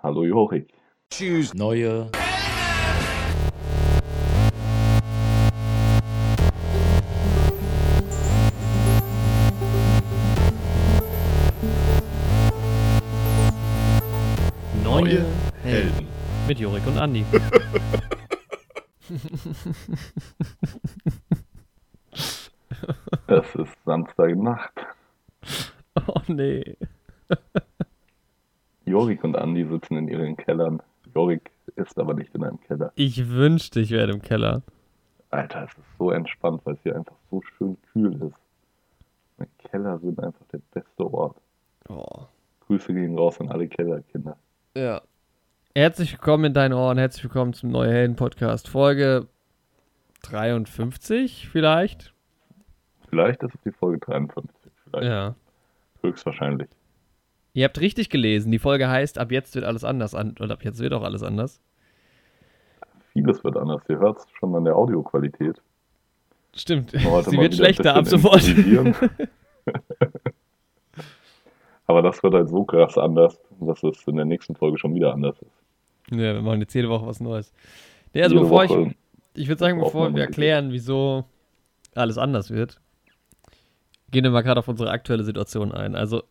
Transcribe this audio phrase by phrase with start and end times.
[0.00, 0.72] Hallo Jorik.
[1.10, 1.52] Tschüss.
[1.54, 2.08] Neue.
[14.84, 15.26] Neue
[15.64, 16.06] Helden.
[16.46, 17.24] Mit Jorik und Andi.
[23.26, 24.72] Es ist Samstagnacht.
[26.06, 26.76] Oh nee.
[28.88, 30.82] Jorik und Andi sitzen in ihren Kellern.
[31.14, 32.90] Jorik ist aber nicht in einem Keller.
[32.94, 34.62] Ich wünschte, ich wäre im Keller.
[35.30, 38.34] Alter, es ist so entspannt, weil es hier einfach so schön kühl ist.
[39.36, 41.36] Meine Keller sind einfach der beste Ort.
[41.90, 42.24] Oh.
[42.66, 44.36] Grüße gehen raus an alle Kellerkinder.
[44.74, 45.02] Ja.
[45.74, 48.68] Herzlich willkommen in deinen Ohren, herzlich willkommen zum Neue Helden Podcast.
[48.68, 49.28] Folge
[50.22, 52.14] 53 vielleicht?
[53.10, 54.50] Vielleicht ist es die Folge 53.
[54.84, 55.06] Vielleicht.
[55.06, 55.34] Ja.
[56.02, 56.68] Höchstwahrscheinlich.
[57.54, 60.64] Ihr habt richtig gelesen, die Folge heißt Ab jetzt wird alles anders an und ab
[60.64, 61.60] jetzt wird auch alles anders.
[63.12, 63.82] Vieles wird anders.
[63.88, 65.60] Ihr hört es schon an der Audioqualität.
[66.54, 66.90] Stimmt.
[66.90, 68.42] Sie wird schlechter ab sofort.
[71.86, 75.14] Aber das wird halt so krass anders, dass es in der nächsten Folge schon wieder
[75.14, 75.50] anders ist.
[76.10, 77.52] Ja, wir machen jetzt jede Woche was Neues.
[78.12, 78.94] Nee, also Jede bevor ich, Woche
[79.34, 81.24] ich würde sagen, bevor wir erklären, wieso
[81.94, 82.80] alles anders wird,
[84.10, 85.94] gehen wir mal gerade auf unsere aktuelle Situation ein.
[85.94, 86.22] Also,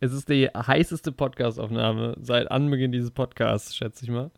[0.00, 4.30] es ist die heißeste Podcastaufnahme seit Anbeginn dieses Podcasts, schätze ich mal.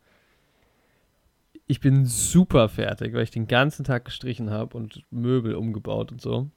[1.67, 6.21] Ich bin super fertig, weil ich den ganzen Tag gestrichen habe und Möbel umgebaut und
[6.21, 6.49] so.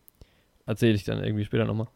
[0.66, 1.88] Erzähle ich dann irgendwie später nochmal.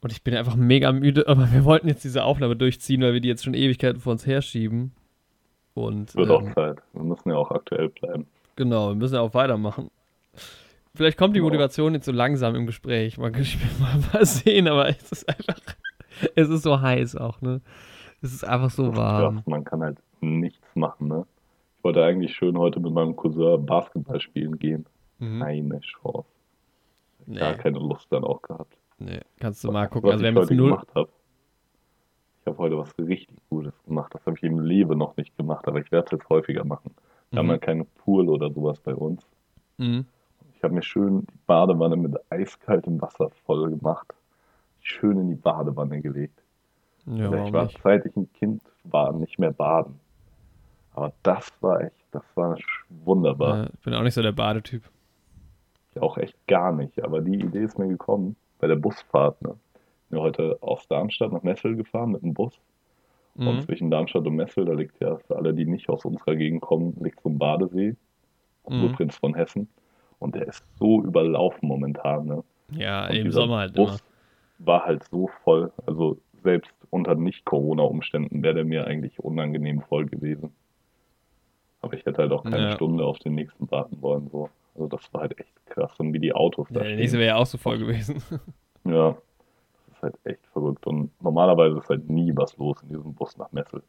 [0.00, 3.20] Und ich bin einfach mega müde, aber wir wollten jetzt diese Aufnahme durchziehen, weil wir
[3.20, 4.92] die jetzt schon Ewigkeiten vor uns herschieben.
[5.74, 6.78] Und wird ähm, auch Zeit.
[6.92, 8.26] Wir müssen ja auch aktuell bleiben.
[8.56, 9.90] Genau, wir müssen ja auch weitermachen.
[10.94, 11.40] Vielleicht kommt die.
[11.40, 13.16] Motivation jetzt so langsam im Gespräch.
[13.18, 13.44] Man kann
[13.80, 15.60] mal, mal sehen, aber es ist einfach.
[16.34, 17.60] Es ist so heiß auch, ne?
[18.22, 19.42] Es ist einfach so warm.
[19.46, 21.24] Man kann halt nichts machen, ne?
[21.78, 24.84] Ich wollte eigentlich schön heute mit meinem Cousin Basketball spielen gehen.
[25.18, 25.40] Mhm.
[25.40, 26.28] Keine Chance.
[27.32, 28.76] Gar Nee, keine Lust dann auch gehabt.
[28.98, 30.08] nee, kannst du mal gucken.
[30.08, 30.70] Was Also, wir ich haben jetzt null.
[30.70, 31.08] gemacht habe.
[32.42, 34.12] Ich habe heute was richtig Gutes gemacht.
[34.14, 36.90] Das habe ich im Leben noch nicht gemacht, aber ich werde es jetzt häufiger machen.
[37.30, 37.52] Wir haben Mhm.
[37.52, 39.22] ja keine Pool oder sowas bei uns.
[39.78, 40.04] Mhm.
[40.60, 44.12] Ich habe mir schön die Badewanne mit eiskaltem Wasser voll gemacht.
[44.82, 46.38] Schön in die Badewanne gelegt.
[47.06, 47.80] Ja, ich war, nicht?
[47.82, 49.98] seit ich ein Kind war, nicht mehr baden.
[50.92, 52.58] Aber das war echt, das war
[53.06, 53.56] wunderbar.
[53.56, 54.82] Ja, ich bin auch nicht so der Badetyp.
[55.98, 57.02] Auch echt gar nicht.
[57.02, 59.40] Aber die Idee ist mir gekommen bei der Busfahrt.
[59.40, 59.54] Ne?
[60.04, 62.52] Ich bin heute aus Darmstadt nach Messel gefahren mit dem Bus.
[63.34, 63.60] Und Mhm.
[63.62, 66.94] zwischen Darmstadt und Messel, da liegt ja für alle, die nicht aus unserer Gegend kommen,
[67.00, 67.96] liegt so ein Badesee.
[68.68, 68.80] Mhm.
[68.80, 69.68] Kurprinz von Hessen.
[70.20, 72.26] Und der ist so überlaufen momentan.
[72.26, 72.44] Ne?
[72.72, 73.90] Ja, Und im Sommer halt Bus
[74.58, 74.66] immer.
[74.66, 75.72] war halt so voll.
[75.86, 80.52] Also selbst unter Nicht-Corona-Umständen wäre der mir eigentlich unangenehm voll gewesen.
[81.82, 82.72] Aber ich hätte halt auch keine Ja.
[82.72, 84.28] Stunde auf den nächsten warten wollen.
[84.30, 84.50] So.
[84.74, 85.92] Also das war halt echt krass.
[85.98, 88.22] Und wie die Autos Ja, da der nächste wäre ja auch so voll gewesen.
[88.84, 89.10] Ja,
[89.88, 90.86] das ist halt echt verrückt.
[90.86, 93.82] Und normalerweise ist halt nie was los in diesem Bus nach Messel.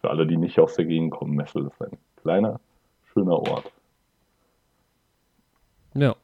[0.00, 2.58] Für alle, die nicht aus der Gegend kommen, Messel ist ein kleiner,
[3.12, 3.70] schöner Ort.
[5.94, 6.14] Ja.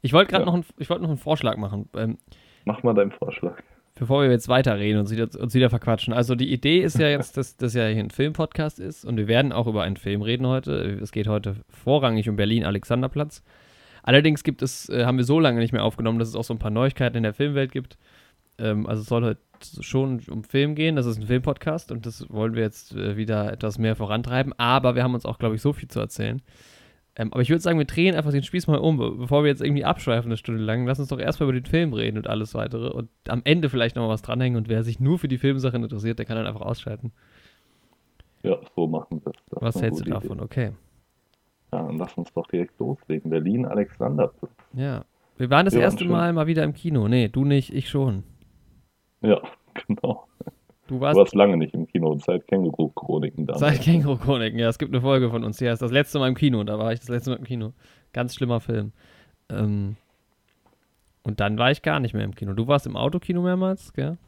[0.00, 0.52] Ich wollte gerade Ja.
[0.56, 1.88] noch, ich wollte noch einen Vorschlag machen.
[1.96, 2.18] Ähm,
[2.64, 3.60] Mach mal deinen Vorschlag.
[3.94, 6.12] bevor wir jetzt weiterreden und uns wieder, uns wieder verquatschen.
[6.14, 9.26] Also die Idee ist ja jetzt, dass das ja hier ein Filmpodcast ist und wir
[9.28, 10.98] werden auch über einen Film reden heute.
[11.02, 13.42] Es geht heute vorrangig um Berlin-Alexanderplatz.
[14.04, 16.54] Allerdings gibt es, äh, haben wir so lange nicht mehr aufgenommen, dass es auch so
[16.54, 17.98] ein paar Neuigkeiten in der Filmwelt gibt.
[18.58, 19.40] Ähm, also es soll heute
[19.80, 20.96] schon um Film gehen.
[20.96, 24.52] Das ist ein Filmpodcast und das wollen wir jetzt äh, wieder etwas mehr vorantreiben.
[24.58, 26.42] Aber wir haben uns auch, glaube ich, so viel zu erzählen.
[27.16, 29.50] Ähm, aber ich würde sagen, wir drehen einfach den Spieß mal um, be- bevor wir
[29.50, 30.86] jetzt irgendwie abschweifen eine Stunde lang.
[30.86, 33.96] Lass uns doch erstmal über den Film reden und alles weitere und am Ende vielleicht
[33.96, 36.46] noch mal was dranhängen und wer sich nur für die Filmsachen interessiert, der kann dann
[36.46, 37.12] einfach ausschalten.
[38.42, 39.32] Ja, so machen wir.
[39.50, 40.38] Das Was hältst du davon?
[40.38, 40.44] Idee.
[40.44, 40.72] Okay.
[41.72, 43.30] Ja, dann lass uns doch direkt loslegen.
[43.30, 44.52] Berlin, Alexanderplatz.
[44.72, 45.04] Ja.
[45.36, 46.12] Wir waren das Ja, erste schön.
[46.12, 47.08] Mal mal wieder im Kino.
[47.08, 48.24] Nee, du nicht, ich schon.
[49.20, 49.40] Ja,
[49.86, 50.26] genau.
[50.92, 53.60] Du Du warst warst lange nicht im Kino, seit Känguru-Chroniken damals.
[53.60, 54.58] seit Känguru Chroniken.
[54.58, 55.58] Ja, es gibt eine Folge von uns.
[55.58, 56.62] Ja, ist das letzte Mal im Kino.
[56.64, 57.72] Da war ich das letzte Mal im Kino.
[58.12, 58.92] Ganz schlimmer Film.
[59.48, 59.96] Ähm,
[61.22, 62.52] und dann war ich gar nicht mehr im Kino.
[62.52, 64.18] Du warst im Autokino mehrmals, gell?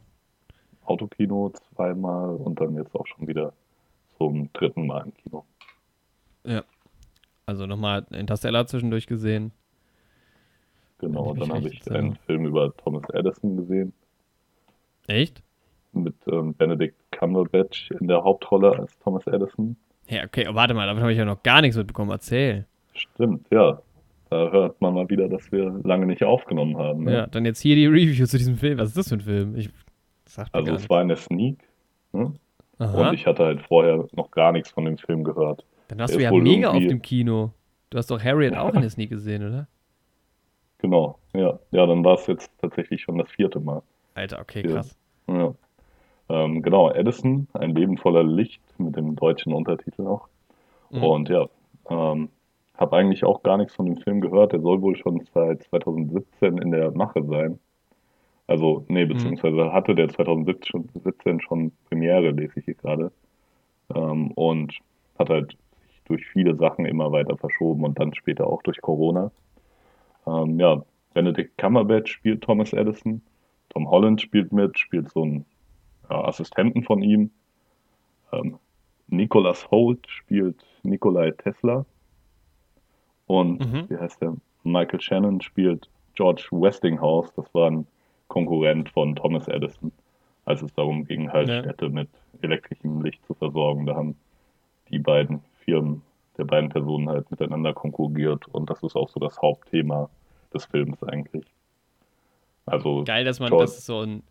[0.85, 3.53] Autokino zweimal und dann jetzt auch schon wieder
[4.17, 5.45] zum dritten Mal im Kino.
[6.47, 6.63] Ja.
[7.45, 9.51] Also nochmal Interstellar zwischendurch gesehen.
[10.97, 12.15] Genau, dann mich habe ich einen.
[12.25, 13.93] Film über Thomas Edison gesehen,
[15.05, 15.43] Echt?
[16.03, 19.75] Mit ähm, Benedict Cumberbatch in der Hauptrolle als Thomas Edison.
[20.07, 22.11] Ja, okay, warte mal, davon habe ich ja noch gar nichts mitbekommen.
[22.11, 22.65] Erzähl.
[22.93, 23.81] Stimmt, ja.
[24.29, 27.03] Da hört man mal wieder, dass wir lange nicht aufgenommen haben.
[27.05, 27.13] Ne?
[27.13, 28.77] Ja, dann jetzt hier die Review zu diesem Film.
[28.79, 29.55] Was ist das für ein Film?
[29.55, 29.69] Ich
[30.25, 31.59] sag Also es war eine Sneak.
[32.11, 32.33] Ne?
[32.77, 35.63] Und ich hatte halt vorher noch gar nichts von dem Film gehört.
[35.87, 37.51] Dann warst du ja mega auf irgendwie- dem Kino.
[37.91, 39.67] Du hast doch Harriet auch in der Sneak gesehen, oder?
[40.79, 41.57] Genau, ja.
[41.71, 43.81] Ja, dann war es jetzt tatsächlich schon das vierte Mal.
[44.13, 44.95] Alter, okay, krass.
[45.27, 45.53] Ja.
[46.29, 50.27] Ähm, genau, Edison, ein Leben voller Licht mit dem deutschen Untertitel auch.
[50.89, 51.03] Mhm.
[51.03, 51.47] Und ja,
[51.89, 52.29] ähm,
[52.77, 54.51] habe eigentlich auch gar nichts von dem Film gehört.
[54.51, 57.59] Der soll wohl schon seit 2017 in der Mache sein.
[58.47, 63.11] Also, nee, beziehungsweise hatte der 2017 schon, 17 schon Premiere, lese ich hier gerade.
[63.93, 64.77] Ähm, und
[65.17, 65.57] hat halt
[65.87, 69.31] sich durch viele Sachen immer weiter verschoben und dann später auch durch Corona.
[70.27, 70.83] Ähm, ja,
[71.13, 73.21] Benedict Cumberbatch spielt Thomas Edison.
[73.69, 75.45] Tom Holland spielt mit, spielt so einen
[76.09, 77.31] Assistenten von ihm.
[78.31, 78.57] Ähm,
[79.07, 81.85] Nicholas Holt spielt Nikolai Tesla.
[83.27, 83.89] Und Mhm.
[83.89, 84.35] wie heißt der?
[84.63, 87.31] Michael Shannon spielt George Westinghouse.
[87.35, 87.87] Das war ein
[88.27, 89.91] Konkurrent von Thomas Edison,
[90.45, 91.61] als es darum ging, halt Ja.
[91.61, 92.09] Städte mit
[92.41, 93.85] elektrischem Licht zu versorgen.
[93.85, 94.15] Da haben
[94.89, 96.01] die beiden Firmen
[96.37, 100.09] der beiden Personen halt miteinander konkurriert und das ist auch so das Hauptthema
[100.53, 101.45] des Films eigentlich.
[102.65, 104.23] Also Geil, dass man, George- dass es so einen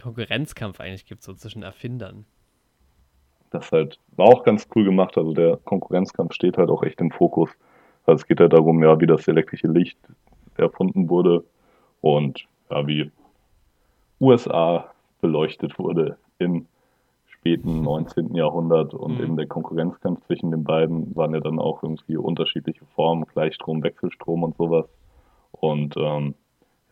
[0.00, 2.24] Konkurrenzkampf eigentlich gibt, so zwischen Erfindern.
[3.50, 5.16] das halt war auch ganz cool gemacht.
[5.16, 7.50] Also der Konkurrenzkampf steht halt auch echt im Fokus.
[8.06, 9.98] Also es geht halt darum, ja, wie das elektrische Licht
[10.56, 11.44] erfunden wurde
[12.00, 13.10] und ja, wie
[14.20, 14.90] USA
[15.20, 16.66] beleuchtet wurde im
[17.26, 18.34] späten 19.
[18.34, 19.24] Jahrhundert und Mhm.
[19.24, 24.42] eben der Konkurrenzkampf zwischen den beiden waren ja dann auch irgendwie unterschiedliche Formen, Gleichstrom, Wechselstrom
[24.42, 24.86] und sowas.
[25.52, 26.34] Und ähm,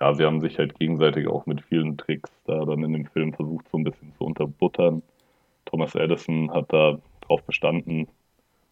[0.00, 3.32] ja, sie haben sich halt gegenseitig auch mit vielen Tricks da dann in dem Film
[3.32, 5.02] versucht, so ein bisschen zu unterbuttern.
[5.66, 8.08] Thomas Edison hat da drauf bestanden,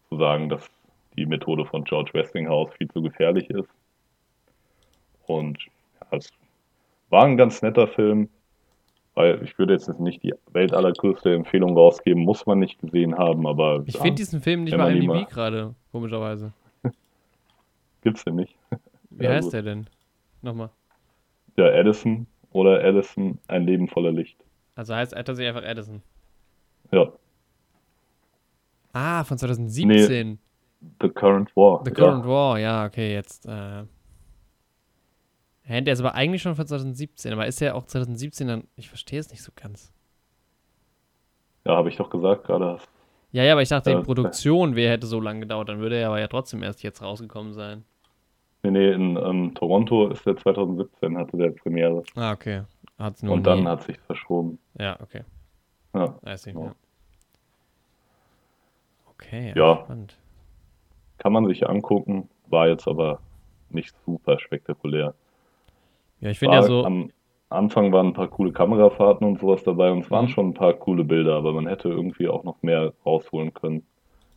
[0.09, 0.69] zu sagen, dass
[1.17, 3.69] die Methode von George Westinghouse viel zu gefährlich ist.
[5.27, 5.57] Und
[6.11, 6.29] ja, es
[7.09, 8.29] war ein ganz netter Film,
[9.15, 13.83] weil ich würde jetzt nicht die weltallergrößte Empfehlung rausgeben, muss man nicht gesehen haben, aber
[13.85, 16.53] Ich ja, finde diesen Film nicht die IMDb mal- gerade, komischerweise.
[18.03, 18.55] gibt's den nicht.
[19.11, 19.53] Wie Ja, heißt gut.
[19.53, 19.89] der denn?
[20.41, 20.69] Nochmal.
[21.57, 24.37] Ja, Edison oder Edison, ein Leben voller Licht.
[24.75, 26.01] Also heißt er tatsächlich einfach Edison.
[26.91, 27.11] Ja,
[28.95, 30.39] Ah, von 2017.
[31.01, 31.81] The Current War.
[31.83, 31.95] The ja.
[31.95, 33.45] Current War, ja, okay, jetzt.
[33.45, 33.83] Äh.
[35.67, 38.67] Der ist aber eigentlich schon von 2017, aber ist der auch 2017 dann.
[38.77, 39.91] Ich verstehe es nicht so ganz.
[41.65, 42.77] Ja, habe ich doch gesagt gerade.
[43.33, 45.97] Ja, ja, aber ich dachte, Ja, die Produktion wäre hätte so lange gedauert, dann würde
[45.97, 47.83] er aber ja trotzdem erst jetzt rausgekommen sein.
[48.65, 52.01] Nee, nee, in ähm, Toronto ist der 2017, hatte der Premiere.
[52.15, 52.63] Ah, okay.
[52.97, 53.65] Hat's nur Und dann nie.
[53.67, 54.57] hat sich verschoben.
[54.79, 55.21] Ja, okay.
[55.93, 56.73] Ja, I see, Ja.
[59.11, 59.81] Okay, Ja.
[59.83, 60.17] spannend.
[61.19, 63.19] kann man sich angucken, war jetzt aber
[63.69, 65.13] nicht super spektakulär.
[66.19, 66.83] Ja, ich finde ja so.
[66.83, 67.11] Am
[67.49, 70.29] Anfang waren ein paar coole Kamerafahrten und sowas dabei und es waren Mhm.
[70.29, 73.85] schon ein paar coole Bilder, aber man hätte irgendwie auch noch mehr rausholen können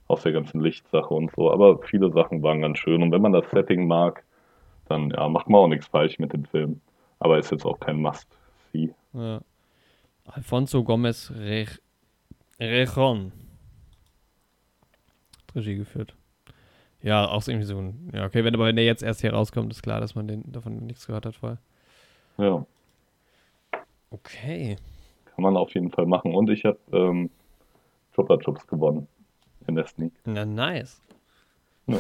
[0.09, 1.53] aus der ganzen Lichtsache und so.
[1.53, 4.25] Aber viele Sachen waren ganz schön und wenn man das Setting mag,
[4.89, 6.81] dann ja, macht man auch nichts falsch mit dem Film.
[7.21, 8.95] Aber ist jetzt auch kein Must-See.
[9.13, 9.41] Ja.
[10.27, 11.67] Alfonso Gomez Re
[12.61, 13.33] Rejon.
[15.55, 16.15] Regie geführt.
[17.03, 18.11] Ja, auch irgendwie so ein.
[18.13, 20.51] Ja, okay, wenn aber wenn der jetzt erst hier rauskommt, ist klar, dass man den
[20.51, 21.59] davon nichts gehört hat vorher.
[22.39, 22.65] Ja,
[24.11, 24.77] Okay.
[25.27, 26.35] kann man auf jeden Fall machen.
[26.35, 27.31] Und ich habe ähm,
[28.15, 29.07] Chupa Chups gewonnen
[29.69, 30.13] in der Sneak.
[30.25, 31.01] Na, nice.
[31.87, 31.99] Ja.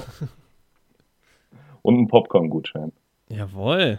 [1.82, 2.92] Und einen Popcorn-Gutschein.
[3.28, 3.98] Jawohl.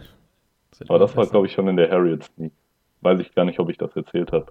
[0.88, 1.32] Aber das war, besser.
[1.32, 2.52] glaube ich, schon in der Harriet Sneak.
[3.00, 4.46] Weiß ich gar nicht, ob ich das erzählt habe.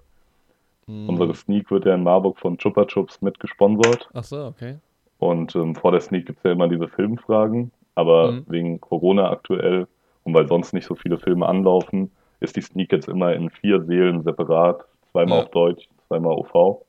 [0.86, 1.08] Hm.
[1.08, 4.08] Unsere Sneak wird ja in Marburg von Chupa Chups mitgesponsert.
[4.12, 4.78] Ach so, okay.
[5.18, 7.70] Und ähm, vor der Sneak gibt es ja immer diese Filmfragen.
[7.94, 8.44] Aber Mhm.
[8.48, 9.86] wegen Corona aktuell
[10.24, 12.10] und weil sonst nicht so viele Filme anlaufen,
[12.40, 14.84] ist die Sneak jetzt immer in vier Seelen separat.
[15.12, 15.44] Zweimal Ja.
[15.44, 16.82] auf Deutsch, zweimal OV.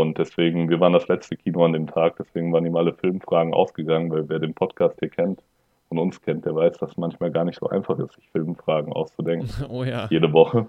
[0.00, 3.52] Und deswegen, wir waren das letzte Kino an dem Tag, deswegen waren ihm alle Filmfragen
[3.52, 5.42] ausgegangen, weil wer den Podcast hier kennt
[5.90, 8.92] und uns kennt, der weiß, dass es manchmal gar nicht so einfach ist, sich Filmfragen
[8.94, 9.50] auszudenken.
[9.68, 10.06] Oh ja.
[10.08, 10.66] Jede Woche.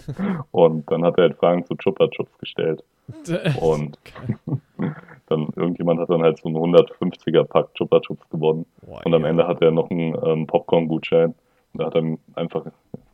[0.50, 2.84] Und dann hat er halt Fragen zu Chupa Chups gestellt.
[3.58, 3.98] Und
[5.28, 8.66] dann irgendjemand hat dann halt so einen 150er Pack Chupa Chups gewonnen.
[8.82, 9.24] Boah, Und am.
[9.24, 11.34] Ende hat er noch einen ähm, Popcorn-Gutschein.
[11.72, 12.66] Und da hat er einfach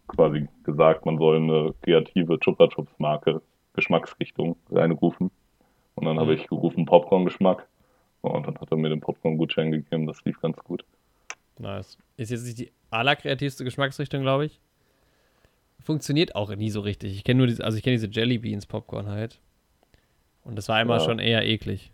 [0.09, 3.41] quasi gesagt, man soll eine kreative Chupa Chups Marke,
[3.75, 5.31] Geschmacksrichtung reinrufen.
[5.97, 6.21] Und dann Mhm.
[6.21, 7.67] habe ich gerufen Popcorn-Geschmack.
[8.23, 10.07] Und dann hat er mir den Popcorn-Gutschein gegeben.
[10.07, 10.85] Das lief ganz gut.
[11.59, 11.99] Nice.
[12.17, 14.61] Ist jetzt nicht die allerkreativste Geschmacksrichtung, glaube ich.
[15.81, 17.13] Funktioniert auch nie so richtig.
[17.15, 19.39] Ich kenne nur diese, also ich kenne diese Jelly Beans Popcorn halt.
[20.45, 21.01] Und das war immer Ja.
[21.01, 21.93] schon eher eklig.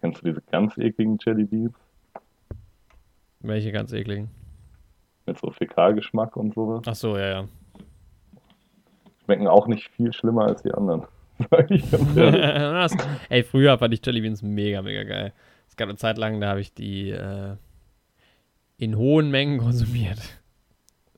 [0.00, 1.74] Kennst du diese ganz ekligen Jelly Beans?
[3.40, 4.30] Welche ganz ekligen.
[5.26, 6.82] Mit so Fäkalgeschmack und sowas?
[6.86, 7.48] Ach so, ja, ja.
[9.24, 11.04] Schmecken auch nicht viel schlimmer als die anderen.
[13.28, 15.32] Ey, früher fand ich Jelly Beans mega, mega geil.
[15.68, 17.56] Es gab eine Zeit lang, da habe ich die äh,
[18.76, 20.18] in hohen Mengen konsumiert.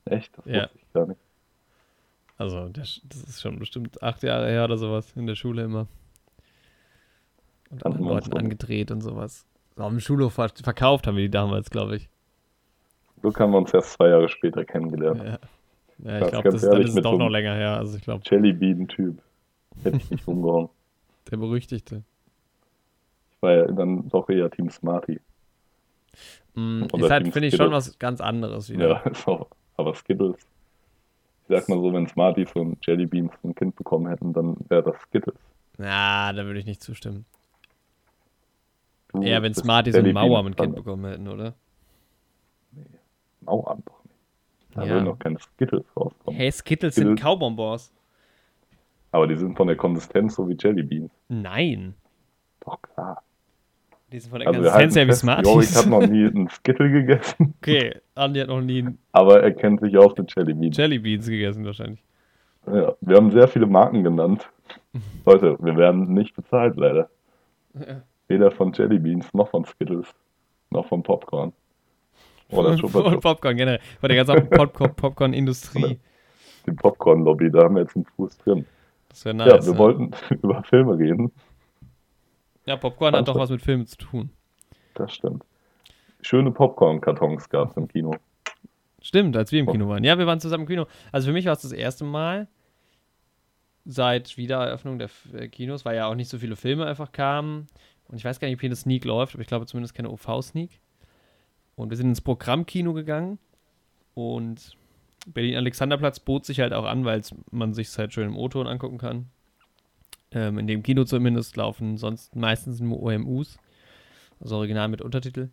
[0.05, 0.37] Echt?
[0.39, 0.63] Das Ja.
[0.63, 1.21] wusste ich gar nicht.
[2.39, 5.87] Also, das, das ist schon bestimmt acht Jahre her oder sowas in der Schule immer.
[7.71, 8.37] Und anderen Leuten so.
[8.37, 9.47] angedreht und sowas.
[9.77, 12.09] Auf dem Schulhof ver verkauft haben wir die damals, glaube ich.
[13.23, 15.23] So haben wir uns erst zwei Jahre später kennengelernt.
[15.23, 15.39] Ja,
[16.05, 17.77] ja ich glaube, das ehrlich, ist es mit doch so noch länger her.
[17.77, 19.23] Also, ich glaube, Jellybean-Typ.
[19.83, 20.69] Hätte ich nicht umgehauen.
[21.31, 22.03] der berüchtigte.
[23.33, 25.21] Ich war ja dann doch eher Team Smarty.
[26.55, 29.03] Mm, ist halt, finde ich, schon was ganz anderes wieder.
[29.05, 29.47] Ja, auch.
[29.77, 30.37] Aber Skittles.
[31.49, 34.97] Ich sag mal so, wenn Smarties und Jellybeans ein Kind bekommen hätten, dann wäre das
[35.03, 35.35] Skittles.
[35.79, 37.25] Na, da würde ich nicht zustimmen.
[39.09, 41.55] Du Eher, wenn Smarties und Mauer mit Kind bekommen hätten, oder?
[43.41, 44.15] Mauer doch nicht.
[44.75, 44.91] Da Ja.
[44.93, 46.37] würden noch keine Skittles rauskommen.
[46.39, 47.93] Hey, Skittles sind Skittles- Kaubonbons.
[49.13, 51.11] Aber die sind von der Konsistenz so wie Jellybeans.
[51.29, 51.95] Nein.
[52.65, 53.23] Doch klar.
[54.11, 55.77] Die sind von der Also Konsistenz her wie fest, Jorik Smarties.
[55.77, 59.81] hat noch nie einen Skittle gegessen, Okay, Andi hat noch nie einen aber er kennt
[59.81, 60.77] sich aus mit Jellybeans.
[60.77, 62.03] Jellybeans gegessen wahrscheinlich.
[62.67, 64.49] Ja, wir haben sehr viele Marken genannt.
[65.27, 67.09] Leute, wir werden nicht bezahlt, leider.
[68.29, 70.07] Weder von Jellybeans, noch von Skittles,
[70.71, 71.53] noch von Popcorn.
[72.51, 72.93] Oder Chups.
[72.93, 73.81] Popcorn generell.
[74.01, 75.99] Von der ganzen Popcorn- Popcorn-Industrie.
[76.67, 78.67] Die Popcorn-Lobby, da haben wir jetzt einen Fuß drin.
[79.13, 79.67] Das wäre Ja, nice.
[79.67, 79.79] wir ja.
[79.79, 80.11] wollten
[80.43, 81.33] über Filme reden.
[82.67, 84.31] ja, Popcorn hat doch was mit Filmen zu tun.
[84.95, 85.45] Das stimmt.
[86.23, 88.15] Schöne Popcorn-Kartons gab es im Kino.
[89.01, 90.05] Stimmt, als wir im Kino waren.
[90.05, 90.87] Ja, wir waren zusammen im Kino.
[91.11, 92.47] Also für mich war es das erste Mal
[93.85, 97.67] seit Wiedereröffnung der äh, Kinos, weil ja auch nicht so viele Filme einfach kamen.
[98.07, 100.11] Und ich weiß gar nicht, ob hier eine Sneak läuft, aber ich glaube zumindest keine
[100.11, 100.79] OV-Sneak.
[101.75, 103.39] Und wir sind ins Programmkino gegangen
[104.15, 104.77] und
[105.27, 109.27] Berlin-Alexanderplatz bot sich halt auch an, weil man sich halt schön im O-Ton angucken kann.
[110.33, 113.59] Ähm, in dem Kino zumindest laufen sonst meistens nur OMUs,
[114.41, 115.51] also Original mit Untertitel.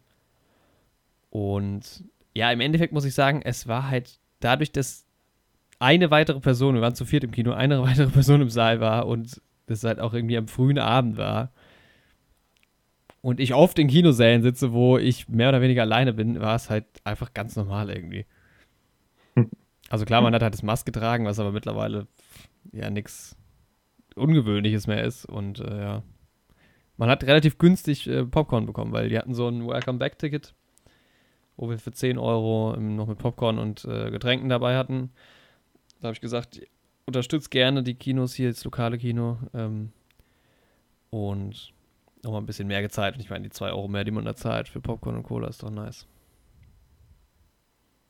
[1.29, 5.05] Und ja, im Endeffekt muss ich sagen, es war halt dadurch, dass
[5.79, 9.07] eine weitere Person, wir waren zu viert im Kino, eine weitere Person im Saal war
[9.07, 11.51] und das halt auch irgendwie am frühen Abend war.
[13.21, 16.69] Und ich oft in Kinosälen sitze, wo ich mehr oder weniger alleine bin, war es
[16.69, 18.25] halt einfach ganz normal irgendwie.
[19.89, 22.07] Also klar, man hat halt das Maske getragen, was aber mittlerweile
[22.71, 23.35] ja nichts
[24.15, 25.25] Ungewöhnliches mehr ist.
[25.25, 26.03] Und äh, ja,
[26.97, 30.53] man hat relativ günstig äh, Popcorn bekommen, weil die hatten so ein Welcome-Back-Ticket,
[31.57, 35.11] wo wir für 10 Euro ähm, noch mit Popcorn und äh, Getränken dabei hatten.
[35.99, 36.61] Da habe ich gesagt,
[37.05, 39.37] unterstützt gerne die Kinos hier, das lokale Kino.
[39.53, 39.91] Ähm,
[41.09, 41.73] und
[42.23, 43.15] nochmal ein bisschen mehr gezahlt.
[43.15, 45.47] Und ich meine, die 2 Euro mehr, die man da zahlt für Popcorn und Cola,
[45.47, 46.05] ist doch nice.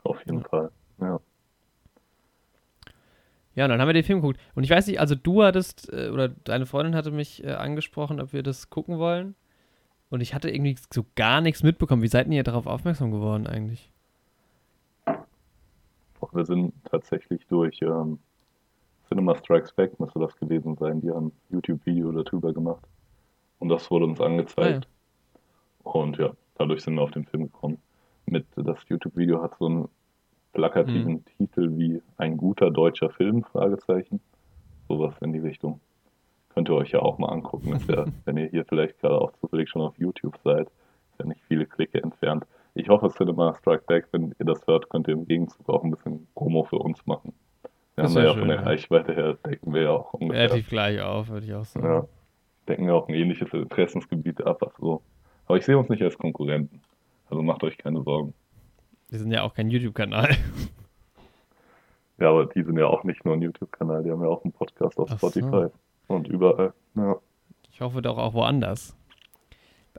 [0.04, 0.48] Auf jeden Ja.
[0.50, 0.72] Fall.
[1.00, 1.20] Ja.
[3.60, 4.40] Ja, und dann haben wir den Film geguckt.
[4.56, 8.22] Und ich weiß nicht, also du hattest, äh, oder deine Freundin hatte mich äh, angesprochen,
[8.22, 9.36] ob wir das gucken wollen.
[10.10, 12.02] Und ich hatte irgendwie so gar nichts mitbekommen.
[12.02, 13.92] Wie seid ihr darauf aufmerksam geworden eigentlich?
[15.06, 18.20] Doch, wir sind tatsächlich durch ähm,
[19.10, 21.02] Cinema Strikes Back, müsste das gewesen sein.
[21.02, 22.88] Die haben ein YouTube-Video darüber gemacht.
[23.60, 24.88] Und das wurde uns angezeigt.
[25.84, 27.78] Und ja, dadurch sind wir auf den Film gekommen.
[28.26, 29.90] Mit, das YouTube-Video hat so einen
[30.54, 31.26] plakativen Mhm.
[31.38, 34.20] Titel wie Ein guter deutscher Film, Fragezeichen.
[34.88, 35.80] Sowas in die Richtung.
[36.54, 37.80] Könnt ihr euch ja auch mal angucken.
[37.88, 41.42] Ja, wenn ihr hier vielleicht gerade auch zufällig schon auf YouTube seid, ist ja nicht
[41.48, 42.46] viele Klicke entfernt.
[42.76, 45.92] Ich hoffe, Cinema Strike Back, wenn ihr das hört, könnt ihr im Gegenzug auch ein
[45.92, 47.34] bisschen Promo für uns machen.
[47.96, 48.64] Wir Das haben ja schön, von der ja.
[48.64, 50.44] Reichweite her, decken wir ja auch ungefähr.
[50.44, 51.86] Relativ gleich auf, würde ich auch sagen.
[51.86, 52.06] Ja,
[52.68, 54.62] decken wir auch ein ähnliches Interessensgebiet ab.
[54.66, 55.02] Ach so.
[55.48, 56.82] Aber ich sehe uns nicht als Konkurrenten.
[57.30, 58.34] Also macht euch keine Sorgen.
[59.10, 60.36] Wir sind ja auch kein YouTube-Kanal.
[62.20, 64.52] Ja, aber die sind ja auch nicht nur ein YouTube-Kanal, die haben ja auch einen
[64.52, 65.30] Podcast auf Ach so.
[65.30, 65.68] Spotify
[66.08, 66.74] und überall.
[66.96, 67.16] Ja.
[67.72, 68.96] Ich hoffe doch auch woanders.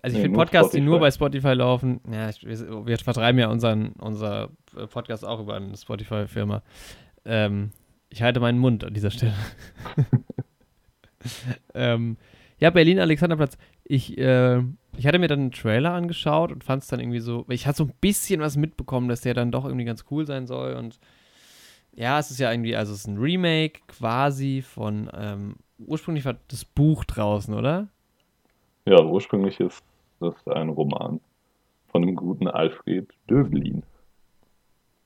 [0.02, 0.90] Also ich Nee, finde Podcasts, die Spotify.
[0.90, 5.40] nur bei Spotify laufen, ja, ich, wir, wir vertreiben ja unseren, unser äh, Podcast auch
[5.40, 6.62] über eine Spotify-Firma.
[7.24, 7.70] Ähm,
[8.10, 9.34] ich halte meinen Mund an dieser Stelle.
[11.74, 12.16] ähm,
[12.58, 13.56] ja, Berlin Alexanderplatz.
[13.92, 14.62] Ich, äh,
[14.97, 17.78] ich hatte mir dann einen Trailer angeschaut und fand es dann irgendwie so, ich hatte
[17.78, 21.00] so ein bisschen was mitbekommen, dass der dann doch irgendwie ganz cool sein soll und
[21.92, 26.37] ja, es ist ja irgendwie, also es ist ein Remake quasi von, ähm, ursprünglich war
[26.49, 27.88] das Buch draußen, oder?
[28.87, 29.82] ja, ursprünglich ist
[30.20, 31.20] das ein Roman
[31.88, 33.82] von dem guten Alfred Döblin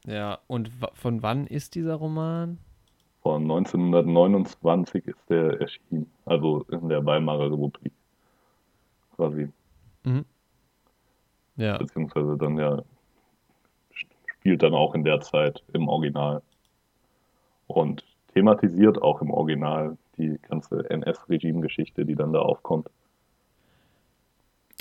[0.07, 2.59] Ja, und von wann ist dieser Roman?
[3.23, 7.93] von 1929 ist der erschienen, also in der Weimarer Republik
[9.17, 9.49] quasi,
[10.05, 10.25] Mhm.
[11.57, 12.83] Ja, beziehungsweise dann ja
[14.45, 16.43] spielt dann auch in der Zeit im Original
[17.67, 18.05] und
[18.35, 22.91] thematisiert auch im Original die ganze NS-Regime-Geschichte, die dann da aufkommt.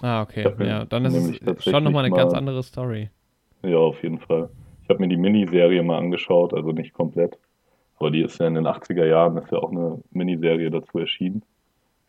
[0.02, 0.54] Ah, okay.
[0.60, 3.10] Ja, dann ist es schon nochmal eine mal, ganz andere Story.
[3.62, 4.50] Ja, auf jeden Fall.
[4.84, 7.40] Ich habe mir die Miniserie mal angeschaut, also nicht komplett.
[8.00, 11.46] Aber die ist ja in den 80er Jahren, ist ja auch eine Miniserie dazu erschienen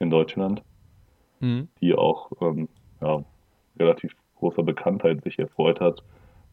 [0.00, 0.64] in Deutschland,
[1.40, 1.68] mhm.
[1.80, 2.68] die auch ähm,
[3.00, 3.22] ja,
[3.78, 6.02] relativ großer Bekanntheit sich erfreut hat,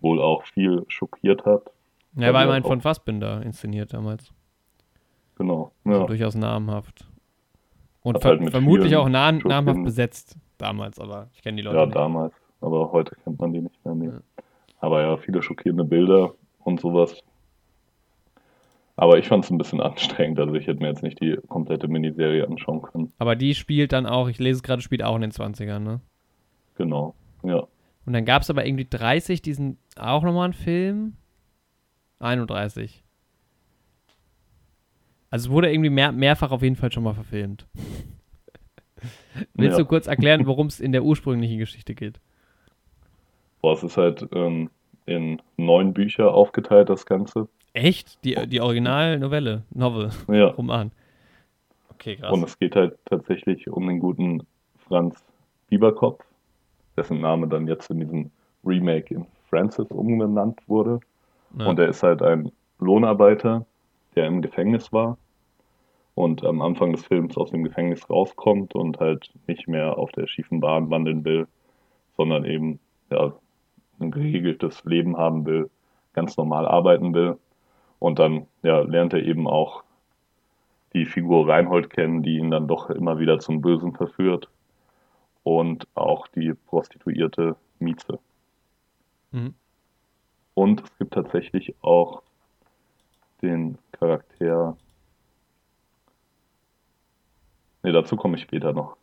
[0.02, 1.72] wohl auch viel schockiert hat.
[2.16, 4.34] Ja, war immerhin von Fassbinder inszeniert damals.
[5.36, 5.72] Genau.
[5.86, 7.08] Also durchaus namhaft.
[8.04, 11.86] Und ver halt vermutlich auch nam namhaft besetzt damals, aber ich kenne die Leute ja,
[11.86, 11.96] nicht.
[11.96, 13.96] Damals, aber heute kennt man die nicht mehr.
[13.96, 14.08] Nee.
[14.08, 14.22] Ja.
[14.80, 17.24] Aber ja, viele schockierende Bilder und sowas.
[18.96, 21.88] Aber ich fand es ein bisschen anstrengend, also ich hätte mir jetzt nicht die komplette
[21.88, 23.12] Miniserie anschauen können.
[23.18, 26.02] Aber die spielt dann auch, ich lese es gerade, spielt auch in den 20ern, ne?
[26.76, 27.68] Genau, ja.
[28.06, 31.14] Und dann gab es aber irgendwie 30, diesen auch nochmal einen Film.
[32.20, 33.04] 31.
[35.30, 37.68] Also es wurde irgendwie mehr, mehrfach auf jeden Fall schon mal verfilmt.
[39.54, 39.84] Willst ja.
[39.84, 42.20] du kurz erklären, worum es in der ursprünglichen Geschichte geht?
[43.62, 44.70] Boah, es ist halt ähm,
[45.06, 47.48] in neun Bücher aufgeteilt, das Ganze.
[47.74, 48.24] Echt?
[48.24, 50.48] Die, die Originalnovelle, Novel, ja.
[50.58, 50.92] Roman.
[51.94, 52.32] Okay, krass.
[52.32, 54.44] Und es geht halt tatsächlich um den guten
[54.88, 55.24] Franz
[55.70, 56.24] Bieberkopf,
[56.98, 58.32] dessen Name dann jetzt in diesem
[58.66, 61.00] Remake in Francis umbenannt wurde.
[61.58, 61.68] Ja.
[61.68, 63.66] Und er ist halt ein Lohnarbeiter,
[64.16, 65.18] der im Gefängnis war
[66.16, 70.28] und am Anfang des Films aus dem Gefängnis rauskommt und halt nicht mehr auf der
[70.28, 71.48] schiefen Bahn wandeln will,
[72.18, 73.34] sondern eben ja,
[74.00, 75.70] ein geregeltes Leben haben will,
[76.14, 77.38] ganz normal arbeiten will.
[78.02, 79.84] Und dann ja, lernt er eben auch
[80.94, 84.50] die Figur Reinhold kennen, die ihn dann doch immer wieder zum Bösen verführt.
[85.44, 88.18] Und auch die Prostituierte Mieze.
[89.30, 89.54] Mhm.
[90.56, 92.24] Und es gibt tatsächlich auch
[93.44, 94.76] den Charakter.
[97.84, 98.98] Ne, dazu komme ich später noch,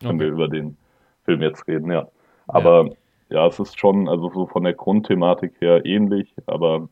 [0.00, 0.76] wenn wir über den
[1.24, 2.06] Film jetzt reden, ja.
[2.46, 2.92] Aber ja.
[3.30, 6.88] ja, es ist schon, also so von der Grundthematik her ähnlich, aber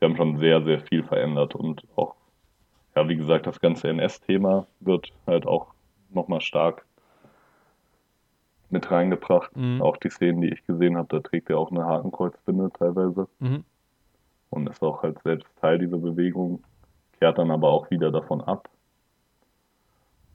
[0.00, 2.14] wir haben schon sehr, sehr viel verändert und auch,
[2.96, 5.68] ja, wie gesagt, das ganze NS-Thema wird halt auch
[6.08, 6.84] nochmal stark
[8.70, 9.54] mit reingebracht.
[9.56, 9.82] Mhm.
[9.82, 13.28] Auch die Szenen, die ich gesehen habe, da trägt er auch eine Hakenkreuzbinde teilweise.
[13.40, 13.64] Mhm.
[14.48, 16.64] Und ist auch halt selbst Teil dieser Bewegung,
[17.18, 18.68] kehrt dann aber auch wieder davon ab.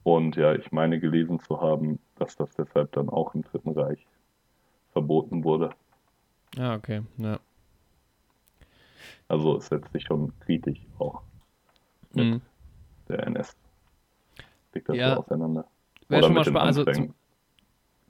[0.04, 4.06] Und ja, ich meine gelesen zu haben, dass das deshalb dann auch im Dritten Reich
[4.92, 5.70] verboten wurde.
[6.54, 7.38] Ja, ah, okay, ja.
[9.28, 11.22] Also es setzt sich schon kritisch auch
[12.14, 12.40] mit mhm.
[13.08, 15.16] der NS-Diktatur ja.
[15.16, 15.66] auseinander.
[16.08, 16.66] Wäre schon mal spannend.
[16.66, 17.14] Also zum,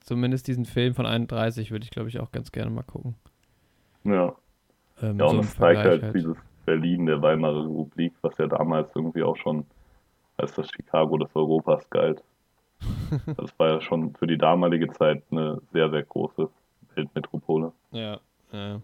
[0.00, 3.14] zumindest diesen Film von 31 würde ich, glaube ich, auch ganz gerne mal gucken.
[4.04, 4.34] Ja.
[5.02, 8.46] Ähm, ja, und so es zeigt halt, halt dieses Berlin der Weimarer Republik, was ja
[8.46, 9.64] damals irgendwie auch schon
[10.36, 12.22] als das Chicago des Europas galt.
[13.36, 16.48] das war ja schon für die damalige Zeit eine sehr, sehr große
[16.94, 17.72] Weltmetropole.
[17.90, 18.20] Ja,
[18.52, 18.80] ja.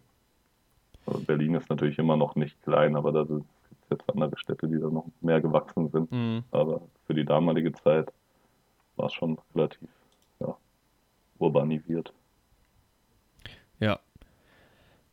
[1.07, 3.45] Also Berlin ist natürlich immer noch nicht klein, aber da gibt
[3.85, 6.11] es jetzt andere Städte, die da noch mehr gewachsen sind.
[6.13, 6.45] Mhm.
[6.51, 8.13] Aber für die damalige Zeit
[8.97, 9.89] war es schon relativ
[10.41, 10.57] ja,
[11.39, 12.13] urbanisiert.
[13.81, 13.99] Ja.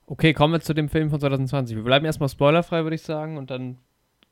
[0.06, 1.76] Okay, kommen wir zu dem Film von 2020.
[1.76, 3.78] Wir bleiben erstmal spoilerfrei, würde ich sagen, und dann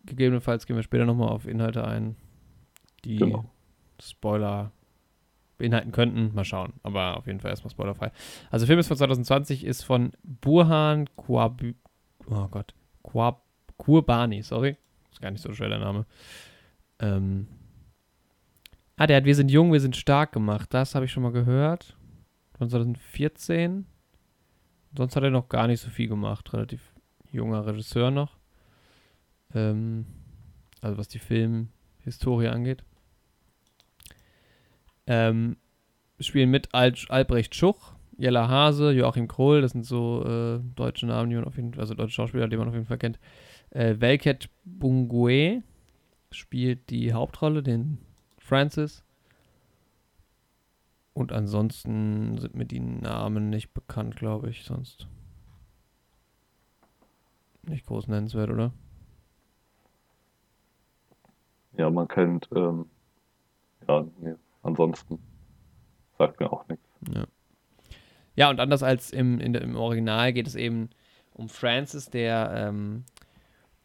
[0.06, 2.16] gegebenenfalls gehen wir später nochmal auf Inhalte ein,
[3.04, 3.46] die genau.
[4.00, 4.72] Spoiler
[5.58, 6.34] beinhalten könnten.
[6.34, 6.74] Mal schauen.
[6.84, 8.12] Aber auf jeden Fall erstmal spoilerfrei.
[8.52, 11.74] Also Film ist von 2020, ist von Burhan Quabu,
[12.30, 13.44] oh Gott, Quab,
[13.78, 14.78] Kurbani, sorry.
[15.12, 16.06] Ist gar nicht so schwer der Name.
[17.00, 17.48] Ähm,
[18.98, 20.74] ah, der hat Wir sind jung, wir sind stark gemacht.
[20.74, 21.98] Das habe ich schon mal gehört.
[22.58, 23.86] Von 2014.
[24.96, 26.52] Sonst hat er noch gar nicht so viel gemacht.
[26.54, 26.94] Relativ
[27.32, 28.38] junger Regisseur noch.
[29.54, 30.06] Ähm,
[30.82, 32.84] also was die Filmhistorie angeht.
[35.08, 35.58] Ähm,
[36.20, 41.30] spielen mit Al Albrecht Schuch, Jella Hase, Joachim Kroll, das sind so äh, deutsche Namen,
[41.30, 43.20] die man auf jeden Fall, also deutsche Schauspieler, die man auf jeden Fall kennt.
[43.70, 45.64] Äh, Velket Bungue
[46.32, 48.00] spielt die Hauptrolle, den
[48.40, 49.04] Francis.
[51.14, 55.08] Und ansonsten sind mir die Namen nicht bekannt, glaube ich, sonst.
[57.64, 58.72] Nicht groß nennenswert, oder?
[61.74, 62.86] Ja, man kennt, ähm,
[63.88, 64.36] ja, nee,
[64.68, 65.20] ansonsten
[66.18, 66.86] sagt mir auch nichts.
[67.14, 67.26] Ja.
[68.36, 70.92] Ja, und anders als im, in, im Original geht es eben
[71.34, 73.04] um Francis, der ähm,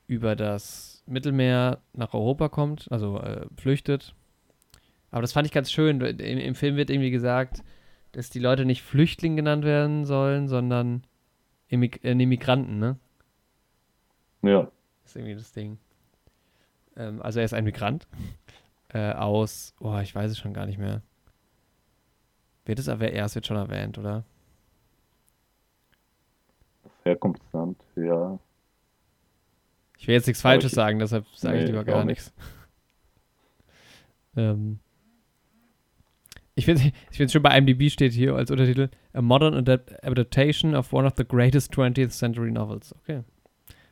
[0.07, 4.15] über das Mittelmeer nach Europa kommt, also äh, flüchtet.
[5.11, 6.01] Aber das fand ich ganz schön.
[6.03, 7.63] Im, Im, Film wird irgendwie gesagt,
[8.13, 11.03] dass die Leute nicht Flüchtling genannt werden sollen, sondern
[11.69, 12.99] Immig äh, Immigranten, ne?
[14.43, 14.71] Ja.
[15.03, 15.79] Das ist irgendwie das Ding.
[16.97, 18.07] Ähm, also er ist ein Migrant.
[18.93, 21.03] Äh, aus, oh, ich weiß es schon gar nicht mehr.
[22.65, 23.15] Wird es erwähnt?
[23.15, 24.25] Ja, es wird schon erwähnt, oder?
[26.85, 28.39] Das Herkunftsland, ja.
[29.99, 32.01] Ich will jetzt nichts Aber Falsches ich- sagen, deshalb sage ich Nee, lieber ich gar
[32.01, 32.19] auch nicht.
[32.19, 32.33] nichts.
[34.37, 34.79] ähm,
[36.55, 40.75] ich finde ich find's schon bei IMDb steht hier als Untertitel A Modern Adapt Adaptation
[40.75, 42.95] of one of the greatest 20th century novels.
[42.97, 43.23] Okay.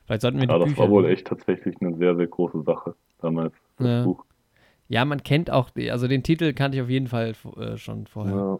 [0.05, 2.63] Vielleicht sollten wir Ja, die das Bücher war wohl echt tatsächlich eine sehr, sehr große
[2.63, 4.05] Sache damals, das Ja.
[4.05, 4.25] Buch.
[4.91, 8.35] Ja, man kennt auch, also den Titel kannte ich auf jeden Fall äh, schon vorher.
[8.35, 8.55] Ja.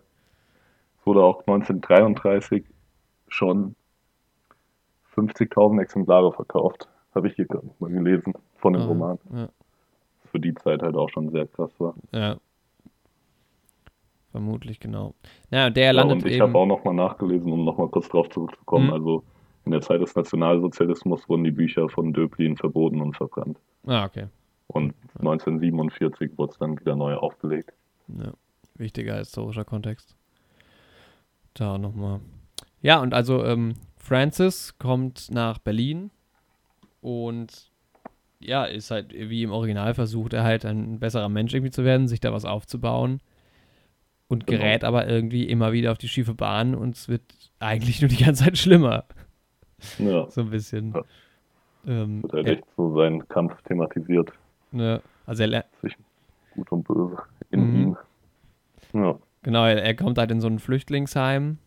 [1.01, 2.65] Es wurde auch 1933
[3.27, 3.75] schon
[5.17, 6.89] 50.000 Exemplare verkauft.
[7.17, 7.47] Habe ich hier
[7.81, 9.19] mal gelesen von dem Ah, Roman.
[9.35, 9.49] Ja,
[10.23, 11.95] Was für die Zeit halt auch schon sehr krass war.
[12.13, 12.37] ja.
[14.31, 15.15] Vermutlich, genau.
[15.51, 16.43] Naja, der Ja, landet und ich eben.
[16.45, 18.87] habe auch nochmal nachgelesen, um nochmal kurz drauf zurückzukommen.
[18.87, 18.93] Mhm.
[18.93, 19.25] Also
[19.65, 23.59] in der Zeit des Nationalsozialismus wurden die Bücher von Döblin verboten und verbrannt.
[23.89, 24.27] Ah, okay.
[24.69, 27.73] Und 1947 wurde es dann wieder neu aufgelegt.
[28.09, 28.33] Ja,
[28.75, 30.17] wichtiger historischer Kontext.
[31.55, 32.21] Da nochmal.
[32.83, 36.11] Ja, und also ähm, Francis kommt nach Berlin
[37.01, 37.71] und
[38.41, 42.09] ja, ist halt wie im Original versucht er halt ein besserer Mensch irgendwie zu werden,
[42.09, 43.21] sich da was aufzubauen
[44.29, 44.61] und Genau.
[44.63, 47.23] gerät aber irgendwie immer wieder auf die schiefe Bahn und es wird
[47.59, 49.05] eigentlich nur die ganze Zeit schlimmer.
[49.99, 50.93] Ja, So ein bisschen.
[50.95, 51.03] Ja.
[51.87, 54.33] Ähm, wird halt er, echt so sein Kampf thematisiert
[54.73, 56.05] ne, also er, zwischen
[56.53, 57.19] Gut und Böse
[57.51, 57.77] in Mhm.
[57.77, 57.97] ihm.
[58.93, 61.59] Ja, Genau, er, er kommt halt in so ein Flüchtlingsheim,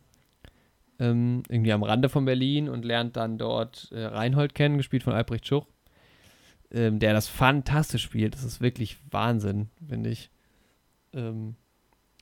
[1.00, 5.14] ähm, irgendwie am Rande von Berlin und lernt dann dort äh, Reinhold kennen, gespielt von
[5.14, 5.66] Albrecht Schuch,
[6.72, 8.36] ähm, der das fantastisch spielt.
[8.36, 10.30] Das ist wirklich Wahnsinn, finde ich.
[11.14, 11.56] Ähm,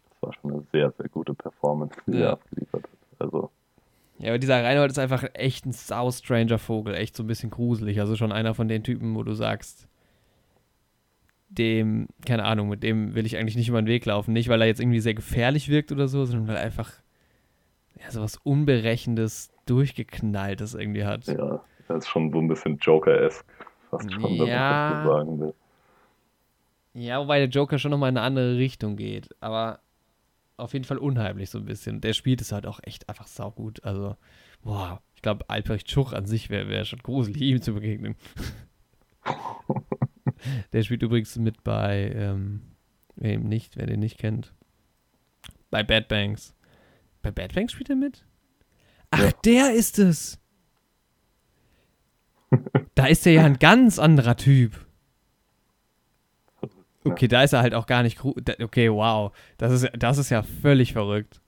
[0.09, 2.27] das war schon eine sehr, sehr gute Performance, die Ja.
[2.27, 2.89] er abgeliefert hat.
[3.19, 3.51] Also,
[4.19, 7.99] ja, aber dieser Reinhold ist einfach echt ein sau-stranger Vogel, echt so ein bisschen gruselig.
[7.99, 9.87] Also schon einer von den Typen, wo du sagst,
[11.57, 14.33] dem, keine Ahnung, mit dem will ich eigentlich nicht über den Weg laufen.
[14.33, 16.93] Nicht, weil er jetzt irgendwie sehr gefährlich wirkt oder so, sondern weil er einfach
[18.01, 21.27] ja, so was Unberechendes, Durchgeknalltes irgendwie hat.
[21.27, 23.45] ja, das ist schon so ein bisschen Joker-esque,
[23.89, 24.89] fast schon, Ja.
[24.93, 25.53] das so sagen will.
[26.93, 29.29] Ja, wobei der Joker schon nochmal in eine andere Richtung geht.
[29.39, 29.79] Aber
[30.57, 32.01] auf jeden Fall unheimlich so ein bisschen.
[32.01, 33.83] Der spielt es halt auch echt einfach saugut.
[33.83, 34.15] Also,
[34.63, 38.15] boah, ich glaube, Albrecht Schuch an sich wäre wär schon gruselig, ihm zu begegnen.
[40.73, 42.61] der spielt übrigens mit bei, ähm,
[43.15, 44.53] wer ihn nicht, wer den nicht kennt,
[45.69, 46.53] bei Bad Banks.
[47.21, 48.25] Bei Bad Banks spielt er mit?
[49.11, 49.31] Ach, Ja.
[49.45, 50.39] der ist es!
[52.95, 54.85] da ist er ja ein ganz anderer Typ.
[57.03, 58.23] Okay, da ist er halt auch gar nicht.
[58.23, 59.35] Okay, wow.
[59.57, 61.41] Das ist, das ist ja völlig verrückt.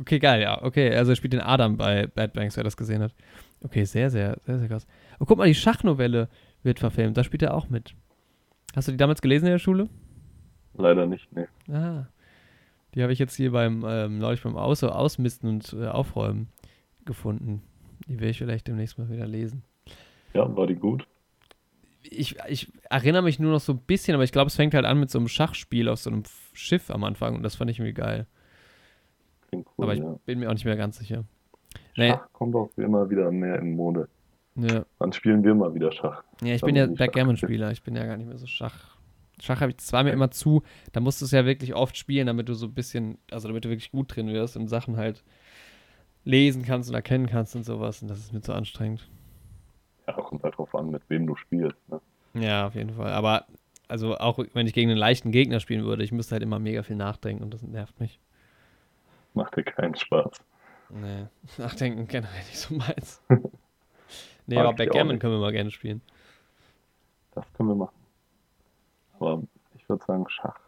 [0.00, 0.62] Okay, geil, ja.
[0.62, 3.14] Okay, also er spielt den Adam bei Bad Banks, wer das gesehen hat.
[3.62, 4.86] Okay, sehr, sehr, sehr, sehr krass.
[5.18, 6.28] Oh, guck mal, die Schachnovelle
[6.68, 7.16] wird verfilmt.
[7.16, 7.94] Da spielt er auch mit.
[8.76, 9.88] Hast du die damals gelesen in der Schule?
[10.74, 11.46] Leider nicht, nee.
[11.72, 12.06] Ah.
[12.94, 16.48] Die habe ich jetzt hier beim, ähm, neulich beim Aus Ausmisten und äh, Aufräumen
[17.04, 17.62] gefunden.
[18.06, 19.64] Die werde ich vielleicht demnächst mal wieder lesen.
[20.32, 21.06] Ja, war die gut?
[22.10, 24.84] ich, ich erinnere mich nur noch so ein bisschen, aber ich glaube, es fängt halt
[24.84, 27.78] an mit so einem Schachspiel auf so einem Schiff am Anfang und das fand ich
[27.78, 28.26] irgendwie geil.
[29.48, 30.18] Klingt cool, aber ich ja.
[30.24, 31.24] bin mir auch nicht mehr ganz sicher.
[31.96, 34.08] Nee, Schach kommt auch immer wieder mehr in Mode.
[34.58, 34.84] Ja.
[34.98, 36.22] Wann spielen wir mal wieder Schach?
[36.42, 38.96] ja, ich Da bin ja Backgammon-Spieler, ich bin ja gar nicht mehr so Schach.
[39.40, 41.96] Schach habe ich, das war mir immer zu, da musst du es ja wirklich oft
[41.96, 44.96] spielen, damit du so ein bisschen, also damit du wirklich gut drin wirst und Sachen
[44.96, 45.22] halt
[46.24, 49.08] lesen kannst und erkennen kannst und sowas und das ist mir zu anstrengend.
[50.06, 51.78] Ja, kommt halt drauf an, mit wem du spielst.
[51.88, 52.00] Ne?
[52.34, 53.12] Ja, auf jeden Fall.
[53.12, 53.46] Aber
[53.86, 56.82] also auch wenn ich gegen einen leichten Gegner spielen würde, ich müsste halt immer mega
[56.82, 58.18] viel nachdenken und das nervt mich.
[59.34, 60.42] Macht dir keinen Spaß.
[60.90, 61.26] Nee,
[61.58, 63.22] nachdenken generell nicht so meins.
[64.48, 66.00] nee, aber Backgammon können wir mal gerne spielen.
[67.34, 67.94] Das können wir machen.
[69.20, 69.42] Aber
[69.76, 70.58] ich würde sagen, Schach,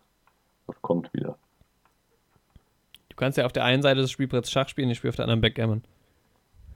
[0.67, 1.37] das kommt wieder.
[3.09, 5.25] Du kannst ja auf der einen Seite des Spielbretts Schach spielen, ich spiele auf der
[5.25, 5.83] anderen Backgammon.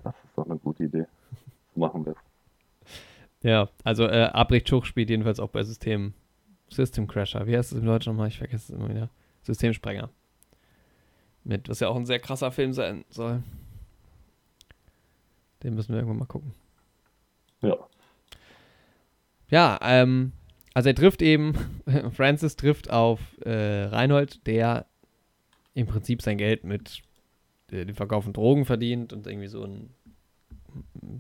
[0.03, 1.07] Das ist doch eine gute Idee.
[1.75, 2.19] So machen wir es.
[3.43, 6.15] Ja, also äh, Albrecht Schuch spielt jedenfalls auch bei System
[6.69, 7.47] System Crasher.
[7.47, 8.29] Wie heißt es im Deutschen nochmal?
[8.29, 9.11] Ich vergesse es immer wieder.
[9.43, 10.11] Systemsprenger.
[11.45, 13.43] Mit, was ja auch ein sehr krasser Film sein soll.
[15.63, 16.55] Den müssen wir irgendwann mal gucken.
[17.67, 17.89] Ja,
[19.51, 20.33] Ja, ähm,
[20.75, 21.55] also er trifft eben,
[22.13, 24.87] Francis trifft auf äh, Reinhold, der
[25.75, 27.03] im Prinzip sein Geld mit
[27.71, 29.91] äh, dem Verkauf von Drogen verdient und irgendwie so, ein,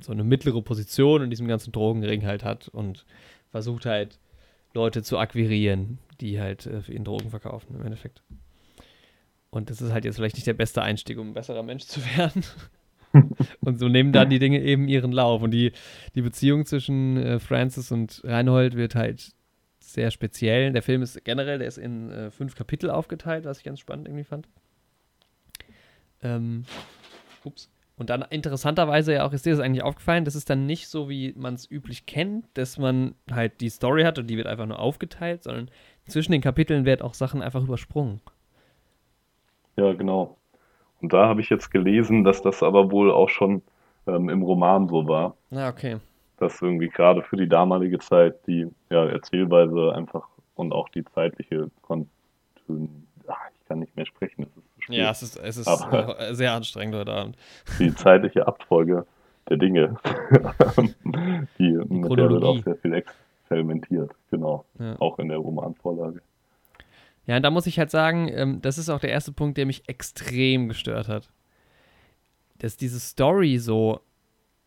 [0.02, 3.04] so eine mittlere Position in diesem ganzen Drogenring halt hat und
[3.50, 4.18] versucht halt
[4.74, 8.22] Leute zu akquirieren, die halt äh, für ihn Drogen verkaufen im Endeffekt.
[9.50, 12.00] Und das ist halt jetzt vielleicht nicht der beste Einstieg, um ein besserer Mensch zu
[12.16, 12.42] werden.
[13.60, 15.42] und so nehmen dann die Dinge eben ihren Lauf.
[15.42, 15.72] Und die,
[16.14, 19.32] die Beziehung zwischen äh, Francis und Reinhold wird halt
[19.80, 20.72] sehr speziell.
[20.72, 24.08] Der Film ist generell, der ist in äh, fünf Kapitel aufgeteilt, was ich ganz spannend
[24.08, 24.48] irgendwie fand.
[26.22, 26.64] Ähm,
[27.44, 27.70] ups.
[27.96, 31.08] Und dann interessanterweise ja auch, ist dir das eigentlich aufgefallen, das ist dann nicht so,
[31.08, 34.66] wie man es üblich kennt, dass man halt die Story hat und die wird einfach
[34.66, 35.70] nur aufgeteilt, sondern
[36.08, 38.20] zwischen den Kapiteln wird auch Sachen einfach übersprungen.
[39.76, 40.38] Ja, genau.
[41.04, 43.60] Und da habe ich jetzt gelesen, dass das aber wohl auch schon
[44.06, 45.36] ähm, im Roman so war.
[45.50, 45.98] Ah, okay.
[46.38, 51.70] Dass irgendwie gerade für die damalige Zeit die ja, Erzählweise einfach und auch die zeitliche
[51.82, 52.08] Kontyn
[53.26, 56.34] Ach, ich kann nicht mehr sprechen, es ist zu Ja, es ist, es ist Aber-
[56.34, 57.36] sehr anstrengend heute Abend.
[57.78, 59.04] die zeitliche Abfolge
[59.50, 59.96] der Dinge.
[61.58, 64.64] die, mit der wird auch sehr viel experimentiert, genau.
[64.78, 64.96] Ja.
[65.00, 66.22] Auch in der Romanvorlage.
[67.26, 69.66] Ja, und da muss ich halt sagen, ähm, das ist auch der erste Punkt, der
[69.66, 71.30] mich extrem gestört hat.
[72.58, 74.00] Dass diese Story so.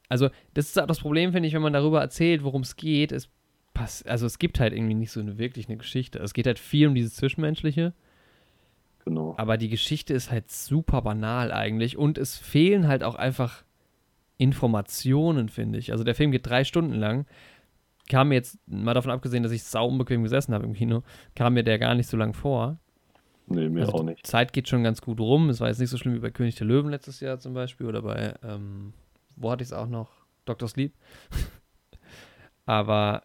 [0.10, 3.12] Also, das ist auch das Problem, finde ich, wenn man darüber erzählt, worum es geht.
[3.12, 3.30] Es
[3.74, 6.20] pass also, es gibt halt irgendwie nicht so eine, wirklich eine Geschichte.
[6.20, 7.94] Es geht halt viel um dieses Zwischenmenschliche,
[9.06, 9.36] Genau.
[9.38, 13.64] aber die Geschichte ist halt super banal eigentlich und es fehlen halt auch einfach
[14.38, 15.92] Informationen, finde ich.
[15.92, 17.26] Also, der Film geht drei Stunden lang.
[18.10, 21.04] Kam mir jetzt, mal davon abgesehen, dass ich sau unbequem gesessen habe im Kino,
[21.36, 22.80] kam mir der gar nicht so lang vor.
[23.48, 24.26] Nee, mir Also auch nicht.
[24.28, 25.50] Zeit geht schon ganz gut rum.
[25.50, 27.88] Es war jetzt nicht so schlimm wie bei König der Löwen letztes Jahr zum Beispiel
[27.88, 28.94] oder bei, ähm,
[29.36, 30.10] wo hatte ich es auch noch?
[30.46, 30.68] Dr.
[30.68, 30.94] Sleep.
[32.66, 33.24] Aber,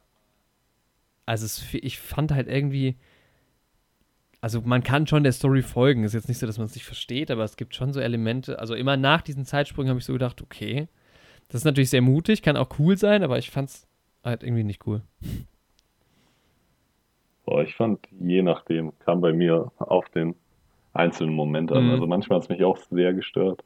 [1.27, 2.97] also es, ich fand halt irgendwie,
[4.41, 6.05] also man kann schon der Story folgen.
[6.05, 8.59] Ist jetzt nicht so, dass man es nicht versteht, aber es gibt schon so Elemente.
[8.59, 10.89] Also immer nach diesen Zeitsprüngen habe ich so gedacht, okay,
[11.49, 13.87] das ist natürlich sehr mutig, kann auch cool sein, aber ich fand es
[14.25, 15.03] halt irgendwie nicht cool.
[17.45, 20.35] Boah, ich fand, je nachdem, kam bei mir auf den
[20.93, 21.87] einzelnen Moment an.
[21.87, 21.91] Mhm.
[21.93, 23.65] Also manchmal hat es mich auch sehr gestört.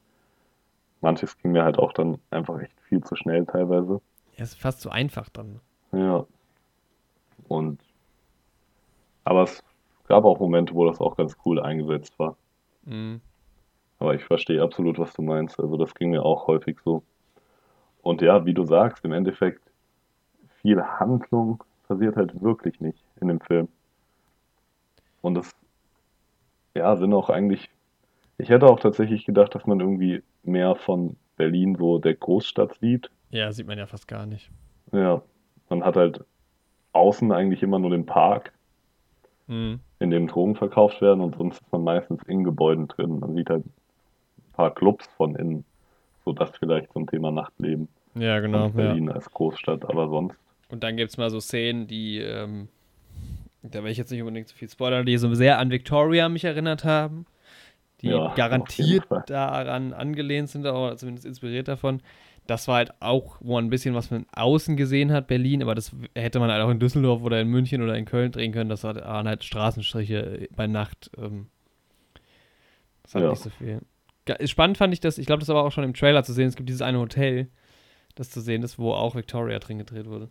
[1.01, 4.01] Manches ging mir halt auch dann einfach echt viel zu schnell teilweise.
[4.37, 5.61] Ja, ist fast zu einfach dann.
[5.93, 6.27] Ja.
[7.49, 7.81] Und
[9.25, 9.63] aber es
[10.07, 12.37] gab auch Momente, wo das auch ganz cool eingesetzt war.
[12.85, 13.21] Mhm.
[13.99, 15.59] Aber ich verstehe absolut, was du meinst.
[15.59, 17.03] Also das ging mir auch häufig so.
[18.03, 19.63] Und ja, wie du sagst, im Endeffekt
[20.67, 23.69] viel Handlung passiert halt wirklich nicht in dem Film.
[25.23, 25.55] Und das,
[26.75, 27.71] ja, sind auch eigentlich,
[28.39, 33.11] ich hätte auch tatsächlich gedacht, dass man irgendwie mehr von Berlin, so der Großstadt sieht.
[33.31, 34.51] Ja, sieht man ja fast gar nicht.
[34.91, 35.23] Ja,
[35.69, 36.25] man hat halt
[36.93, 38.53] außen eigentlich immer nur den Park,
[39.49, 39.79] Mhm.
[40.01, 43.21] in dem Drogen verkauft werden und sonst ist man meistens in Gebäuden drin.
[43.21, 45.65] Man sieht halt ein paar Clubs von innen,
[46.25, 48.71] so das vielleicht zum Thema Nachtleben Ja, genau.
[48.71, 48.87] von Ja.
[48.89, 50.37] Berlin als Großstadt, aber sonst,
[50.69, 52.69] Und dann gibt es mal so Szenen, die, ähm,
[53.63, 56.45] da will ich jetzt nicht unbedingt zu viel spoilern, die so sehr an Victoria mich
[56.45, 57.27] erinnert haben.
[58.03, 62.03] Die Ja, garantiert daran angelehnt sind, oder zumindest inspiriert davon.
[62.47, 65.75] Das war halt auch, wo man ein bisschen was von außen gesehen hat, Berlin, aber
[65.75, 68.69] das hätte man halt auch in Düsseldorf oder in München oder in Köln drehen können.
[68.71, 71.11] Das waren halt Straßenstriche bei Nacht.
[71.17, 71.47] Ähm,
[73.03, 73.31] das hat Ja.
[73.31, 73.81] nicht so viel.
[74.45, 76.49] Spannend fand ich das, ich glaube, das war auch schon im Trailer zu sehen.
[76.49, 77.49] Es gibt dieses eine Hotel,
[78.15, 80.29] das zu sehen ist, wo auch Victoria drin gedreht wurde.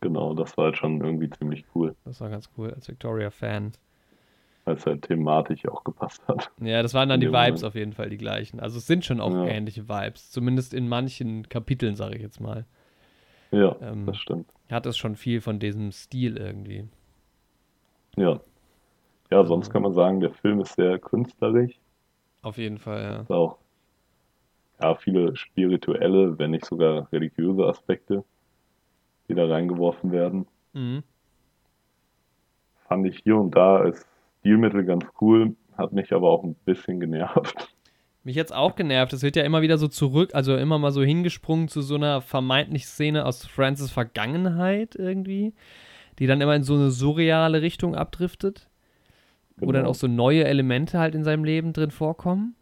[0.00, 3.72] Genau, das war halt schon irgendwie ziemlich cool, Das war ganz cool als Victoria-Fan.
[4.64, 6.50] weil es halt thematisch auch gepasst hat.
[6.60, 7.64] Ja, das waren dann die Vibes Moment.
[7.64, 8.60] auf jeden Fall die gleichen.
[8.60, 9.46] Also es sind schon auch Ja.
[9.46, 10.30] ähnliche Vibes.
[10.30, 12.66] Zumindest in manchen Kapiteln, sage ich jetzt mal.
[13.50, 14.48] Ja, Ähm, das stimmt.
[14.70, 16.88] Hat es schon viel von diesem Stil irgendwie.
[18.16, 18.40] Ja.
[19.30, 21.78] Ja, sonst kann man sagen, der Film ist sehr künstlerisch.
[22.42, 23.20] Auf jeden Fall, ja.
[23.22, 23.58] Ist auch
[24.80, 28.24] ja, viele spirituelle, wenn nicht sogar religiöse Aspekte,
[29.28, 30.46] die da reingeworfen werden.
[30.72, 31.02] Mhm.
[32.88, 34.06] Fand ich hier und da als
[34.40, 37.74] Stilmittel ganz cool, hat mich aber auch ein bisschen genervt.
[38.22, 39.12] Mich jetzt auch genervt.
[39.12, 42.20] Es wird ja immer wieder so zurück, also immer mal so hingesprungen zu so einer
[42.20, 45.54] vermeintlichen Szene aus Francis Vergangenheit irgendwie,
[46.18, 48.68] die dann immer in so eine surreale Richtung abdriftet,
[49.56, 49.90] wo dann Genau.
[49.90, 52.56] auch so neue Elemente halt in seinem Leben drin vorkommen.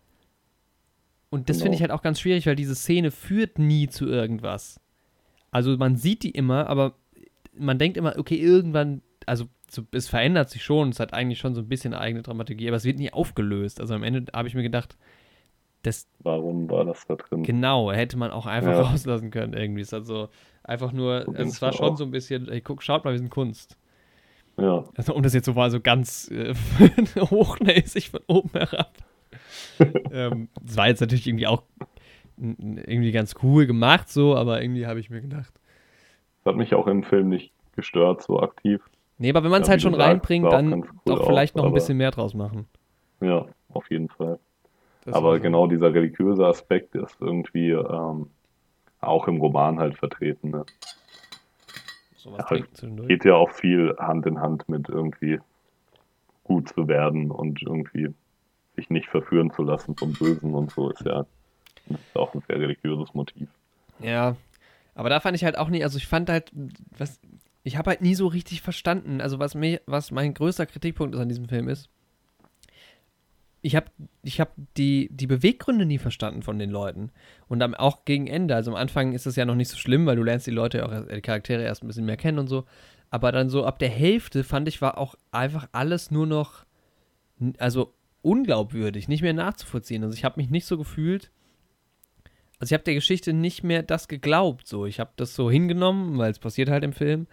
[1.30, 1.64] Und das Genau.
[1.64, 4.80] finde ich halt auch ganz schwierig, weil diese Szene führt nie zu irgendwas.
[5.54, 6.94] Also man sieht die immer, aber
[7.56, 11.54] man denkt immer, okay, irgendwann, also so, es verändert sich schon, es hat eigentlich schon
[11.54, 13.80] so ein bisschen eigene Dramaturgie, aber es wird nie aufgelöst.
[13.80, 14.96] Also am Ende habe ich mir gedacht,
[15.82, 17.44] das Warum war das da drin?
[17.44, 18.82] Genau, hätte man auch einfach Ja.
[18.82, 19.82] rauslassen können irgendwie.
[19.82, 20.28] Es ist also
[20.64, 21.98] einfach nur, So also es war schon auch.
[21.98, 23.76] so ein bisschen, ey, guck, schaut mal, wir sind Kunst.
[24.58, 26.52] Ja, Also, um das jetzt so mal so ganz äh,
[27.20, 28.92] hochnäsig von oben herab.
[30.10, 31.62] ähm, das war jetzt natürlich irgendwie auch
[32.36, 35.52] irgendwie ganz cool gemacht so, aber irgendwie habe ich mir gedacht.
[36.42, 38.82] das hat mich auch im Film nicht gestört, so aktiv.
[39.18, 41.68] Nee, aber wenn man es Ja, halt schon reinbringt, dann cool doch vielleicht aus, noch
[41.68, 42.66] ein bisschen mehr draus machen.
[43.20, 44.38] Ja, auf jeden Fall.
[45.04, 45.42] Das Aber so.
[45.42, 48.28] genau dieser religiöse Aspekt ist irgendwie ähm,
[49.00, 50.50] auch im Roman halt vertreten.
[50.50, 50.64] Ne?
[52.16, 53.08] sowas Ja, zwischendurch.
[53.08, 55.38] Geht ja auch viel Hand in Hand mit irgendwie
[56.42, 58.08] gut zu werden und irgendwie
[58.76, 61.26] sich nicht verführen zu lassen vom Bösen und so ist ja
[61.88, 63.48] das ist auch ein sehr religiöses Motiv.
[64.00, 64.36] Ja,
[64.94, 66.50] aber da fand ich halt auch nie, also ich fand halt,
[66.96, 67.20] was,
[67.62, 71.20] ich habe halt nie so richtig verstanden, also was mir, was mein größter Kritikpunkt ist
[71.20, 71.88] an diesem Film ist,
[73.64, 73.86] ich habe
[74.22, 77.10] ich hab die, die Beweggründe nie verstanden von den Leuten.
[77.48, 80.04] Und am, auch gegen Ende, also am Anfang ist es ja noch nicht so schlimm,
[80.04, 82.66] weil du lernst die Leute auch, die Charaktere erst ein bisschen mehr kennen und so.
[83.10, 86.66] Aber dann so ab der Hälfte fand ich, war auch einfach alles nur noch,
[87.56, 90.04] also unglaubwürdig, nicht mehr nachzuvollziehen.
[90.04, 91.30] Also ich habe mich nicht so gefühlt,
[92.64, 94.86] also ich habe der Geschichte nicht mehr das geglaubt, so.
[94.86, 97.26] Ich habe das so hingenommen, weil es passiert halt im Film.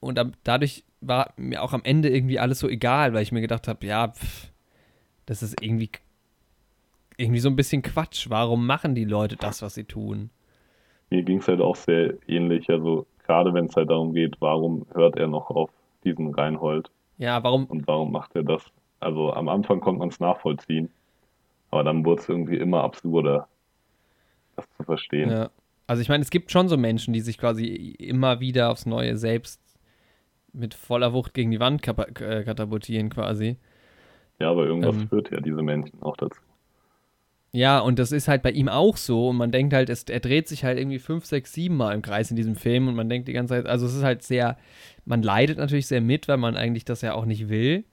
[0.00, 3.42] Und am, dadurch war mir auch am Ende irgendwie alles so egal, weil ich mir
[3.42, 4.50] gedacht habe, ja, pff,
[5.26, 5.90] das ist irgendwie,
[7.18, 8.30] irgendwie so ein bisschen Quatsch.
[8.30, 10.30] Warum machen die Leute das, was sie tun?
[11.10, 14.86] Mir ging es halt auch sehr ähnlich, also gerade wenn es halt darum geht, warum
[14.94, 15.68] hört er noch auf
[16.02, 18.64] diesen Reinhold Ja, warum, und warum macht er das?
[19.00, 20.88] Also am Anfang konnte man es nachvollziehen,
[21.70, 23.48] aber dann wurde es irgendwie immer absurder,
[24.56, 25.30] das zu verstehen.
[25.30, 25.50] Ja.
[25.86, 29.16] Also ich meine, es gibt schon so Menschen, die sich quasi immer wieder aufs Neue
[29.16, 29.60] selbst
[30.52, 33.56] mit voller Wucht gegen die Wand äh, katapultieren quasi.
[34.38, 35.08] Ja, aber irgendwas Ähm.
[35.08, 36.40] führt ja diese Menschen auch dazu.
[37.52, 39.28] Ja, und das ist halt bei ihm auch so.
[39.28, 42.02] Und man denkt halt, es, er dreht sich halt irgendwie fünf, sechs, sieben Mal im
[42.02, 42.88] Kreis in diesem Film.
[42.88, 44.58] Und man denkt die ganze Zeit, also es ist halt sehr,
[45.06, 47.84] man leidet natürlich sehr mit, weil man eigentlich das ja auch nicht will.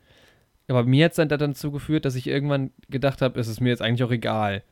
[0.68, 3.70] Aber mir hat es dann dazu geführt, dass ich irgendwann gedacht habe, es ist mir
[3.70, 4.64] jetzt eigentlich auch egal.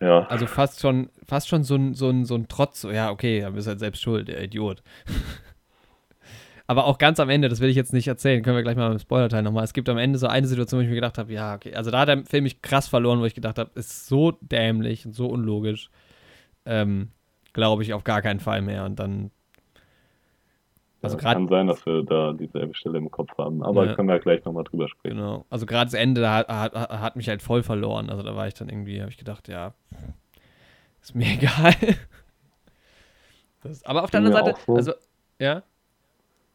[0.00, 3.40] Ja, Also fast schon, fast schon so ein, so ein, so ein Trotz, ja, okay,
[3.40, 4.82] dann bist du halt selbst schuld, der Idiot.
[6.66, 8.92] Aber auch ganz am Ende, das will ich jetzt nicht erzählen, können wir gleich mal
[8.92, 9.64] im Spoiler-Teil nochmal.
[9.64, 11.90] Es gibt am Ende so eine Situation, wo ich mir gedacht habe, ja, okay, also
[11.90, 15.12] da hat der Film mich krass verloren, wo ich gedacht habe, ist so dämlich und
[15.12, 15.90] so unlogisch.
[16.64, 17.10] Ähm,
[17.52, 18.84] Glaube ich auf gar keinen Fall mehr.
[18.84, 19.32] Und dann,
[21.02, 23.94] also ja, kann sein, dass wir da dieselbe Stelle im Kopf haben, aber Ja.
[23.94, 25.16] können wir gleich nochmal drüber sprechen.
[25.16, 25.44] Genau.
[25.50, 28.10] Also gerade das Ende hat, hat, hat mich halt voll verloren.
[28.10, 29.72] Also da war ich dann irgendwie, habe ich gedacht, ja,
[31.00, 31.74] ist mir egal.
[33.62, 34.74] Das, aber auf der anderen Seite, so.
[34.74, 34.92] also,
[35.38, 35.62] ja,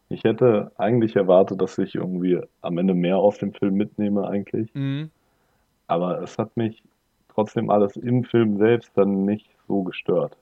[0.10, 4.74] Ich hätte eigentlich erwartet, dass ich irgendwie am Ende mehr aus dem Film mitnehme eigentlich,
[4.74, 5.10] mhm.
[5.88, 6.84] aber es hat mich
[7.30, 10.38] trotzdem alles im Film selbst dann nicht so gestört.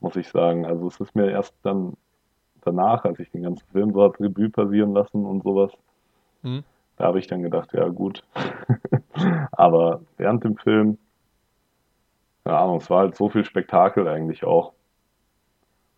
[0.00, 0.64] Muss ich sagen.
[0.66, 1.96] Also es ist mir erst dann
[2.62, 5.72] danach, als ich den ganzen Film so hat Revue passieren lassen und sowas,
[6.42, 6.62] Mhm.
[6.96, 8.22] da habe ich dann gedacht, ja gut.
[9.52, 10.98] Aber während dem Film,
[12.44, 14.72] keine Ahnung, es war halt so viel Spektakel eigentlich auch.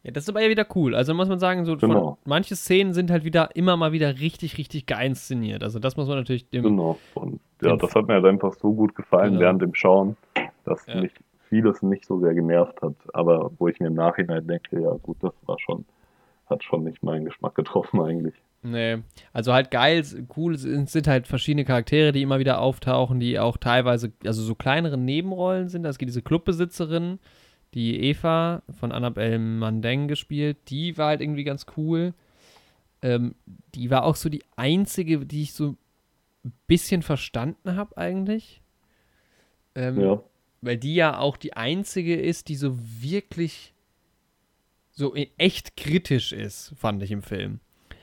[0.02, 0.94] Ja, das ist aber ja wieder cool.
[0.94, 2.10] Also muss man sagen, so Genau.
[2.12, 5.62] von, manche Szenen sind halt wieder immer mal wieder richtig, richtig geil inszeniert.
[5.62, 6.98] Also das muss man natürlich dem, Genau.
[7.14, 9.40] Und ja, das hat mir halt einfach so gut gefallen Genau.
[9.42, 10.16] während dem Schauen,
[10.64, 11.02] dass Ja.
[11.02, 11.12] mich
[11.50, 12.94] vieles nicht so sehr genervt hat.
[13.12, 15.84] Aber wo ich mir im Nachhinein denke, ja gut, das war schon,
[16.46, 18.34] hat schon nicht meinen Geschmack getroffen eigentlich.
[18.62, 18.98] Nee,
[19.32, 20.04] also halt geil,
[20.36, 24.54] cool sind, sind halt verschiedene Charaktere, die immer wieder auftauchen, die auch teilweise, also so
[24.54, 25.86] kleinere Nebenrollen sind.
[25.86, 27.18] Es gibt diese Clubbesitzerin,
[27.72, 32.12] die Eva von Annabelle Mandeng gespielt, die war halt irgendwie ganz cool.
[33.02, 33.34] Ähm,
[33.74, 35.76] die war auch so die einzige, die ich so
[36.44, 38.60] ein bisschen verstanden habe eigentlich.
[39.74, 40.22] Ähm, Ja,
[40.60, 43.74] weil die ja auch die einzige ist, die so wirklich
[44.90, 47.60] so in echt kritisch ist, fand ich im Film.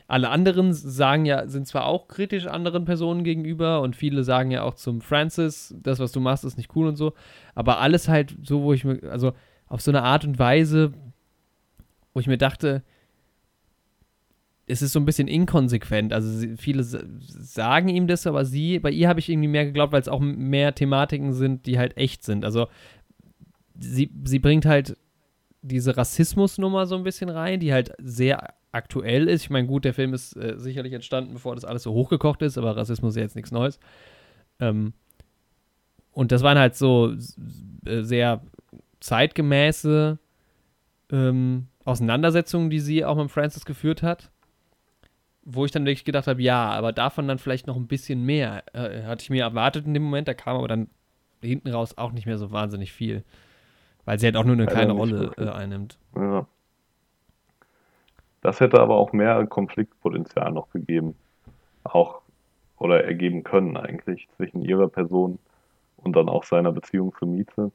[0.08, 4.63] Alle anderen sagen ja, sind zwar auch kritisch anderen Personen gegenüber und viele sagen ja
[4.63, 7.13] auch zum Francis, das, was du machst, ist nicht cool und so,
[7.56, 9.34] aber alles halt so, wo ich mir, also
[9.67, 10.93] auf so eine Art und Weise,
[12.13, 12.84] wo ich mir dachte,
[14.67, 16.12] es ist so ein bisschen inkonsequent.
[16.13, 19.93] Also sie, viele sagen ihm das, aber sie, bei ihr habe ich irgendwie mehr geglaubt,
[19.93, 22.43] weil es auch mehr Thematiken sind, die halt echt sind.
[22.43, 22.67] Also
[23.80, 24.97] sie, sie bringt halt
[25.62, 29.43] diese Rassismusnummer so ein bisschen rein, die halt sehr aktuell ist.
[29.43, 32.58] Ich meine, gut, der Film ist äh, sicherlich entstanden, bevor das alles so hochgekocht ist,
[32.58, 33.80] aber Rassismus ist ja jetzt nichts Neues.
[34.60, 34.93] Ähm,
[36.12, 37.13] und das waren halt so
[37.86, 38.41] äh, sehr
[38.99, 40.19] zeitgemäße
[41.12, 44.29] ähm, Auseinandersetzungen, die sie auch mit Francis geführt hat.
[45.50, 48.63] Wo ich dann wirklich gedacht habe, ja, aber davon dann vielleicht noch ein bisschen mehr.
[48.73, 50.89] Äh, hatte ich mir erwartet in dem Moment, da kam aber dann
[51.41, 53.23] hinten raus auch nicht mehr so wahnsinnig viel.
[54.04, 55.98] Weil sie halt auch nur eine Leider kleine Rolle äh, einnimmt.
[56.15, 56.45] ja.
[58.41, 61.15] Das hätte aber auch mehr Konfliktpotenzial noch gegeben.
[61.83, 62.21] Auch
[62.77, 65.39] oder ergeben können eigentlich zwischen ihrer Person
[65.98, 67.71] und dann auch seiner Beziehung zu Mieze.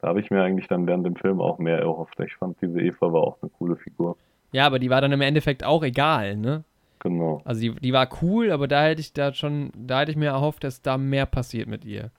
[0.00, 2.18] Da habe ich mir eigentlich dann während dem Film auch mehr erhofft.
[2.20, 4.16] Ich fand, diese Eva war auch eine coole Figur.
[4.52, 6.62] Ja, aber die war dann im Endeffekt auch egal, ne?
[7.04, 7.42] Genau.
[7.44, 10.30] Also die, die war cool, aber da hätte ich da schon, da hätte ich mir
[10.30, 12.10] erhofft, dass da mehr passiert mit ihr.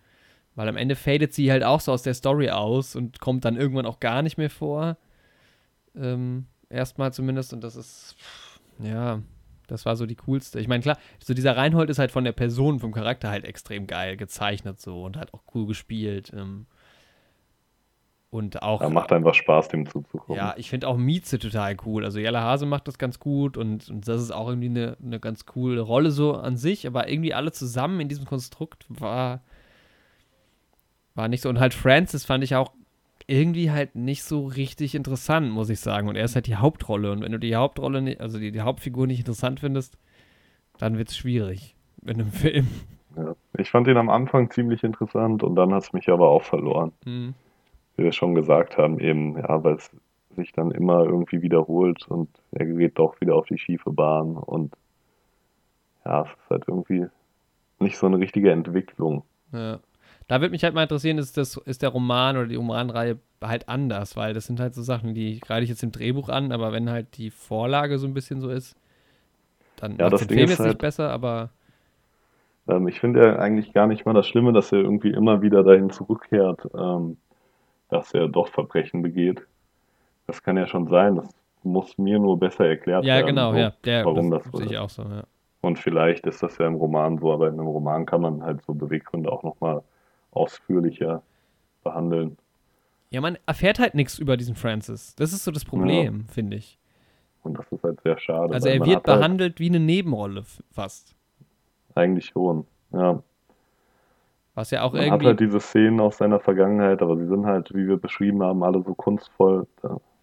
[0.53, 3.57] Weil am Ende fadet sie halt auch so aus der Story aus und kommt dann
[3.57, 4.97] irgendwann auch gar nicht mehr vor.
[5.95, 8.15] Ähm, erstmal zumindest, und das ist,
[8.79, 9.21] ja,
[9.67, 10.59] das war so die coolste.
[10.59, 13.87] Ich meine, klar, so dieser Reinhold ist halt von der Person, vom Charakter halt extrem
[13.87, 16.31] geil gezeichnet so und hat auch cool gespielt.
[16.33, 16.67] Ähm,
[18.35, 18.81] und auch.
[18.81, 20.35] Ja, macht einfach Spaß, dem zuzugucken.
[20.35, 22.03] Ja, ich finde auch Mieze total cool.
[22.03, 25.19] Also Jella Hase macht das ganz gut und, und das ist auch irgendwie eine, eine
[25.19, 29.41] ganz coole Rolle so an sich, aber irgendwie alle zusammen in diesem Konstrukt war,
[31.15, 31.49] war nicht so.
[31.49, 32.71] Und halt Francis fand ich auch
[33.27, 36.09] irgendwie halt nicht so richtig interessant, muss ich sagen.
[36.09, 37.11] Und er ist halt die Hauptrolle.
[37.11, 39.97] Und wenn du die Hauptrolle, nicht, also die, die Hauptfigur nicht interessant findest,
[40.77, 42.67] dann wird es schwierig in einem Film.
[43.15, 46.43] Ja, ich fand ihn am Anfang ziemlich interessant und dann hat es mich aber auch
[46.43, 46.91] verloren.
[47.05, 47.33] Mhm.
[47.97, 49.89] Wie wir schon gesagt haben, eben, ja, weil es
[50.35, 54.73] sich dann immer irgendwie wiederholt und er geht doch wieder auf die schiefe Bahn und
[56.05, 57.07] ja, es ist halt irgendwie
[57.79, 59.23] nicht so eine richtige Entwicklung.
[59.51, 59.79] Ja.
[60.27, 63.69] Da würde mich halt mal interessieren, ist, das, ist der Roman oder die Romanreihe halt
[63.69, 66.71] anders, weil das sind halt so Sachen, die greife ich jetzt im Drehbuch an, aber
[66.71, 68.75] wenn halt die Vorlage so ein bisschen so ist,
[69.75, 71.49] dann ja, der Film jetzt halt, nicht besser, aber.
[72.67, 75.63] Ähm, ich finde ja eigentlich gar nicht mal das Schlimme, dass er irgendwie immer wieder
[75.63, 77.17] dahin zurückkehrt, ähm,
[77.89, 79.41] dass er doch Verbrechen begeht.
[80.27, 81.29] Das kann ja schon sein, das
[81.63, 83.27] muss mir nur besser erklärt ja, werden.
[83.27, 85.23] Genau, so, ja, genau, warum das, das sehe ich auch so, ja.
[85.61, 88.61] Und vielleicht ist das ja im Roman so, aber in einem Roman kann man halt
[88.65, 89.81] so Beweggründe auch nochmal
[90.31, 91.23] ausführlicher
[91.83, 92.37] behandeln.
[93.09, 95.15] Ja, man erfährt halt nichts über diesen Francis.
[95.15, 96.33] Das ist so das Problem, ja.
[96.33, 96.77] finde ich.
[97.43, 98.53] Und das ist halt sehr schade.
[98.53, 101.15] Also er wird halt behandelt halt wie eine Nebenrolle fast.
[101.95, 103.23] Eigentlich schon, ja.
[104.55, 105.25] Was ja auch man irgendwie.
[105.25, 108.63] hat halt diese Szenen aus seiner Vergangenheit, aber sie sind halt, wie wir beschrieben haben,
[108.63, 109.67] alle so kunstvoll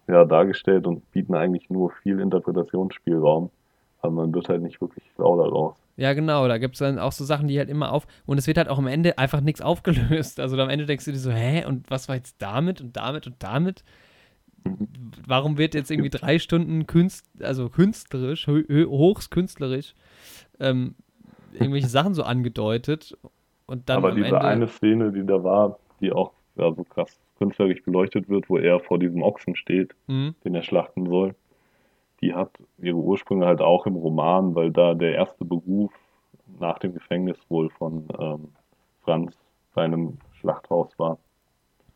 [0.07, 3.51] ja, dargestellt und bieten eigentlich nur viel Interpretationsspielraum.
[4.01, 5.75] Aber man wird halt nicht wirklich schlau daraus.
[5.95, 8.07] Ja, genau, da gibt es dann auch so Sachen, die halt immer auf.
[8.25, 10.39] Und es wird halt auch am Ende einfach nichts aufgelöst.
[10.39, 13.27] Also am Ende denkst du dir so, hä, und was war jetzt damit und damit
[13.27, 13.83] und damit?
[15.27, 19.93] Warum wird jetzt irgendwie drei Stunden Künst, also künstlerisch, hochst künstlerisch,
[20.59, 20.95] ähm,
[21.53, 23.15] irgendwelche Sachen so angedeutet
[23.65, 27.19] und dann Aber diese Ende, eine Szene, die da war, die auch ja, so krass
[27.37, 30.35] künstlerisch beleuchtet wird, wo er vor diesem Ochsen steht, Mhm.
[30.43, 31.35] den er schlachten soll,
[32.21, 35.91] die hat ihre Ursprünge halt auch im Roman, weil da der erste Beruf
[36.59, 38.49] nach dem Gefängnis wohl von ähm,
[39.01, 39.35] Franz
[39.73, 41.17] bei einem Schlachthaus war.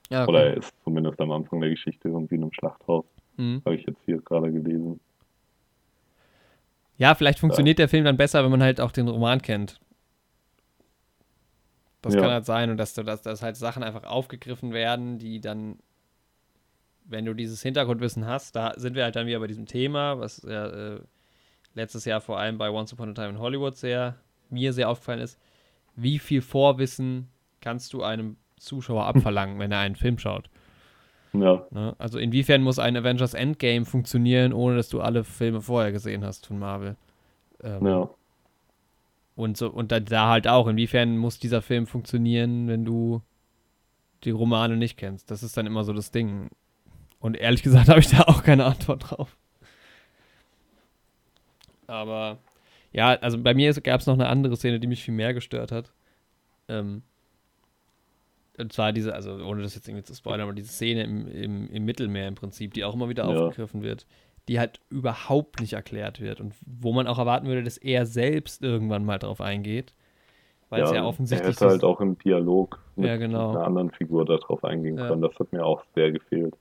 [0.09, 0.29] Ja, okay.
[0.29, 3.05] Oder er ist zumindest am Anfang der Geschichte irgendwie in einem Schlachthaus.
[3.37, 3.61] Mhm.
[3.65, 4.99] Habe ich jetzt hier gerade gelesen.
[6.97, 9.79] Ja, vielleicht funktioniert der Film dann besser, wenn man halt auch den Roman kennt.
[12.01, 12.21] Das Ja.
[12.21, 15.77] kann halt sein und dass, du- dass, dass halt Sachen einfach aufgegriffen werden, die dann,
[17.05, 20.41] wenn du dieses Hintergrundwissen hast, da sind wir halt dann wieder bei diesem Thema, was
[20.47, 20.99] ja äh,
[21.73, 24.15] letztes Jahr vor allem bei Once Upon a Time in Hollywood sehr,
[24.49, 25.39] mir sehr aufgefallen ist,
[25.95, 27.29] wie viel Vorwissen
[27.61, 30.49] kannst du einem Zuschauer abverlangen, wenn er einen Film schaut.
[31.33, 31.95] Ja, Ne?
[31.97, 36.47] Also inwiefern muss ein Avengers Endgame funktionieren, ohne dass du alle Filme vorher gesehen hast
[36.47, 36.95] von Marvel?
[37.63, 38.09] Ähm, ja.
[39.37, 43.21] Und so, und da, da halt auch, inwiefern muss dieser Film funktionieren, wenn du
[44.23, 45.29] die Romane nicht kennst?
[45.29, 46.49] Das ist dann immer so das Ding.
[47.19, 49.37] Und ehrlich gesagt habe ich da auch keine Antwort drauf.
[51.85, 52.39] Aber
[52.91, 55.71] ja, also bei mir gab es noch eine andere Szene, die mich viel mehr gestört
[55.71, 55.91] hat.
[56.67, 57.03] Ähm,
[58.57, 61.69] und zwar diese, also ohne das jetzt irgendwie zu spoilern, aber diese Szene im, im,
[61.69, 63.39] im Mittelmeer im Prinzip, die auch immer wieder Ja.
[63.39, 64.07] aufgegriffen wird,
[64.47, 68.63] die halt überhaupt nicht erklärt wird und wo man auch erwarten würde, dass er selbst
[68.63, 69.93] irgendwann mal drauf eingeht.
[70.69, 73.51] Weil es ja er offensichtlich hätte halt auch im Dialog mit Ja, genau.
[73.51, 75.07] einer anderen Figur darauf eingehen Ja.
[75.07, 75.21] können.
[75.21, 76.55] Das hat mir auch sehr gefehlt.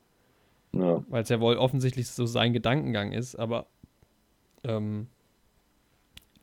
[0.72, 3.66] Ja, weil es ja wohl offensichtlich so sein Gedankengang ist, aber
[4.64, 5.09] ähm,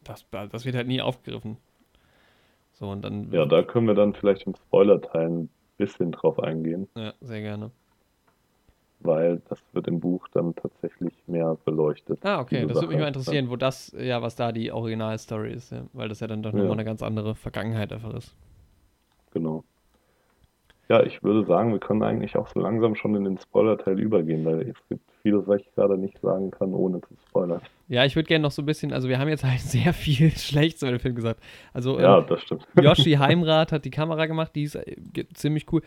[0.04, 1.58] das, das wird halt nie aufgegriffen.
[2.74, 3.32] So, und dann.
[3.32, 7.72] ja, da können wir dann vielleicht im Spoiler-Teil ein bisschen drauf eingehen, Ja, sehr gerne.
[9.04, 12.20] Weil das wird im Buch dann tatsächlich mehr beleuchtet.
[12.24, 15.72] Ah, okay, das würde mich mal interessieren, wo das, ja, was da die Originalstory ist,
[15.72, 16.60] ja, weil das ja dann doch Ja.
[16.60, 18.36] nochmal eine ganz andere Vergangenheit einfach ist.
[19.32, 19.64] Genau.
[20.90, 24.44] Ja, ich würde sagen, wir können eigentlich auch so langsam schon in den Spoiler-Teil übergehen,
[24.46, 27.62] weil es gibt vieles, was ich gerade nicht sagen kann, ohne zu spoilern.
[27.88, 30.30] Ja, ich würde gerne noch so ein bisschen, also wir haben jetzt halt sehr viel
[30.32, 31.40] Schlechtes über den Film gesagt.
[31.74, 32.68] Also, Ja, ähm, das stimmt.
[32.80, 34.96] Yoshi Heimrath hat die Kamera gemacht, die ist äh,
[35.34, 35.82] ziemlich cool.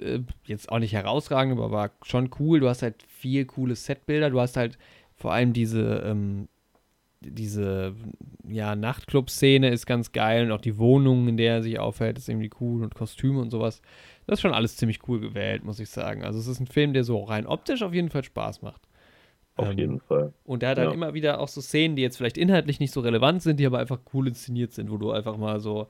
[0.00, 2.60] Äh, Jetzt auch nicht herausragend, aber war schon cool.
[2.60, 4.30] Du hast halt viel coole Setbilder.
[4.30, 4.78] Du hast halt
[5.14, 6.48] vor allem diese, ähm,
[7.20, 7.94] diese
[8.46, 12.28] ja, Nachtclub-Szene ist ganz geil und auch die Wohnung, in der er sich aufhält, ist
[12.28, 13.80] irgendwie cool und Kostüme und sowas.
[14.26, 16.24] Das ist schon alles ziemlich cool gewählt, muss ich sagen.
[16.24, 18.82] Also es ist ein Film, der so rein optisch auf jeden Fall Spaß macht.
[19.56, 20.32] Auf Ähm, jeden Fall.
[20.44, 20.94] und der hat halt Ja.
[20.94, 23.78] immer wieder auch so Szenen, die jetzt vielleicht inhaltlich nicht so relevant sind, die aber
[23.78, 25.86] einfach cool inszeniert sind, wo du einfach mal so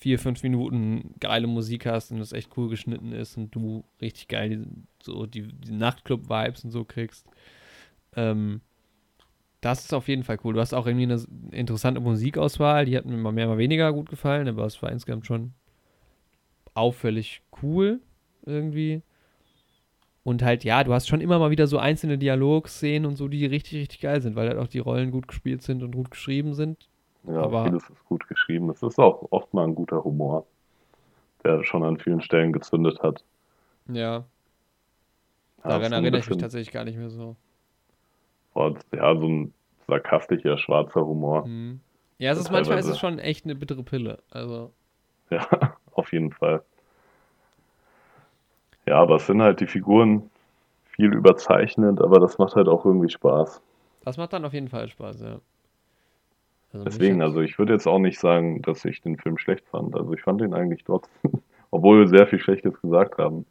[0.00, 4.28] vier, fünf Minuten geile Musik hast und das echt cool geschnitten ist und du richtig
[4.28, 4.64] geil die,
[5.02, 7.26] so die, die Nachtclub-Vibes und so kriegst.
[8.16, 8.62] Ähm,
[9.60, 10.54] das ist auf jeden Fall cool.
[10.54, 14.08] Du hast auch irgendwie eine interessante Musikauswahl, die hat mir mal mehr, mal weniger gut
[14.08, 15.52] gefallen, aber es war insgesamt schon
[16.72, 18.00] auffällig cool
[18.46, 19.02] irgendwie.
[20.22, 23.44] Und halt, ja, du hast schon immer mal wieder so einzelne Dialogszenen und so, die
[23.44, 26.54] richtig, richtig geil sind, weil halt auch die Rollen gut gespielt sind und gut geschrieben
[26.54, 26.89] sind.
[27.24, 28.70] Ja, Aber- vieles ist gut geschrieben.
[28.70, 30.46] Es ist auch oft mal ein guter Humor,
[31.44, 33.22] der schon an vielen Stellen gezündet hat.
[33.88, 34.24] Ja, Ja,
[35.62, 37.36] daran ein erinnere ich mich tatsächlich gar nicht mehr so.
[38.54, 39.54] Ja, so ein
[39.86, 41.46] sarkastischer, schwarzer Humor.
[41.46, 41.80] Mhm.
[42.18, 44.18] Ja, es ist Ja, manchmal ist es schon echt eine bittere Pille.
[44.30, 44.72] Also,
[45.30, 45.46] Ja,
[45.92, 46.62] auf jeden Fall.
[48.86, 50.30] Ja, aber es sind halt die Figuren
[50.84, 53.60] viel überzeichnet, aber das macht halt auch irgendwie Spaß.
[54.04, 55.40] das macht dann auf jeden Fall Spaß, ja.
[56.72, 59.96] Also Deswegen, also ich würde jetzt auch nicht sagen, dass ich den Film schlecht fand.
[59.96, 61.32] Also ich fand ihn eigentlich trotzdem,
[61.70, 63.44] obwohl wir sehr viel Schlechtes gesagt haben.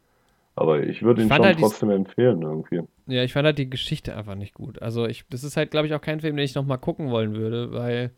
[0.55, 2.81] Aber ich würde ihn schon halt trotzdem empfehlen irgendwie.
[3.07, 4.81] Ja, ich fand halt die Geschichte einfach nicht gut.
[4.81, 7.33] Also ich, das ist halt, glaube ich, auch kein Film, den ich nochmal gucken wollen
[7.33, 8.11] würde, weil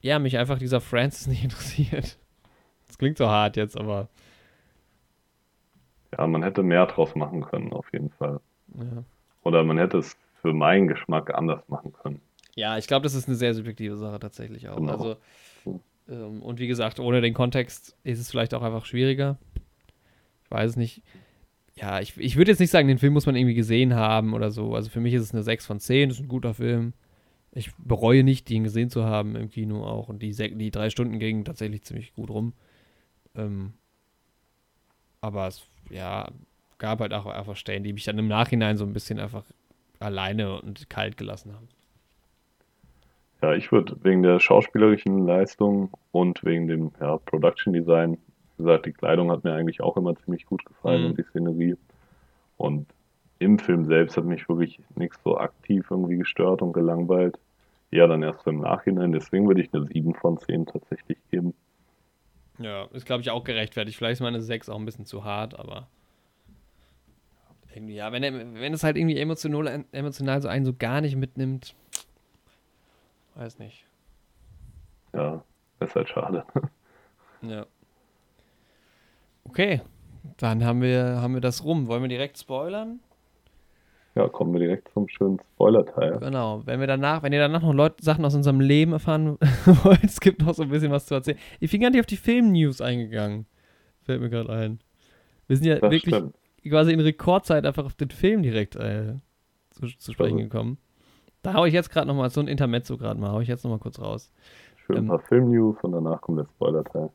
[0.00, 2.18] ja, mich einfach dieser Francis nicht interessiert.
[2.86, 4.08] Das klingt so hart jetzt, aber
[6.16, 8.40] Ja, man hätte mehr draus machen können, auf jeden Fall.
[8.74, 9.04] ja.
[9.42, 12.20] Oder man hätte es für meinen Geschmack anders machen können.
[12.56, 14.76] Ja, ich glaube, das ist eine sehr subjektive Sache tatsächlich auch.
[14.76, 14.92] Genau.
[14.92, 15.16] Also,
[16.08, 19.38] ähm, und wie gesagt, ohne den Kontext ist es vielleicht auch einfach schwieriger.
[20.44, 21.02] Ich weiß es nicht.
[21.76, 24.50] Ja, ich, ich würde jetzt nicht sagen, den Film muss man irgendwie gesehen haben oder
[24.50, 24.74] so.
[24.74, 26.92] Also für mich ist es eine 6 von 10, das ist ein guter Film.
[27.50, 30.08] Ich bereue nicht, ihn gesehen zu haben im Kino auch.
[30.08, 32.52] Und die, die drei Stunden gingen tatsächlich ziemlich gut rum.
[33.34, 33.72] Ähm,
[35.20, 36.28] aber es, ja,
[36.78, 39.44] gab halt auch einfach Stellen, die mich dann im Nachhinein so ein bisschen einfach
[40.00, 41.68] alleine und kalt gelassen haben.
[43.44, 48.16] Ja, ich würde wegen der schauspielerischen Leistung und wegen dem ja, Production Design,
[48.56, 51.06] wie gesagt, die Kleidung hat mir eigentlich auch immer ziemlich gut gefallen Mhm.
[51.08, 51.76] und die Szenerie.
[52.56, 52.86] Und
[53.40, 57.38] im Film selbst hat mich wirklich nichts so aktiv irgendwie gestört und gelangweilt.
[57.90, 59.12] Ja, dann erst im Nachhinein.
[59.12, 61.52] Deswegen würde ich eine 7 von 10 tatsächlich geben.
[62.58, 63.98] Ja, ist glaube ich auch gerechtfertigt.
[63.98, 65.86] Vielleicht ist meine 6 auch ein bisschen zu hart, aber
[67.74, 71.74] irgendwie, ja, wenn, wenn es halt irgendwie emotional, emotional so einen so gar nicht mitnimmt,
[73.34, 73.86] weiß nicht.
[75.12, 75.42] Ja,
[75.80, 76.44] ist halt schade.
[77.42, 77.66] Ja.
[79.44, 79.82] Okay,
[80.38, 81.88] dann haben wir, haben wir das rum.
[81.88, 83.00] Wollen wir direkt spoilern?
[84.14, 86.18] Ja, kommen wir direkt zum schönen Spoiler-Teil.
[86.20, 86.62] Genau.
[86.64, 89.36] Wenn wir danach, wenn ihr danach noch Leute, Sachen aus unserem Leben erfahren
[89.84, 91.36] wollt, es gibt noch so ein bisschen was zu erzählen.
[91.60, 93.44] Ich bin gar nicht auf die Film-News eingegangen.
[94.04, 94.80] Fällt mir gerade ein.
[95.46, 96.34] Wir sind ja Das wirklich stimmt.
[96.66, 99.16] quasi in Rekordzeit einfach auf den Film direkt äh,
[99.72, 100.78] zu, zu sprechen Also- gekommen.
[101.44, 103.64] Da hau ich jetzt gerade noch mal so ein Intermezzo gerade mal, hau ich jetzt
[103.64, 104.32] noch mal kurz raus.
[104.86, 107.10] Schön ein Ähm, paar Film-News und danach kommt der Spoiler-Teil.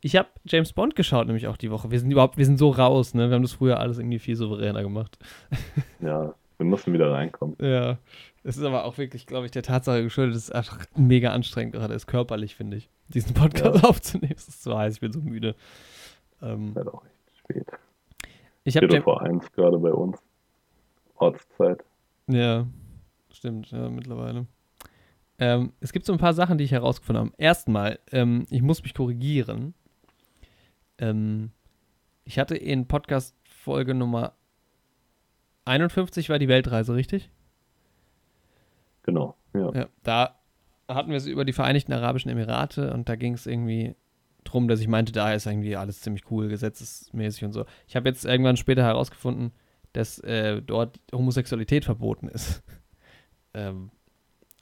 [0.00, 1.90] Ich habe James Bond geschaut nämlich auch die Woche.
[1.90, 3.28] Wir sind überhaupt, wir sind so raus, ne?
[3.28, 5.18] Wir haben das früher alles irgendwie viel souveräner gemacht.
[6.00, 7.56] Ja, wir müssen wieder reinkommen.
[7.60, 7.98] Ja.
[8.44, 11.74] Es ist aber auch wirklich, glaube ich, der Tatsache geschuldet, dass es einfach mega anstrengend
[11.74, 14.34] gerade ist, körperlich, finde ich, diesen Podcast aufzunehmen.
[14.36, 15.56] Es ist so heiß, ich bin so müde.
[16.40, 17.66] Ähm, halt auch echt spät.
[18.62, 20.18] ich habe vor eins gerade bei uns.
[21.16, 21.84] Ortszeit.
[22.28, 22.64] Ja,
[23.38, 24.46] stimmt, ja, mittlerweile.
[25.38, 27.34] Ähm, es gibt so ein paar Sachen, die ich herausgefunden habe.
[27.38, 29.74] Erstmal, ähm, ich muss mich korrigieren.
[30.98, 31.52] Ähm,
[32.24, 34.34] ich hatte in Podcast-Folge Nummer
[35.64, 37.30] 51 war die Weltreise, richtig?
[39.02, 39.36] Genau.
[39.54, 39.72] Ja.
[39.72, 40.40] Ja, da
[40.88, 43.94] hatten wir es über die Vereinigten Arabischen Emirate und da ging es irgendwie
[44.44, 47.66] drum, dass ich meinte, da ist irgendwie alles ziemlich cool, gesetzesmäßig und so.
[47.86, 49.52] Ich habe jetzt irgendwann später herausgefunden,
[49.92, 52.62] dass äh, dort Homosexualität verboten ist.
[53.54, 53.90] Ähm,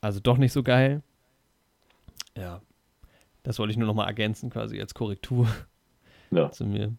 [0.01, 1.03] also doch nicht so geil.
[2.37, 2.61] Ja.
[3.43, 5.47] Das wollte ich nur noch mal ergänzen, quasi als Korrektur
[6.30, 6.51] ja.
[6.51, 6.93] zu mir.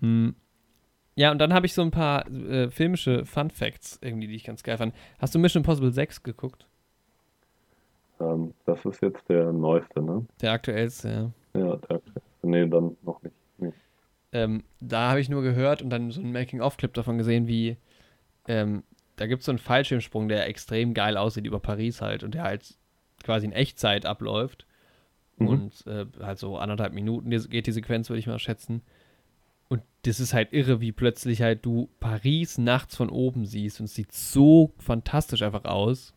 [0.00, 0.34] Hm.
[1.14, 4.44] Ja, und dann habe ich so ein paar äh, filmische Fun Facts irgendwie, die ich
[4.44, 4.94] ganz geil fand.
[5.18, 6.66] Hast du Mission Impossible 6 geguckt?
[8.18, 10.24] Ähm, das ist jetzt der neueste, ne?
[10.40, 11.60] Der aktuellste, ja.
[11.60, 12.00] Ja, der,
[12.42, 13.34] nee, dann noch nicht.
[13.58, 13.72] Nee.
[14.32, 17.76] Ähm, da habe ich nur gehört und dann so einen Making-of-Clip davon gesehen, wie
[18.48, 18.82] ähm,
[19.16, 22.44] da gibt es so einen Fallschirmsprung, der extrem geil aussieht über Paris halt und der
[22.44, 22.74] halt
[23.22, 24.66] quasi in Echtzeit abläuft.
[25.36, 25.48] Mhm.
[25.48, 28.82] Und äh, halt so anderthalb Minuten geht die Sequenz, würde ich mal schätzen.
[29.68, 33.86] Und das ist halt irre, wie plötzlich halt du Paris nachts von oben siehst und
[33.86, 36.14] es sieht so fantastisch einfach aus.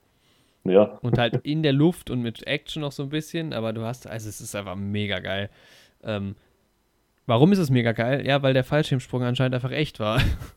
[0.66, 3.84] Ja, Und halt in der Luft und mit Action noch so ein bisschen, aber du
[3.84, 5.52] hast, also es ist einfach mega geil.
[6.04, 6.36] Ähm,
[7.28, 8.26] warum ist es mega geil?
[8.26, 10.20] Ja, weil der Fallschirmsprung anscheinend einfach echt war.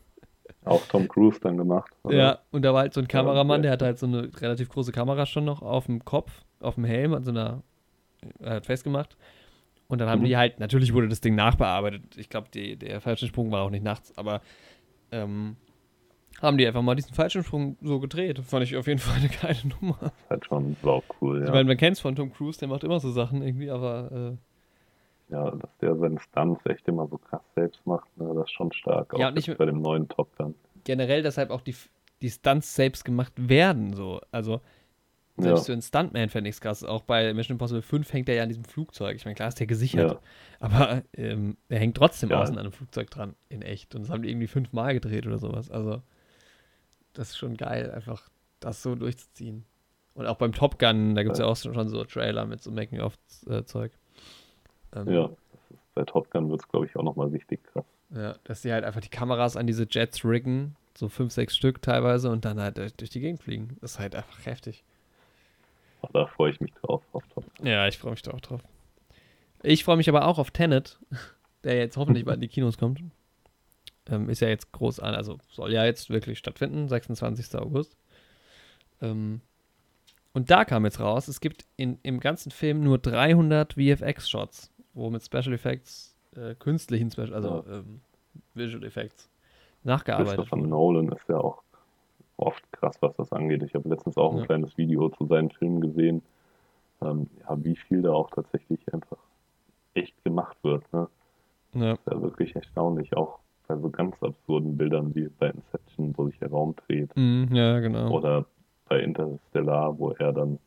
[0.69, 1.91] auch Tom Cruise dann gemacht.
[2.03, 2.15] oder?
[2.15, 4.91] Ja, und da war halt so ein Kameramann, der hatte halt so eine relativ große
[4.91, 7.63] Kamera schon noch auf dem Kopf, auf dem Helm, an so einer,
[8.39, 9.17] er hat festgemacht.
[9.87, 10.25] Und dann haben Mhm.
[10.25, 12.15] die halt, natürlich wurde das Ding nachbearbeitet.
[12.17, 14.41] Ich glaube, der Fallschirmsprung war auch nicht nachts, aber
[15.11, 15.55] ähm,
[16.41, 18.39] haben die einfach mal diesen Fallschirmsprung so gedreht.
[18.39, 19.97] Fand ich auf jeden Fall eine geile Nummer.
[19.99, 21.45] Das ist halt schon sau cool, ja.
[21.45, 24.11] Ich meine, man kennt es von Tom Cruise, der macht immer so Sachen irgendwie, aber
[24.33, 24.37] äh,
[25.29, 28.71] Ja, dass der seine Stunts echt immer so krass selbst macht, ne, das ist schon
[28.71, 29.13] stark.
[29.17, 30.55] Ja, Auch jetzt bei dem neuen Top Gun.
[30.85, 31.75] generell deshalb auch die,
[32.21, 33.93] die Stunts selbst gemacht werden.
[33.93, 34.21] So.
[34.31, 34.61] Also
[35.37, 35.65] selbst Ja.
[35.67, 36.83] für einen Stuntman fände ich es krass.
[36.83, 39.15] Auch bei Mission Impossible 5 hängt er ja an diesem Flugzeug.
[39.15, 40.19] Ich meine, klar ist der gesichert, Ja.
[40.59, 42.41] aber ähm, er hängt trotzdem Ja.
[42.41, 43.93] außen an einem Flugzeug dran, in echt.
[43.95, 45.69] Und das haben die irgendwie fünfmal gedreht oder sowas.
[45.69, 46.01] Also
[47.13, 49.63] das ist schon geil, einfach das so durchzuziehen.
[50.15, 52.61] Und auch beim Top Gun, da gibt es ja auch schon schon so Trailer mit
[52.61, 53.91] so Making-of-Zeug.
[54.95, 55.29] Ähm, Ja,
[55.95, 57.85] bei Top Gun wird es, glaube ich, auch nochmal richtig krass.
[58.11, 61.81] Ja, dass sie halt einfach die Kameras an diese Jets riggen, so fünf, sechs Stück
[61.81, 63.77] teilweise, und dann halt durch, die Gegend fliegen.
[63.81, 64.83] Das ist halt einfach heftig.
[66.01, 67.67] Aber da freue ich mich drauf, auf Top Gun.
[67.67, 68.61] Ja, ich freue mich da auch drauf.
[69.61, 70.99] Ich freue mich aber auch auf Tenet,
[71.63, 73.01] der jetzt hoffentlich bald in die Kinos kommt.
[74.09, 77.55] Ähm, ist ja jetzt groß an, also soll ja jetzt wirklich stattfinden, 26.
[77.59, 77.95] August.
[79.01, 79.41] Ähm,
[80.33, 85.09] und da kam jetzt raus, es gibt in, im ganzen Film nur 300 VFX-Shots, wo
[85.09, 88.01] mit Special Effects, äh, künstlichen Special, also ähm,
[88.53, 89.29] Visual Effects,
[89.83, 90.69] nachgearbeitet Christopher wurde.
[90.69, 91.63] Nolan ist ja auch
[92.37, 93.63] oft krass, was das angeht.
[93.63, 94.45] Ich habe letztens auch ein Ja.
[94.45, 96.21] kleines Video zu seinen Filmen gesehen,
[97.01, 99.17] ähm, ja, wie viel da auch tatsächlich einfach
[99.93, 100.83] echt gemacht wird.
[100.93, 101.07] Ne?
[101.73, 101.93] Ja.
[101.93, 106.39] ist ja wirklich erstaunlich, auch bei so ganz absurden Bildern wie bei Inception, wo sich
[106.39, 107.15] der Raum dreht.
[107.15, 108.09] Mhm, ja, genau.
[108.11, 108.45] Oder
[108.87, 110.57] bei Interstellar, wo er dann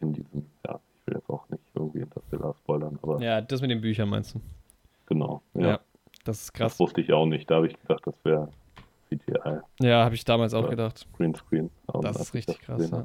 [0.00, 3.80] in diesem, ja, will jetzt auch nicht irgendwie Interstellar spoilern, aber Ja, das mit den
[3.80, 4.40] Büchern meinst du?
[5.06, 5.42] genau.
[5.54, 5.80] Ja, Ja,
[6.24, 6.72] das ist krass.
[6.72, 7.50] das wusste ich auch nicht.
[7.50, 8.48] Da habe ich gedacht, das wäre
[9.08, 11.06] CGI, Ja, habe ich damals auch gedacht.
[11.16, 11.70] Greenscreen.
[11.88, 13.04] Aber Das ist ich richtig krass, gesehen ja.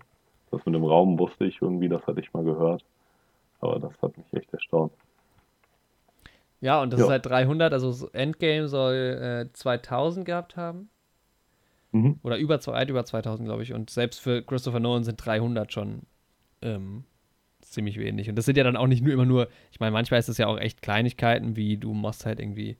[0.51, 2.85] Das mit dem Raum wusste ich irgendwie, das hatte ich mal gehört.
[3.59, 4.93] Aber das hat mich echt erstaunt.
[6.61, 7.05] Ja, und das Ja.
[7.07, 10.89] ist halt 300, also so Endgame soll äh, 2000 gehabt haben.
[11.91, 12.19] Mhm.
[12.23, 13.73] Oder über, weit über 2000, glaube ich.
[13.73, 16.03] Und selbst für Christopher Nolan sind 300 schon
[16.61, 17.05] ähm,
[17.75, 18.27] ziemlich wenig.
[18.29, 20.39] Und das sind ja dann auch nicht nur immer nur, ich meine, manchmal ist es
[20.39, 22.77] ja auch echt Kleinigkeiten, wie du machst halt irgendwie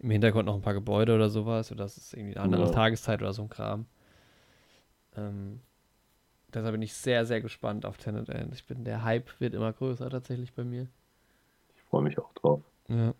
[0.00, 1.70] im Hintergrund noch ein paar Gebäude oder sowas.
[1.70, 2.70] Oder das ist irgendwie eine andere Ja.
[2.72, 3.86] Tageszeit oder so ein Kram.
[5.16, 5.60] Ähm,
[6.52, 8.28] deshalb bin ich sehr, sehr gespannt auf Tenet.
[8.28, 8.44] Ey.
[8.52, 10.86] Ich bin, der Hype wird immer größer tatsächlich bei mir.
[11.76, 12.60] Ich freue mich auch drauf.
[12.88, 13.14] Ja.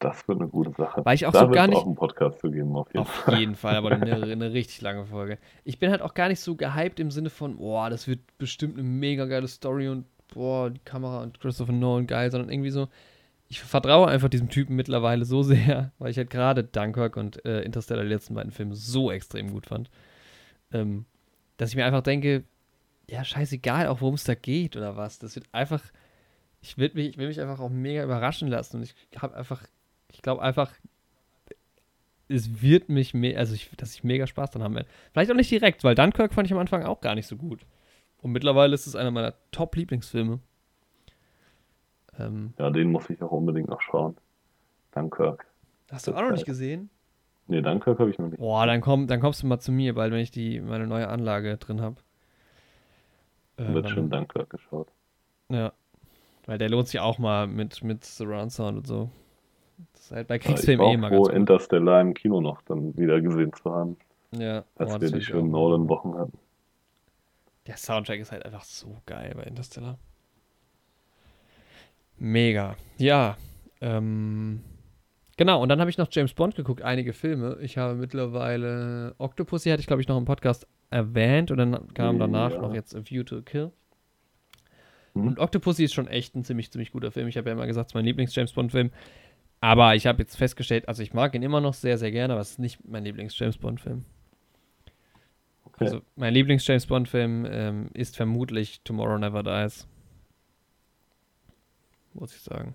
[0.00, 1.04] Das wird eine gute Sache.
[1.04, 3.08] Weil ich auch da so gar nicht- auch einen Podcast zu geben, auf jeden Auf
[3.10, 3.38] Fall.
[3.38, 5.36] jeden Fall, aber eine, eine richtig lange Folge.
[5.64, 8.74] Ich bin halt auch gar nicht so gehypt im Sinne von, boah, das wird bestimmt
[8.78, 12.88] eine mega geile Story und boah, die Kamera und Christopher Nolan geil, sondern irgendwie so,
[13.48, 17.62] ich vertraue einfach diesem Typen mittlerweile so sehr, weil ich halt gerade Dunkirk und äh,
[17.62, 19.90] Interstellar, die letzten beiden Filme, so extrem gut fand,
[20.72, 21.04] ähm,
[21.56, 22.44] dass ich mir einfach denke,
[23.08, 25.18] ja, scheißegal, auch worum es da geht oder was.
[25.18, 25.82] Das wird einfach,
[26.62, 29.64] ich will mich, ich will mich einfach auch mega überraschen lassen und ich habe einfach,
[30.12, 30.72] ich glaube einfach,
[32.28, 34.88] es wird mich also ich, dass ich mega Spaß dran haben werde.
[35.12, 37.66] Vielleicht auch nicht direkt, weil Dunkirk fand ich am Anfang auch gar nicht so gut.
[38.22, 40.40] Und mittlerweile ist es einer meiner Top-Lieblingsfilme.
[42.18, 44.16] Ähm, Ja, den muss ich auch unbedingt noch schauen.
[44.92, 45.46] Dunkirk.
[45.90, 46.90] hast du auch noch nicht gesehen?
[47.46, 48.38] Nee, Dunkirk habe ich noch nicht.
[48.38, 51.08] Boah, dann, komm, dann kommst du mal zu mir, bald, wenn ich die, meine neue
[51.08, 51.96] Anlage drin habe.
[53.56, 54.88] Äh, Wird dann- schon Dunkirk geschaut.
[55.48, 55.72] Ja.
[56.46, 59.10] Weil der lohnt sich auch mal mit, mit Surround Sound und so.
[59.92, 61.36] Das ist halt bei Kriegsfilmen eh auch immer froh, ganz gut.
[61.36, 63.96] Interstellar im Kino noch dann wieder gesehen zu haben,
[64.32, 66.38] Ja, als das wir die ich schönen Nolan-Wochen hatten.
[67.70, 69.96] Der Soundtrack ist halt einfach so geil bei Interstellar.
[72.18, 72.74] Mega.
[72.98, 73.36] Ja.
[73.80, 74.60] Ähm,
[75.36, 77.58] genau, und dann habe ich noch James Bond geguckt, einige Filme.
[77.60, 82.18] Ich habe mittlerweile Octopussy hatte ich, glaube ich, noch im Podcast erwähnt und dann kam
[82.18, 82.60] danach Ja.
[82.60, 83.70] noch jetzt A View to a Kill.
[85.14, 85.28] Mhm.
[85.28, 87.28] Und Octopussy ist schon echt ein ziemlich, ziemlich guter Film.
[87.28, 88.90] Ich habe ja immer gesagt, es ist mein Lieblings-James Bond-Film.
[89.60, 92.40] Aber ich habe jetzt festgestellt, also ich mag ihn immer noch sehr, sehr gerne, aber
[92.40, 94.04] es ist nicht mein Lieblings-James Bond-Film.
[95.86, 99.86] Also mein Lieblings-James Bond-Film ähm, ist vermutlich Tomorrow Never Dies.
[102.14, 102.74] Muss ich sagen.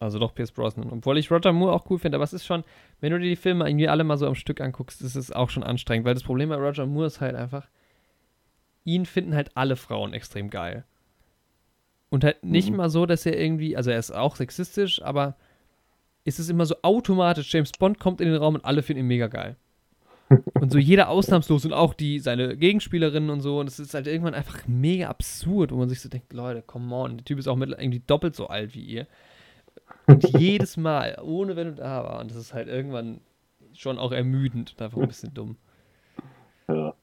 [0.00, 0.90] Also doch Pierce Brosnan.
[0.92, 2.64] Obwohl ich Roger Moore auch cool finde, aber es ist schon,
[3.00, 5.50] wenn du dir die Filme irgendwie alle mal so am Stück anguckst, ist es auch
[5.50, 7.68] schon anstrengend, weil das Problem bei Roger Moore ist halt einfach,
[8.84, 10.84] ihn finden halt alle Frauen extrem geil.
[12.10, 12.76] Und halt nicht Mhm.
[12.76, 15.36] mal so, dass er irgendwie, also er ist auch sexistisch, aber
[16.24, 19.08] ist es immer so automatisch, James Bond kommt in den Raum und alle finden ihn
[19.08, 19.56] mega geil.
[20.28, 23.60] Und so jeder ausnahmslos und auch die, seine Gegenspielerinnen und so.
[23.60, 26.94] Und es ist halt irgendwann einfach mega absurd, wo man sich so denkt, Leute, come
[26.94, 29.06] on, der Typ ist auch mit irgendwie doppelt so alt wie ihr.
[30.06, 32.20] Und jedes Mal, ohne wenn und aber.
[32.20, 33.20] Und das ist halt irgendwann
[33.72, 35.56] schon auch ermüdend und einfach ein bisschen dumm.
[36.68, 36.94] Ja.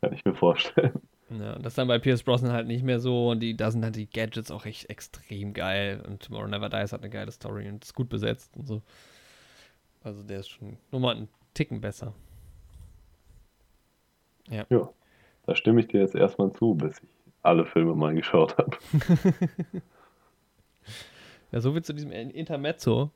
[0.00, 1.00] Kann ich mir vorstellen.
[1.30, 3.30] Ja, und das dann bei Pierce Brosnan halt nicht mehr so.
[3.30, 6.02] Und die, da sind halt die Gadgets auch echt extrem geil.
[6.06, 8.82] Und Tomorrow Never Dies hat eine geile Story und ist gut besetzt und so.
[10.02, 12.12] Also der ist schon nochmal ein Ticken besser.
[14.48, 14.66] Ja.
[14.68, 14.88] ja.
[15.46, 17.08] Da stimme ich dir jetzt erstmal zu, bis ich
[17.42, 18.76] alle Filme mal geschaut habe.
[21.52, 23.10] ja, so wie zu diesem Intermezzo.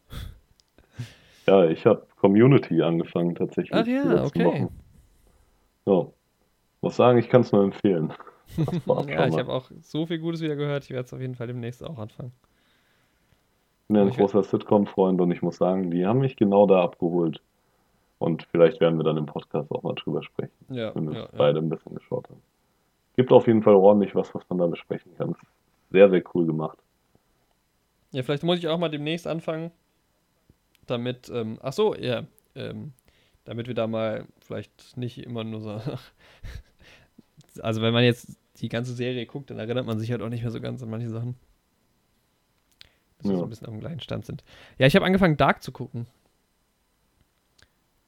[1.46, 3.72] Ja, ich habe Community angefangen tatsächlich.
[3.74, 4.44] Ach ja, okay.
[4.44, 4.68] Wochen.
[5.86, 6.06] Ja.
[6.82, 8.12] Muss sagen, ich kann es nur empfehlen.
[8.86, 10.84] ja, ich habe auch so viel Gutes wieder gehört.
[10.84, 12.32] Ich werde es auf jeden Fall demnächst auch anfangen.
[13.82, 16.82] Ich bin ja ein großer Sitcom-Freund und ich muss sagen, die haben mich genau da
[16.82, 17.42] abgeholt.
[18.18, 21.28] Und vielleicht werden wir dann im Podcast auch mal drüber sprechen, ja, wenn wir ja,
[21.36, 22.42] beide ein bisschen geschaut haben.
[23.16, 25.34] Gibt auf jeden Fall ordentlich was, was man da besprechen kann.
[25.90, 26.78] Sehr, sehr cool gemacht.
[28.10, 29.70] Ja, vielleicht muss ich auch mal demnächst anfangen,
[30.86, 32.92] damit, ähm, ach so, ja, ähm,
[33.44, 35.80] damit wir da mal vielleicht nicht immer nur so,
[37.62, 40.42] also wenn man jetzt die ganze Serie guckt, dann erinnert man sich halt auch nicht
[40.42, 41.36] mehr so ganz an manche Sachen.
[43.18, 43.32] Dass ja.
[43.32, 44.44] wir so ein bisschen auf dem gleichen Stand sind.
[44.78, 46.06] Ja, ich habe angefangen, Dark zu gucken.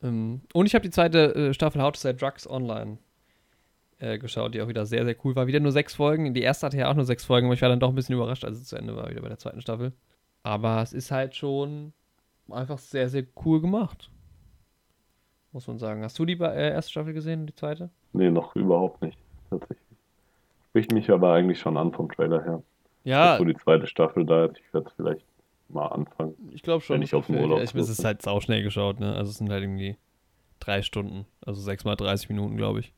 [0.03, 2.98] Ähm, und ich habe die zweite äh, Staffel How to Sell Drugs Online
[3.98, 5.46] äh, geschaut, die auch wieder sehr, sehr cool war.
[5.46, 6.34] Wieder nur sechs Folgen.
[6.34, 8.14] Die erste hatte ja auch nur sechs Folgen, aber ich war dann doch ein bisschen
[8.14, 9.92] überrascht, als es zu Ende war, wieder bei der zweiten Staffel.
[10.42, 11.92] Aber es ist halt schon
[12.51, 14.11] einfach sehr, sehr cool gemacht.
[15.53, 16.03] Muss man sagen.
[16.03, 17.90] Hast du die äh, erste Staffel gesehen, die zweite?
[18.12, 19.18] Nee, noch überhaupt nicht,
[19.51, 19.78] tatsächlich.
[20.70, 22.62] Spricht mich aber eigentlich schon an vom Trailer her.
[23.05, 23.38] Ja.
[23.38, 25.24] So die zweite Staffel da ich werde es vielleicht
[25.72, 26.34] mal anfangen.
[26.52, 26.94] Ich glaube schon.
[26.94, 29.14] Wenn ich auf dem Urlaub Ich, es ist halt sauschnell geschaut, ne?
[29.14, 29.96] Also es sind halt irgendwie
[30.58, 31.26] drei Stunden.
[31.44, 32.92] Also sechs mal 30 Minuten, glaube ich.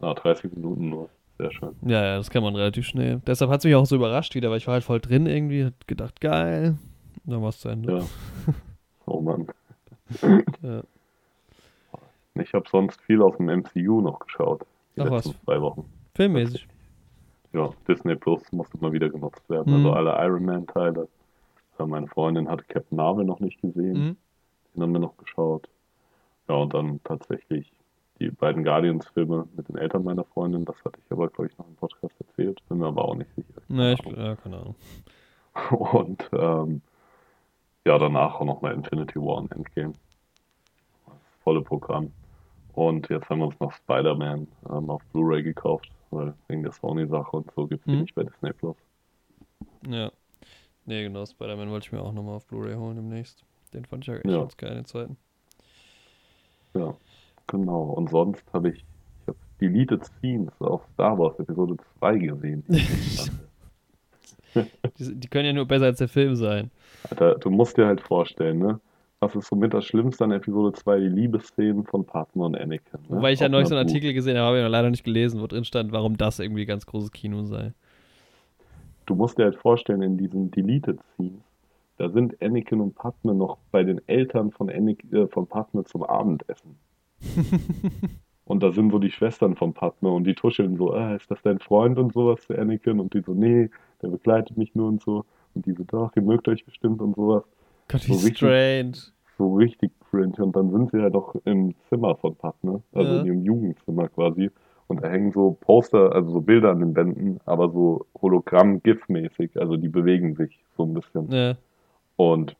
[0.00, 1.08] Ah, 30 Minuten nur.
[1.38, 1.74] Sehr schön.
[1.82, 3.22] Ja, ja, das kann man relativ schnell.
[3.26, 5.64] Deshalb hat es mich auch so überrascht wieder, weil ich war halt voll drin irgendwie,
[5.64, 6.76] hat gedacht, geil.
[7.24, 7.98] Und dann war es zu Ende.
[7.98, 8.04] Ja.
[9.06, 9.48] Oh Mann.
[10.62, 10.82] ja.
[12.34, 14.64] Ich habe sonst viel aus dem MCU noch geschaut.
[14.94, 15.24] Die Ach was.
[15.44, 15.84] zwei Wochen.
[16.14, 16.68] Filmmäßig.
[17.52, 19.72] Ja, Disney Plus muss immer wieder genutzt werden.
[19.72, 19.94] Also mhm.
[19.94, 21.08] Also alle Iron Man-Teile.
[21.86, 23.92] Meine Freundin hatte Captain Marvel noch nicht gesehen.
[23.92, 24.16] Mhm.
[24.74, 25.68] Den haben wir noch geschaut.
[26.48, 27.72] Ja, und dann tatsächlich
[28.18, 30.64] die beiden Guardians-Filme mit den Eltern meiner Freundin.
[30.64, 32.60] Das hatte ich aber, glaube ich, noch im Podcast erzählt.
[32.68, 33.62] Bin mir aber auch nicht sicher.
[33.68, 34.74] Nee, ich, ja, keine Ahnung.
[35.70, 36.82] Und ähm,
[37.86, 39.94] ja, danach auch nochmal Infinity War und Endgame.
[41.06, 42.12] Das volle Programm.
[42.74, 47.36] Und jetzt haben wir uns noch Spider-Man ähm, auf Blu-ray gekauft, weil wegen der Sony-Sache
[47.36, 47.92] und so gibt es mhm.
[47.92, 48.76] die nicht bei Disney Plus.
[49.88, 50.12] Ja.
[50.90, 53.44] Nee, genau, Spider-Man wollte ich mir auch nochmal auf Blu-ray holen demnächst.
[53.72, 54.38] Den fand ich ja echt ja.
[54.38, 55.16] ganz geil in Zeiten.
[56.74, 56.96] Ja,
[57.46, 57.82] genau.
[57.90, 62.64] Und sonst habe ich, ich habe Deleted Scenes auf Star Wars Episode 2 gesehen.
[64.98, 66.72] die, die können ja nur besser als der Film sein.
[67.08, 68.80] Alter, du musst dir halt vorstellen, ne?
[69.20, 70.98] Was ist somit das Schlimmste an Episode 2?
[70.98, 72.98] Die Liebesszenen von Padme und Anakin.
[73.08, 73.16] Ne?
[73.16, 75.40] Wobei ich ja neulich so einen Artikel gesehen habe, habe ich noch leider nicht gelesen,
[75.40, 77.74] wo drin stand, warum das irgendwie ganz großes Kino sei.
[79.06, 81.42] Du musst dir halt vorstellen, in diesen Deleted Scenes,
[81.96, 86.02] da sind Anakin und Padme noch bei den Eltern von, Anakin, äh, von Padme zum
[86.02, 86.76] Abendessen.
[88.46, 91.42] und da sind so die Schwestern von Padme und die tuscheln so, ah, ist das
[91.42, 93.00] dein Freund und sowas zu Anakin?
[93.00, 93.68] Und die so, nee,
[94.00, 95.24] der begleitet mich nur und so.
[95.54, 97.44] Und die so, doch, ihr mögt euch bestimmt und sowas.
[97.88, 98.88] Gott, wie so strange.
[98.88, 100.36] Richtig, so richtig cringe.
[100.38, 103.20] Und dann sind sie ja doch im Zimmer von Padme, also ja.
[103.20, 104.50] in ihrem Jugendzimmer quasi.
[104.90, 109.56] Und da hängen so Poster, also so Bilder an den Wänden, aber so Hologramm-GIF-mäßig.
[109.60, 111.30] Also die bewegen sich so ein bisschen.
[111.30, 111.54] Ja.
[112.16, 112.56] Und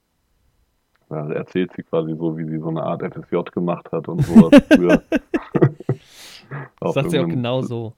[1.10, 4.62] ja, erzählt sie quasi so, wie sie so eine Art FSJ gemacht hat und sowas
[4.72, 5.02] früher.
[6.80, 7.94] das sagt sie auch genau so.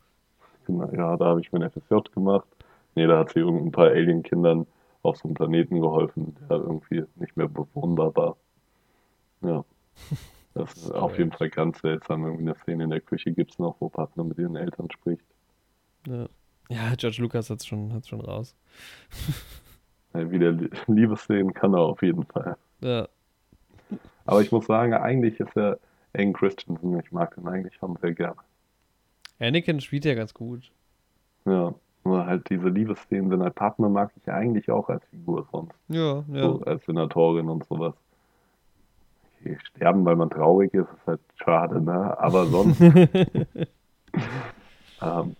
[0.66, 2.49] Ja, da habe ich mein FSJ gemacht.
[2.95, 4.66] Nee, da hat sie irgendein paar Alien-Kindern
[5.03, 8.37] auf so einem Planeten geholfen, der irgendwie nicht mehr bewohnbar war.
[9.43, 9.62] Ja.
[10.55, 12.24] Das ist auf jeden Fall ganz seltsam.
[12.24, 15.24] Irgendwie eine Szene in der Küche gibt es noch, wo Partner mit ihren Eltern spricht.
[16.07, 16.26] Ja,
[16.68, 18.55] ja George Lucas hat es schon, hat's schon raus.
[20.14, 20.53] ja, wieder
[20.86, 22.57] Liebesszenen kann er auf jeden Fall.
[22.80, 23.09] Ja.
[24.24, 25.78] Aber ich muss sagen, eigentlich ist er
[26.14, 27.00] Aang Christensen.
[27.00, 28.36] Ich mag ihn eigentlich schon sehr gerne.
[29.40, 30.70] Anakin spielt ja ganz gut.
[31.44, 31.74] Ja.
[32.05, 35.74] Nur halt diese Liebesszenen, wenn halt Partner mag ich eigentlich auch als Figur sonst.
[35.88, 36.42] Ja, ja.
[36.42, 37.94] So, als Senatorin und sowas.
[39.70, 42.18] Sterben, weil man traurig ist, ist halt schade, ne?
[42.18, 42.80] Aber sonst.
[45.03, 45.36] ähm,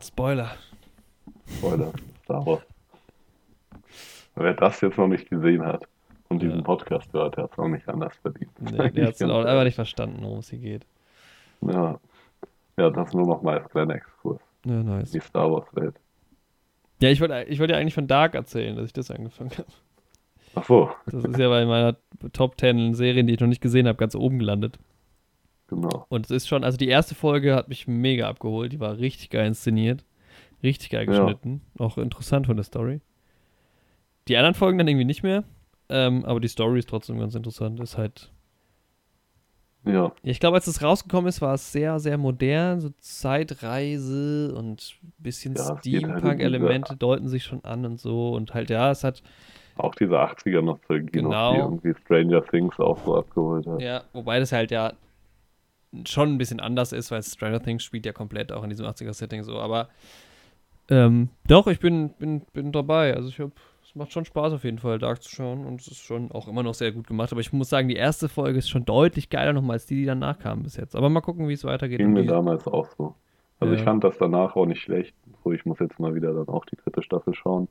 [0.00, 0.50] Spoiler.
[1.58, 1.92] Spoiler,
[2.24, 2.62] Star Wars.
[4.36, 5.86] Wer das jetzt noch nicht gesehen hat
[6.28, 6.62] und diesen ja.
[6.62, 8.52] Podcast hört, der hat es auch nicht anders verdient.
[8.60, 10.86] Nee, der hat es auch einfach nicht verstanden, worum es hier geht.
[11.60, 11.98] Ja.
[12.78, 14.40] Ja, das nur noch mal als kleiner Exkurs.
[14.64, 15.10] Ja, nice.
[15.10, 15.96] Die Star Wars-Welt.
[17.02, 19.66] Ja, ich wollte ich wollt ja eigentlich von Dark erzählen, dass ich das angefangen habe.
[20.54, 20.90] Ach so.
[21.06, 21.96] Das ist ja bei meiner
[22.32, 24.78] Top 10 Serien, die ich noch nicht gesehen habe, ganz oben gelandet.
[25.68, 26.06] Genau.
[26.08, 28.72] Und es ist schon, also die erste Folge hat mich mega abgeholt.
[28.72, 30.04] Die war richtig geil inszeniert.
[30.62, 31.62] Richtig geil geschnitten.
[31.78, 31.86] Ja.
[31.86, 33.00] Auch interessant von der Story.
[34.28, 35.44] Die anderen Folgen dann irgendwie nicht mehr.
[35.88, 37.80] Ähm, aber die Story ist trotzdem ganz interessant.
[37.80, 38.30] Ist halt
[39.84, 40.12] Ja.
[40.22, 45.12] Ich glaube, als es rausgekommen ist, war es sehr, sehr modern, so Zeitreise und ein
[45.18, 48.32] bisschen Ja, halt Steampunk-Elemente deuten sich schon an und so.
[48.34, 49.22] Und halt, ja, es hat,
[49.80, 51.52] Auch diese 80er-Nostalgie Genau.
[51.52, 53.80] die irgendwie Stranger Things auch so abgeholt hat.
[53.80, 54.92] ja, wobei das halt ja
[56.06, 59.42] schon ein bisschen anders ist, weil Stranger Things spielt ja komplett auch in diesem 80er-Setting
[59.42, 59.58] so.
[59.58, 59.88] Aber
[60.88, 63.14] ähm, doch, ich bin, bin, bin dabei.
[63.14, 63.50] Also ich hab,
[63.82, 66.46] es macht schon Spaß auf jeden Fall, Dark zu schauen und es ist schon auch
[66.48, 67.32] immer noch sehr gut gemacht.
[67.32, 70.04] Aber ich muss sagen, die erste Folge ist schon deutlich geiler nochmal als die, die
[70.06, 70.94] danach kamen bis jetzt.
[70.96, 71.98] Aber mal gucken, wie es weitergeht.
[71.98, 73.14] Ging mir damals auch so.
[73.58, 73.86] Also ich Ja.
[73.86, 75.14] fand das danach auch nicht schlecht.
[75.44, 77.68] So, ich muss jetzt mal wieder dann auch die dritte Staffel schauen.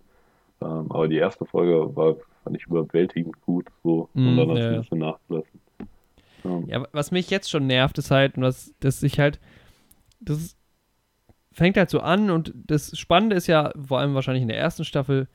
[0.61, 3.67] Ähm, aber die erste Folge war, fand ich überwältigend gut.
[3.83, 4.09] So.
[4.13, 5.61] Mm, und dann hat es ja, ein bisschen nachgelassen.
[6.45, 9.39] Ähm, Ja, was mich jetzt schon nervt, ist halt, und was, dass ich halt,
[10.19, 10.57] das
[11.51, 14.85] fängt halt so an und das Spannende ist ja, vor allem wahrscheinlich in der ersten
[14.85, 15.27] Staffel,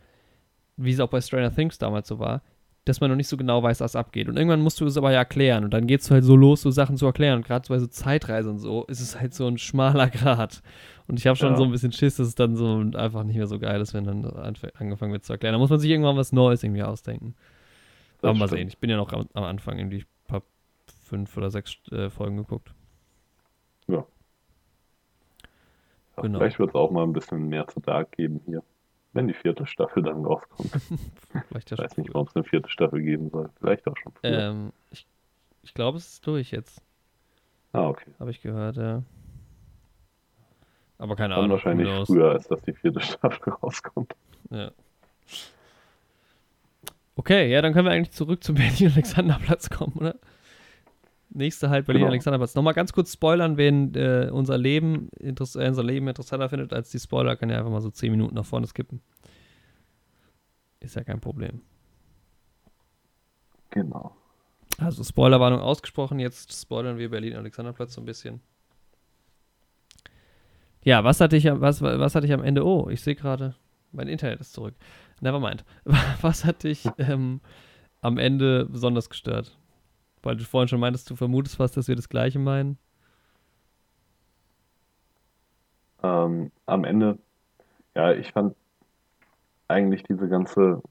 [0.76, 2.42] wie es auch bei Stranger Things damals so war,
[2.84, 4.28] dass man noch nicht so genau weiß, was abgeht.
[4.28, 6.60] Und irgendwann musst du es aber ja erklären und dann geht es halt so los,
[6.62, 7.38] so Sachen zu erklären.
[7.38, 10.62] Und gerade bei so Zeitreise und so ist es halt so ein schmaler Grad.
[11.06, 11.56] Und ich habe schon Ja.
[11.56, 14.04] so ein bisschen Schiss, dass es dann so einfach nicht mehr so geil ist, wenn
[14.04, 14.24] dann
[14.78, 15.52] angefangen wird zu erklären.
[15.54, 17.34] Da muss man sich irgendwann was Neues irgendwie ausdenken.
[18.20, 18.58] das Aber mal stimmt.
[18.60, 18.68] sehen.
[18.68, 20.42] Ich bin ja noch am, am Anfang irgendwie ein paar
[21.04, 22.72] fünf oder sechs äh, Folgen geguckt.
[23.88, 24.04] Ja.
[26.16, 26.38] Ja, Genau.
[26.38, 28.62] Vielleicht wird es auch mal ein bisschen mehr zu Dark geben hier.
[29.14, 30.70] Wenn die vierte Staffel dann rauskommt.
[31.48, 33.48] Vielleicht ja Ich weiß nicht, warum es eine vierte Staffel geben soll.
[33.58, 34.50] Vielleicht auch schon früher.
[34.50, 35.06] Ähm, ich
[35.64, 36.82] ich glaube, es ist durch jetzt,
[37.72, 38.10] ah, okay.
[38.20, 39.02] habe ich gehört, ja.
[40.98, 41.50] Aber keine Ahnung.
[41.50, 44.14] wahrscheinlich früher, als dass die vierte Staffel rauskommt.
[44.50, 44.70] Ja.
[47.16, 50.16] Okay, ja, dann können wir eigentlich zurück zum Berlin-Alexanderplatz kommen, oder?
[51.34, 52.54] Nächste halt Berlin-Alexanderplatz.
[52.54, 56.98] Nochmal ganz kurz spoilern, wen äh, unser, Leben äh, unser Leben interessanter findet als die
[57.00, 59.00] Spoiler, kann ja einfach mal so 10 Minuten nach vorne skippen.
[60.80, 61.60] Ist ja kein Problem.
[63.70, 64.14] Genau.
[64.78, 68.40] Also Spoilerwarnung ausgesprochen, jetzt spoilern wir Berlin-Alexanderplatz so ein bisschen.
[70.84, 72.64] Ja, was hatte ich, am- was, was hatte ich am Ende?
[72.64, 73.54] Oh, ich sehe gerade,
[73.92, 74.74] mein Internet ist zurück.
[75.20, 75.64] Nevermind.
[76.20, 77.40] Was hat dich ähm,
[78.02, 79.56] am Ende besonders gestört?
[80.24, 82.78] Weil du vorhin schon meintest, du vermutest fast, dass wir das Gleiche meinen.
[86.02, 87.18] Ähm, am Ende,
[87.94, 88.56] ja, ich fand
[89.68, 90.82] eigentlich diese ganze,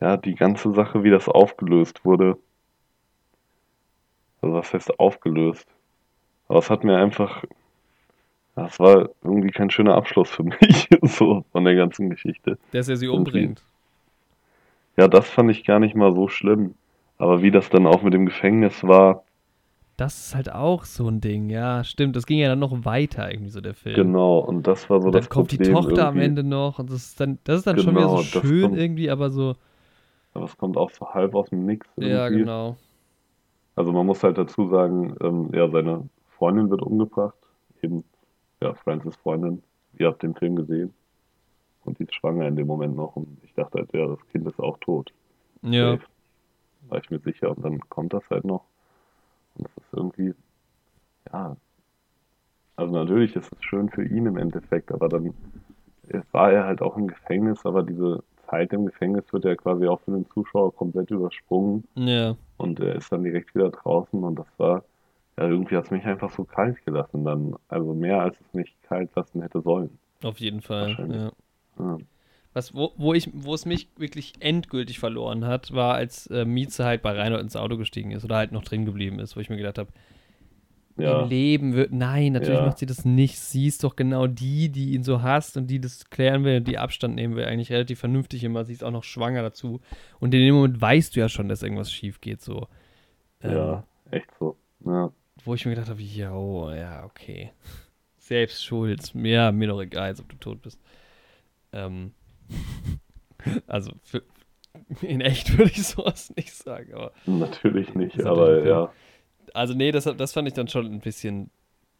[0.00, 2.38] ja, die ganze Sache, wie das aufgelöst wurde.
[4.42, 5.66] Also was heißt aufgelöst?
[6.48, 7.44] Aber es hat mir einfach,
[8.54, 12.58] das war irgendwie kein schöner Abschluss für mich, so von der ganzen Geschichte.
[12.72, 13.62] Dass er sie umbringt.
[14.98, 16.74] Ja, das fand ich gar nicht mal so schlimm.
[17.22, 19.22] Aber wie das dann auch mit dem Gefängnis war,
[19.96, 22.16] Das ist halt auch so ein Ding, ja, stimmt.
[22.16, 23.94] Das ging ja dann noch weiter, irgendwie so der Film.
[23.94, 26.24] genau, und das war so Und dann das kommt die Tochter am irgendwie.
[26.24, 28.78] Ende noch und das ist dann, das ist dann schon wieder so Genau, schön kommt-
[28.78, 29.54] irgendwie, aber so,
[30.34, 32.40] Aber es kommt auch so halb aus dem Nix ja, irgendwie.
[32.40, 32.76] genau.
[33.76, 37.36] Also man muss halt dazu sagen, ähm, ja, seine Freundin wird umgebracht.
[37.82, 38.02] Eben,
[38.60, 39.62] ja, Francis Freundin.
[39.98, 40.92] Ihr habt den Film gesehen.
[41.84, 43.14] Und die ist schwanger in dem Moment noch.
[43.16, 45.12] Und ich dachte halt, ja, das Kind ist auch tot.
[45.62, 46.02] Ja, Safe.
[46.92, 47.56] War ich mir sicher.
[47.56, 48.64] Und dann kommt das halt noch.
[49.54, 50.34] Und das ist irgendwie,
[51.32, 51.56] ja.
[52.76, 55.32] Also natürlich ist es schön für ihn im Endeffekt, aber dann
[56.32, 60.00] war er halt auch im Gefängnis, aber diese Zeit im Gefängnis wird ja quasi auch
[60.02, 61.84] für den Zuschauer komplett übersprungen.
[61.94, 62.36] ja.
[62.58, 64.84] Und er ist dann direkt wieder draußen und das war,
[65.38, 67.56] ja, irgendwie hat es mich einfach so kalt gelassen dann.
[67.68, 69.98] Also mehr als es mich kalt lassen hätte sollen.
[70.22, 70.94] Auf jeden Fall.
[71.78, 71.84] Ja.
[71.84, 71.98] Ja,
[72.54, 76.84] Was, wo, wo, ich, wo es mich wirklich endgültig verloren hat, war, als äh, Mieze
[76.84, 79.48] halt bei Reinhold ins Auto gestiegen ist oder halt noch drin geblieben ist, wo ich
[79.48, 79.90] mir gedacht habe,
[80.98, 81.90] ja, ihr Leben wird.
[81.92, 82.66] Nein, natürlich Ja.
[82.66, 83.38] macht sie das nicht.
[83.38, 86.68] Sie ist doch genau die, die ihn so hasst und die das klären will und
[86.68, 87.46] die Abstand nehmen will.
[87.46, 88.66] Eigentlich relativ vernünftig immer.
[88.66, 89.80] Sie ist auch noch schwanger dazu.
[90.20, 92.42] Und in dem Moment weißt du ja schon, dass irgendwas schief geht.
[92.42, 92.68] So.
[93.40, 94.58] Ähm, ja, echt so.
[94.84, 95.10] Ja,
[95.44, 97.52] Wo ich mir gedacht habe, ja, oh, ja, okay.
[98.18, 99.12] Selbst schuld.
[99.14, 100.78] Ja, mir doch egal, als ob du tot bist.
[101.72, 102.12] Ähm,
[103.66, 104.22] also, für,
[105.00, 107.12] in echt würde ich sowas nicht sagen, aber.
[107.26, 108.92] natürlich nicht, aber ja,
[109.54, 111.50] Also, nee, das, das fand ich dann schon ein bisschen.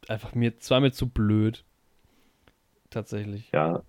[0.09, 1.65] Einfach mir, zwar mir zu blöd.
[2.91, 3.51] Tatsächlich.
[3.53, 3.83] ja,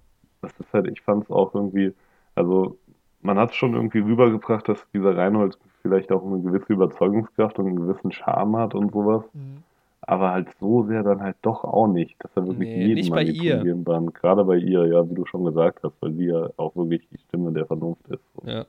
[0.43, 1.93] das ist halt, ich fand es auch irgendwie,
[2.35, 2.77] also
[3.21, 7.67] man hat es schon irgendwie rübergebracht, dass dieser Reinhold vielleicht auch eine gewisse Überzeugungskraft und
[7.67, 9.23] einen gewissen Charme hat und sowas.
[10.05, 13.09] Aber halt so sehr dann halt doch auch nicht, dass er wirklich Nee, jeden ihr.
[13.09, 14.13] manipulieren kann.
[14.13, 17.17] Gerade bei ihr, ja, wie du schon gesagt hast, weil sie ja auch wirklich die
[17.19, 18.21] Stimme der Vernunft ist.
[18.45, 18.65] Ja.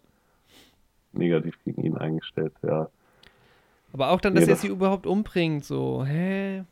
[1.12, 2.89] Negativ gegen ihn eingestellt, ja.
[3.93, 6.64] Aber auch dann, dass Nee, er das- sie überhaupt umbringt, so, hä?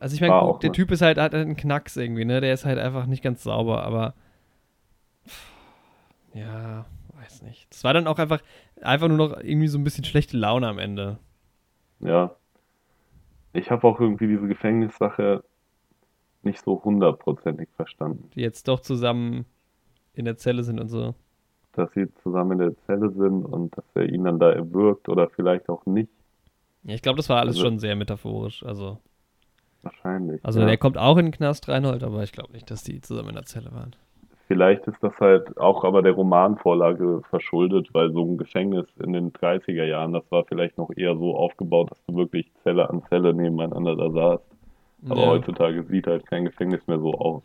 [0.00, 2.40] Also ich meine, der mal- Typ ist halt, hat halt einen Knacks irgendwie, ne?
[2.40, 4.14] Der ist halt einfach nicht ganz sauber, aber
[6.34, 6.84] ja,
[7.20, 7.66] weiß nicht.
[7.70, 8.40] Das war dann auch einfach,
[8.82, 11.18] einfach nur noch irgendwie so ein bisschen schlechte Laune am Ende.
[12.00, 12.32] Ja.
[13.52, 15.42] Ich habe auch irgendwie diese Gefängnissache
[16.42, 18.30] nicht so hundertprozentig verstanden.
[18.34, 19.44] Die jetzt doch zusammen
[20.12, 21.14] in der Zelle sind und so.
[21.72, 25.28] Dass sie zusammen in der Zelle sind und dass er ihn dann da erwürgt oder
[25.28, 26.10] vielleicht auch nicht.
[26.84, 28.62] Ja, ich glaube, das war alles Also- schon sehr metaphorisch.
[28.64, 28.98] Also,
[29.82, 30.44] Wahrscheinlich.
[30.44, 30.66] also ja.
[30.66, 33.34] der kommt auch in den Knast, Reinhold, aber ich glaube nicht, dass die zusammen in
[33.36, 33.94] der Zelle waren.
[34.48, 39.32] Vielleicht ist das halt auch aber der Romanvorlage verschuldet, weil so ein Gefängnis in den
[39.32, 43.34] 30er Jahren, das war vielleicht noch eher so aufgebaut, dass du wirklich Zelle an Zelle
[43.34, 44.44] nebeneinander da saßt.
[45.10, 45.26] Aber ja.
[45.28, 47.42] heutzutage sieht halt kein Gefängnis mehr so aus.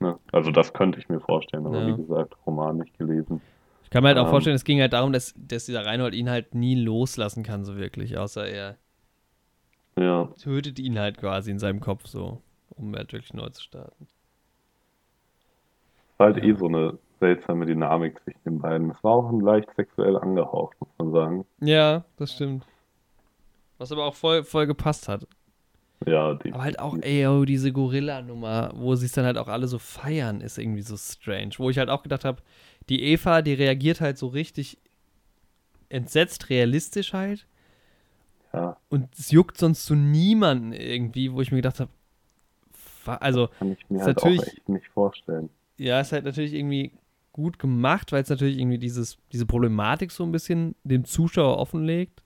[0.00, 0.18] Ne?
[0.32, 1.86] Also das könnte ich mir vorstellen, aber Ja.
[1.86, 3.40] wie gesagt, Roman nicht gelesen.
[3.84, 4.30] Ich kann mir halt auch Ähm.
[4.30, 7.76] vorstellen, es ging halt darum, dass, dass dieser Reinhold ihn halt nie loslassen kann, so
[7.76, 8.78] wirklich, außer er
[9.96, 14.08] Ja, tötet ihn halt quasi in seinem Kopf so, um halt wirklich neu zu starten.
[16.20, 16.44] War halt Ja.
[16.44, 18.90] eh so eine seltsame Dynamik zwischen den beiden.
[18.92, 21.46] Es war auch ein leicht sexuell angehaucht, muss man sagen.
[21.60, 22.64] Ja, das stimmt.
[23.78, 25.26] Was aber auch voll, voll gepasst hat.
[26.06, 29.48] Ja, die, Aber halt auch, ey, oh, diese Gorilla-Nummer, wo sie es dann halt auch
[29.48, 31.50] alle so feiern, ist irgendwie so strange.
[31.58, 32.40] Wo ich halt auch gedacht habe,
[32.88, 34.78] die Eva, die reagiert halt so richtig
[35.90, 37.46] entsetzt, realistisch halt.
[38.54, 41.90] ja, Und es juckt sonst zu niemanden irgendwie, wo ich mir gedacht habe,
[43.20, 45.50] also, kann ich mir halt auch natürlich- echt nicht vorstellen.
[45.80, 46.92] Ja, ist halt natürlich irgendwie
[47.32, 52.22] gut gemacht, weil es natürlich irgendwie dieses, diese Problematik so ein bisschen dem Zuschauer offenlegt.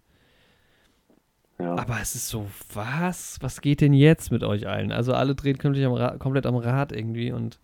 [1.60, 1.76] Ja.
[1.76, 3.38] Aber es ist so, was?
[3.40, 4.90] Was geht denn jetzt mit euch allen?
[4.90, 7.60] Also alle drehen komplett am, Ra komplett am Rad irgendwie und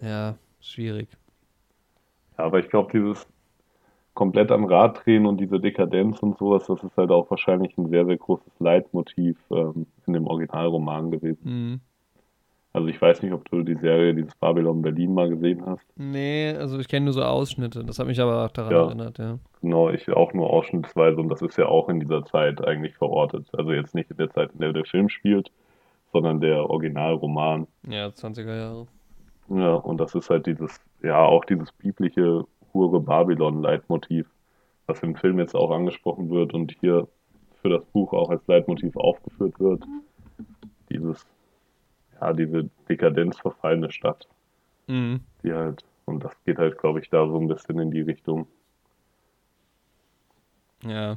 [0.00, 1.08] ja, schwierig.
[2.38, 3.26] Ja, aber ich glaube, dieses
[4.14, 7.90] komplett am Rad drehen und diese Dekadenz und sowas, das ist halt auch wahrscheinlich ein
[7.90, 11.40] sehr, sehr großes Leitmotiv ähm, in dem Originalroman gewesen.
[11.44, 11.80] Mhm.
[12.74, 15.84] Also ich weiß nicht, ob du die Serie dieses Babylon Berlin mal gesehen hast.
[15.96, 17.84] Nee, also ich kenne nur so Ausschnitte.
[17.84, 18.86] Das hat mich aber auch daran Ja.
[18.86, 19.38] erinnert, ja.
[19.60, 23.46] Genau, ich auch nur ausschnittsweise und das ist ja auch in dieser Zeit eigentlich verortet.
[23.56, 25.50] Also jetzt nicht in der Zeit, in der der Film spielt,
[26.12, 27.66] sondern der Originalroman.
[27.88, 28.86] Ja, 20er Jahre.
[29.48, 34.26] Ja, und das ist halt dieses, ja, auch dieses biblische Hure Babylon-Leitmotiv,
[34.86, 37.06] was im Film jetzt auch angesprochen wird und hier
[37.60, 39.82] für das Buch auch als Leitmotiv aufgeführt wird.
[40.90, 41.26] Dieses,
[42.22, 44.28] ja, diese dekadenzverfallene Stadt,
[44.86, 45.20] Mhm.
[45.42, 48.46] die halt, und das geht halt, glaube ich, da so ein bisschen in die Richtung.
[50.84, 51.16] Ja.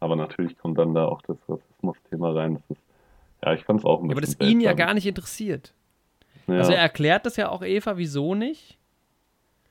[0.00, 2.54] Aber natürlich kommt dann da auch das Rassismus-Thema rein.
[2.54, 2.82] Das ist,
[3.44, 4.12] ja, ich fand es auch ein ja.
[4.12, 5.72] Aber das bisschen ihn ja gar nicht interessiert.
[6.46, 8.78] Ja, Also er erklärt das ja auch Eva, wieso nicht.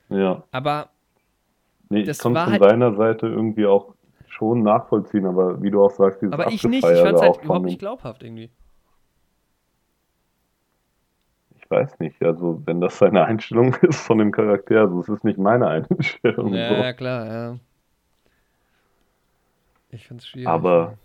[0.10, 0.44] ja.
[0.52, 0.90] Aber
[1.90, 3.94] Nee, das ich konnte von halt- seiner Seite irgendwie auch
[4.30, 6.86] schon nachvollziehen, aber wie du auch sagst, dieses Aber ich nicht.
[6.86, 8.50] Ich fand es halt überhaupt nicht glaubhaft irgendwie.
[11.60, 15.24] Ich weiß nicht, also wenn das seine Einstellung ist von dem Charakter, also es ist
[15.24, 16.54] nicht meine Einstellung.
[16.54, 16.76] Ja, so.
[16.76, 17.58] ja, klar, ja.
[19.90, 20.48] Ich find's schwierig.
[20.48, 20.98] Aber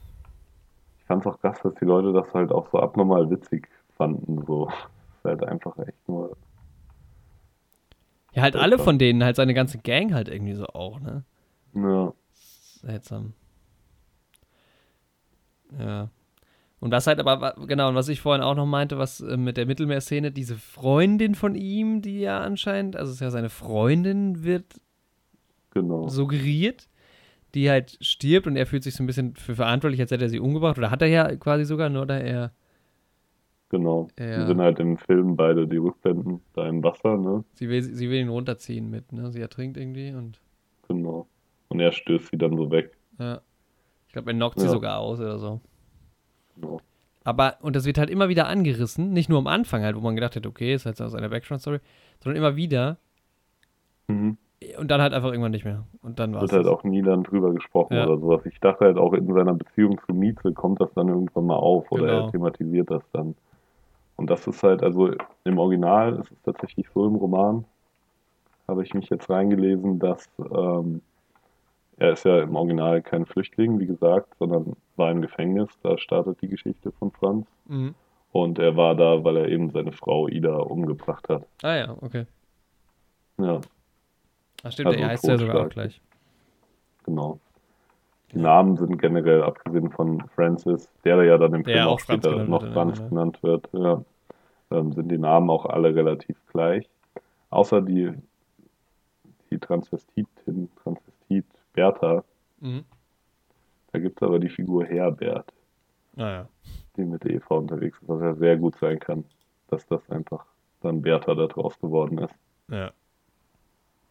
[0.99, 4.45] ich fand es auch krass, dass die Leute das halt auch so abnormal witzig fanden.
[4.47, 4.67] So.
[4.67, 4.75] Das
[5.19, 6.37] ist halt einfach echt nur.
[8.33, 11.25] Ja, halt alle von denen, halt seine ganze Gang halt irgendwie so auch, ne?
[11.75, 12.13] Ja,
[12.87, 13.33] Seltsam.
[15.79, 16.09] Ja.
[16.87, 19.57] Und was halt aber, genau, und was ich vorhin auch noch meinte, was äh, mit
[19.57, 24.45] der Mittelmeerszene, diese Freundin von ihm, die ja anscheinend, also es ist ja seine Freundin,
[24.45, 24.81] wird
[25.73, 26.07] genau.
[26.07, 26.89] suggeriert,
[27.57, 30.29] die halt stirbt und er fühlt sich so ein bisschen für verantwortlich, als hätte er
[30.29, 30.79] sie umgebracht.
[30.79, 32.53] Oder hat er ja quasi sogar, nur da er.
[33.71, 34.07] Genau.
[34.17, 34.43] Ja.
[34.43, 37.43] Die sind halt im Film beide die Rückblenden da im Wasser, ne?
[37.55, 39.33] Sie will, sie will ihn runterziehen mit, ne?
[39.33, 40.41] Sie ertrinkt irgendwie und.
[40.87, 41.27] Genau.
[41.67, 42.97] Und er stößt sie dann so weg.
[43.19, 43.41] Ja.
[44.07, 44.71] Ich glaube, er knockt sie Ja.
[44.71, 45.61] sogar aus oder so.
[46.57, 46.81] Genau.
[47.25, 50.15] Aber, und das wird halt immer wieder angerissen, nicht nur am Anfang halt, wo man
[50.15, 51.81] gedacht hat, okay, ist halt aus einer Background-Story,
[52.23, 52.99] sondern immer wieder
[54.09, 54.37] Mhm.
[54.79, 55.85] und dann halt einfach irgendwann nicht mehr.
[56.03, 56.53] Und dann war es.
[56.53, 58.07] Wird halt auch nie dann drüber gesprochen Ja.
[58.07, 58.47] oder sowas.
[58.47, 61.91] Ich dachte halt auch in seiner Beziehung zu Mieze kommt das dann irgendwann mal auf
[61.91, 62.27] oder Genau.
[62.27, 63.35] er thematisiert das dann.
[64.15, 65.11] Und das ist halt, also
[65.45, 67.65] im Original ist es tatsächlich so im Roman,
[68.69, 71.03] habe ich mich jetzt reingelesen, dass ähm,
[71.99, 75.69] er ist ja im Original kein Flüchtling, wie gesagt, sondern war im Gefängnis.
[75.83, 77.47] Da startet die Geschichte von Franz.
[77.67, 77.95] Mhm.
[78.33, 81.47] Und er war da, weil er eben seine Frau Ida umgebracht hat.
[81.63, 82.27] Ah ja, okay.
[83.39, 83.61] Ja,
[84.63, 86.01] Ach stimmt, Also er heißt ja sogar auch gleich.
[87.05, 87.39] genau.
[88.33, 92.25] Die Namen sind generell, abgesehen von Francis, der ja dann im Film auch auch Franz
[92.25, 93.09] später genannt noch Franz ja.
[93.09, 94.03] genannt wird, ja,
[94.73, 96.89] ähm, sind die Namen auch alle relativ gleich.
[97.51, 98.13] Außer die,
[99.51, 101.06] die Transvestitin, Transvestit
[101.77, 102.25] Bertha,
[102.61, 102.85] Mhm.
[103.93, 105.53] da gibt es aber die Figur Herbert,
[106.15, 106.49] Naja.
[106.97, 109.25] die mit Eva unterwegs ist, was ja sehr gut sein kann,
[109.69, 110.45] dass das einfach
[110.81, 112.35] dann Bertha da draus geworden ist.
[112.69, 112.91] Ja.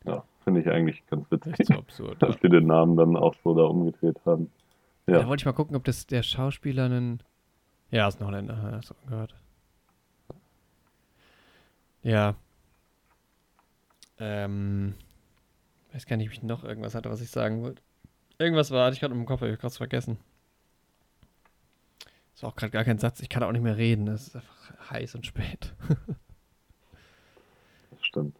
[0.05, 2.15] Ja, finde ich eigentlich ganz witzig, so absurd.
[2.21, 2.41] dass ja.
[2.43, 4.51] sie den Namen dann auch so da umgedreht haben.
[5.07, 5.19] Ja.
[5.19, 7.21] Da wollte ich mal gucken, ob das der Schauspieler einen.
[7.91, 9.35] Ja, ist ein Holländer, ja, hast du gehört.
[12.03, 12.35] Ja.
[14.19, 14.93] Ähm.
[15.95, 17.81] Weiß gar nicht, ob ich noch irgendwas hatte, was ich sagen wollte.
[18.37, 20.17] Irgendwas war, hatte ich gerade im Kopf, hab ich gerade vergessen.
[22.33, 24.89] Ist auch gerade gar kein Satz, ich kann auch nicht mehr reden, es ist einfach
[24.91, 25.73] heiß und spät.
[27.91, 28.37] Das stimmt.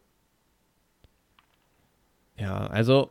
[2.36, 3.10] Ja, also.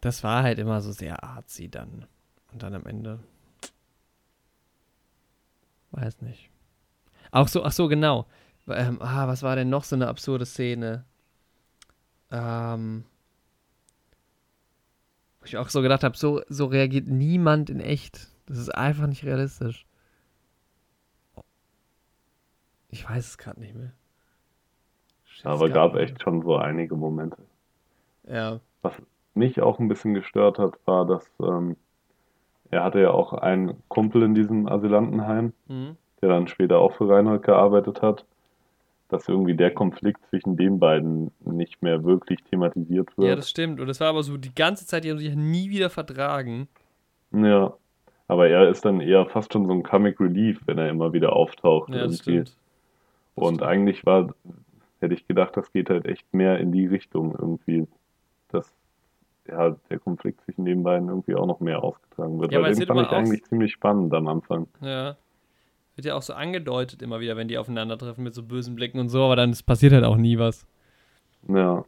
[0.00, 2.06] Das war halt immer so sehr artsy dann.
[2.52, 3.20] Und dann am Ende.
[5.90, 6.48] Weiß nicht.
[7.32, 8.26] Auch so, ach so, genau.
[8.66, 11.04] Ähm, ah, was war denn noch so eine absurde Szene?
[12.30, 13.04] Ähm.
[15.40, 18.28] Wo ich auch so gedacht habe, so, so reagiert niemand in echt.
[18.46, 19.86] Das ist einfach nicht realistisch.
[22.90, 23.92] Ich weiß es gerade nicht mehr.
[25.26, 27.38] Shit, Aber es gab echt schon so einige Momente.
[28.26, 28.60] Ja.
[29.34, 31.76] Mich auch ein bisschen gestört hat, war, dass ähm,
[32.70, 35.96] er hatte ja auch einen Kumpel in diesem Asylantenheim, Mhm.
[36.20, 38.24] der dann später auch für Reinhold gearbeitet hat,
[39.08, 43.38] dass irgendwie der Konflikt zwischen den beiden nicht mehr wirklich thematisiert Ja, wird.
[43.38, 43.80] das stimmt.
[43.80, 46.68] Und das war aber so die ganze Zeit, die haben sich ja nie wieder vertragen.
[47.32, 47.74] Ja,
[48.26, 51.32] aber er ist dann eher fast schon so ein Comic Relief, wenn er immer wieder
[51.34, 52.54] auftaucht Ja, das stimmt.
[53.34, 53.62] Und stimmt.
[53.62, 54.34] eigentlich war,
[55.00, 57.86] hätte ich gedacht, das geht halt echt mehr in die Richtung irgendwie,
[58.48, 58.70] dass
[59.46, 62.52] ja, der Konflikt zwischen den beiden irgendwie auch noch mehr ausgetragen wird.
[62.52, 64.66] Ja, aber den fand ich eigentlich ziemlich spannend am Anfang.
[64.82, 65.16] Ja.
[65.98, 69.08] Wird ja auch so angedeutet immer wieder, wenn die aufeinandertreffen mit so bösen Blicken und
[69.08, 70.64] so, aber dann passiert halt auch nie was.
[71.48, 71.84] Ja,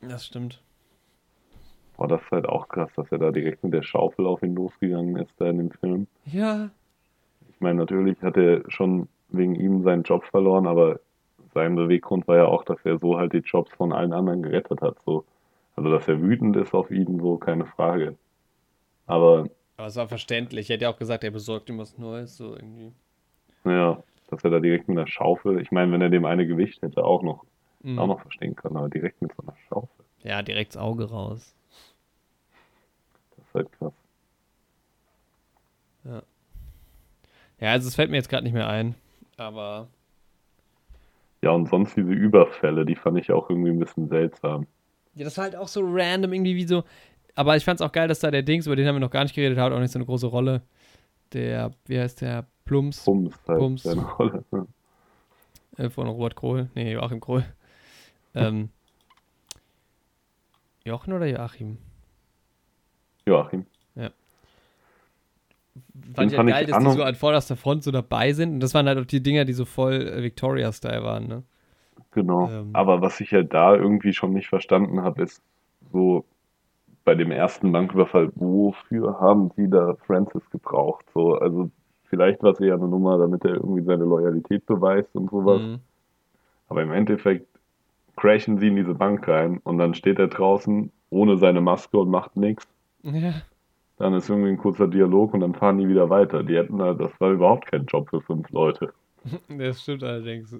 [0.00, 0.60] Das stimmt.
[1.96, 4.54] boah, das ist halt auch krass, dass er da direkt mit der Schaufel auf ihn
[4.54, 6.06] losgegangen ist da in dem Film.
[6.26, 6.70] Ja.
[7.52, 11.00] Ich meine, natürlich hat er schon wegen ihm seinen Job verloren, aber
[11.52, 14.80] sein Beweggrund war ja auch, dass er so halt die Jobs von allen anderen gerettet
[14.80, 14.96] hat.
[15.04, 15.24] So.
[15.74, 18.16] Also, dass er wütend ist auf ihn, so keine Frage.
[19.08, 19.48] Aber
[19.80, 20.68] Aber es war verständlich.
[20.68, 22.92] Er hätte ja auch gesagt, er besorgt ihm was Neues, so irgendwie.
[23.64, 26.82] ja, dass er da direkt mit einer Schaufel, ich meine, wenn er dem eine Gewicht
[26.82, 27.46] hätte, auch noch,
[27.82, 27.98] Mhm.
[27.98, 30.04] auch noch verstehen können, aber direkt mit so einer Schaufel.
[30.22, 31.54] Ja, direkt das Auge raus.
[33.38, 33.92] Das ist halt krass.
[37.58, 38.94] Ja, also es fällt mir jetzt gerade nicht mehr ein.
[39.38, 39.88] Aber
[41.40, 44.66] Ja, und sonst diese Überfälle, die fand ich auch irgendwie ein bisschen seltsam.
[45.14, 46.84] Ja, das war halt auch so random irgendwie wie so.
[47.34, 49.22] Aber ich fand's auch geil, dass da der Dings, über den haben wir noch gar
[49.22, 50.62] nicht geredet, hat auch nicht so eine große Rolle.
[51.32, 52.46] Der, wie heißt der?
[52.64, 53.82] Plums Pums halt Pums.
[53.82, 54.44] seine Rolle.
[55.76, 56.70] äh, von Robert Krohl.
[56.74, 57.44] Nee, Joachim Krohl.
[58.34, 58.70] Ähm,
[60.84, 61.78] Jochen oder Joachim?
[63.26, 63.66] Joachim.
[66.14, 68.54] Fand ich fand halt ich geil, dass die so an vorderster Front so dabei sind.
[68.54, 71.42] Und das waren halt auch die Dinger, die so voll äh, Victoria-Style waren, ne?
[72.12, 72.50] Genau.
[72.50, 72.70] Ähm.
[72.72, 75.42] Aber was ich halt da irgendwie schon nicht verstanden habe, ist
[75.92, 76.24] so
[77.10, 81.04] bei dem ersten Banküberfall, wofür haben sie da Francis gebraucht?
[81.12, 81.68] So, also
[82.04, 85.60] vielleicht war es eher eine Nummer, damit er irgendwie seine Loyalität beweist und sowas.
[85.60, 85.80] Mhm.
[86.68, 87.48] Aber im Endeffekt
[88.14, 92.10] crashen sie in diese Bank rein und dann steht er draußen ohne seine Maske und
[92.10, 92.68] macht nichts.
[93.02, 93.42] Ja.
[93.96, 96.44] Dann ist irgendwie ein kurzer Dialog und dann fahren die wieder weiter.
[96.44, 98.92] Die hätten halt, das war überhaupt kein Job für fünf Leute.
[99.48, 100.56] Das stimmt allerdings.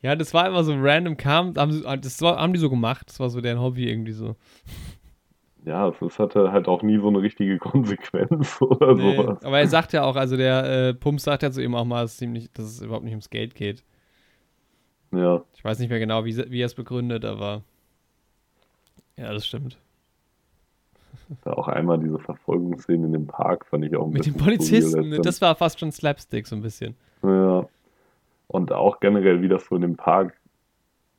[0.00, 3.06] Ja, das war immer so random, kam, haben, sie, das haben die so gemacht.
[3.08, 4.34] Das war so deren Hobby irgendwie so.
[5.64, 9.44] Ja, es ist- hatte halt auch nie so eine richtige Konsequenz oder Nee, sowas.
[9.44, 12.02] aber er sagt ja auch, also der äh, Pumps sagt ja zu ihm auch mal,
[12.02, 13.84] dass es, nicht, dass es überhaupt nicht ums Geld geht.
[15.12, 17.62] Ja, Ich weiß nicht mehr genau, wie, wie er es begründet, aber
[19.16, 19.78] ja, das stimmt.
[21.44, 24.44] da auch einmal diese Verfolgungsszene in dem Park fand ich auch ein Mit den bisschen
[24.44, 26.96] Polizisten, skurril, ne, als das war fast schon Slapstick so ein bisschen.
[27.22, 27.66] Ja.
[28.48, 30.34] Und auch generell, wie das so in dem Park,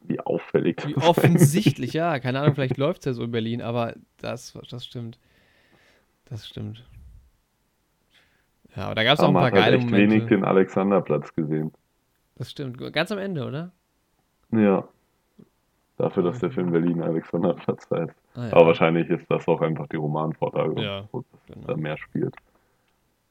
[0.07, 3.93] wie auffällig Wie offensichtlich, ja, keine Ahnung, vielleicht läuft es ja so in Berlin, aber
[4.17, 5.17] das, das stimmt.
[6.25, 6.83] Das stimmt.
[8.75, 10.27] Ja, aber da gab es auch ein paar halt geile echt wenig Momente.
[10.35, 11.71] den Alexanderplatz gesehen.
[12.35, 12.77] Das stimmt.
[12.93, 13.71] Ganz am Ende, oder?
[14.51, 14.87] Ja.
[15.97, 18.13] Dafür, dass der Film Berlin Alexanderplatz heißt.
[18.35, 18.53] Ah, ja.
[18.53, 21.67] Aber wahrscheinlich ist das auch einfach die Romanvorlage, Ja, wo es genau.
[21.67, 22.35] da mehr spielt.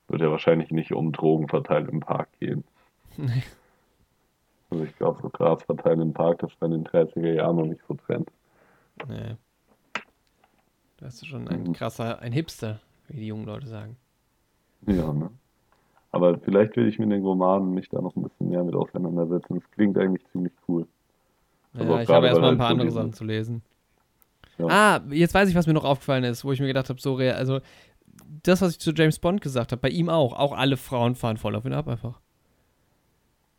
[0.07, 2.63] Wird ja wahrscheinlich nicht um Drogen verteilt im Park gehen.
[4.73, 7.67] Also ich glaube, so Gras verteilen im Park, das war in den 30er Jahren noch
[7.67, 8.31] nicht so Trend.
[9.07, 9.37] Nee.
[10.97, 11.73] Da hast du schon ein Mhm.
[11.75, 13.99] krasser, ein Hipster, wie die jungen Leute sagen.
[14.87, 15.31] Ja, ne?
[16.11, 19.61] Aber vielleicht will ich mit den Romanen mich da noch ein bisschen mehr mit auseinandersetzen.
[19.61, 20.87] Das klingt eigentlich ziemlich cool.
[21.75, 23.63] Also Ja, ich habe erstmal ein paar andere Sachen zu lesen.
[24.57, 24.67] Ja.
[24.69, 27.13] Ah, jetzt weiß ich, was mir noch aufgefallen ist, wo ich mir gedacht habe, so
[27.15, 27.61] real, also
[28.43, 30.33] das, was ich zu James Bond gesagt habe, bei ihm auch.
[30.33, 32.22] Auch alle Frauen fahren voll auf ihn ab einfach.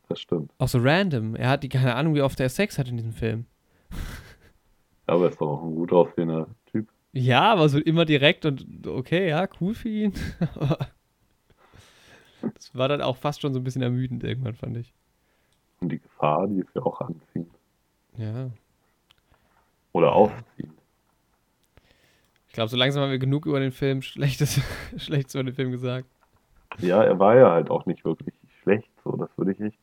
[0.10, 0.52] Das stimmt.
[0.58, 1.36] Auch so random.
[1.36, 3.46] Er hat die keine Ahnung, wie oft er Sex hat in diesem Film.
[5.06, 6.88] Aber ist doch auch ein gut aussehender Typ.
[7.12, 10.14] Ja, aber so immer direkt und okay, ja, cool für ihn.
[12.42, 14.94] das war dann auch fast schon so ein bisschen ermüdend irgendwann, fand ich.
[15.80, 17.52] Und die Gefahr, die ist ja auch anziehend.
[18.18, 18.50] Ja.
[19.92, 20.74] Oder aufziehend.
[22.48, 24.62] Ich glaube, so langsam haben wir genug über den Film Schlechtes,
[24.98, 26.08] Schlechtes über den Film gesagt.
[26.80, 29.80] Ja, er war ja halt auch nicht wirklich schlecht, so, das würde ich echt.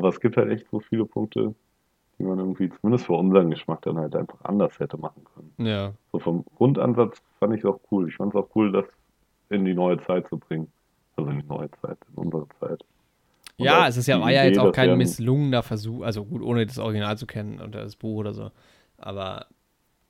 [0.00, 1.54] Aber es gibt halt echt so viele Punkte,
[2.18, 5.52] die man irgendwie, zumindest für unseren Geschmack, dann halt einfach anders hätte machen können.
[5.58, 5.92] Ja.
[6.10, 8.08] So vom Grundansatz fand ich es auch cool.
[8.08, 8.86] Ich fand es auch cool, das
[9.50, 10.72] in die neue Zeit zu bringen.
[11.16, 12.82] Also in die neue Zeit, in unsere Zeit.
[13.58, 16.40] Und Ja, es ist ja, war ja jetzt auch kein er- misslungener Versuch, also gut,
[16.40, 18.52] ohne das Original zu kennen oder das Buch oder so.
[18.96, 19.48] Aber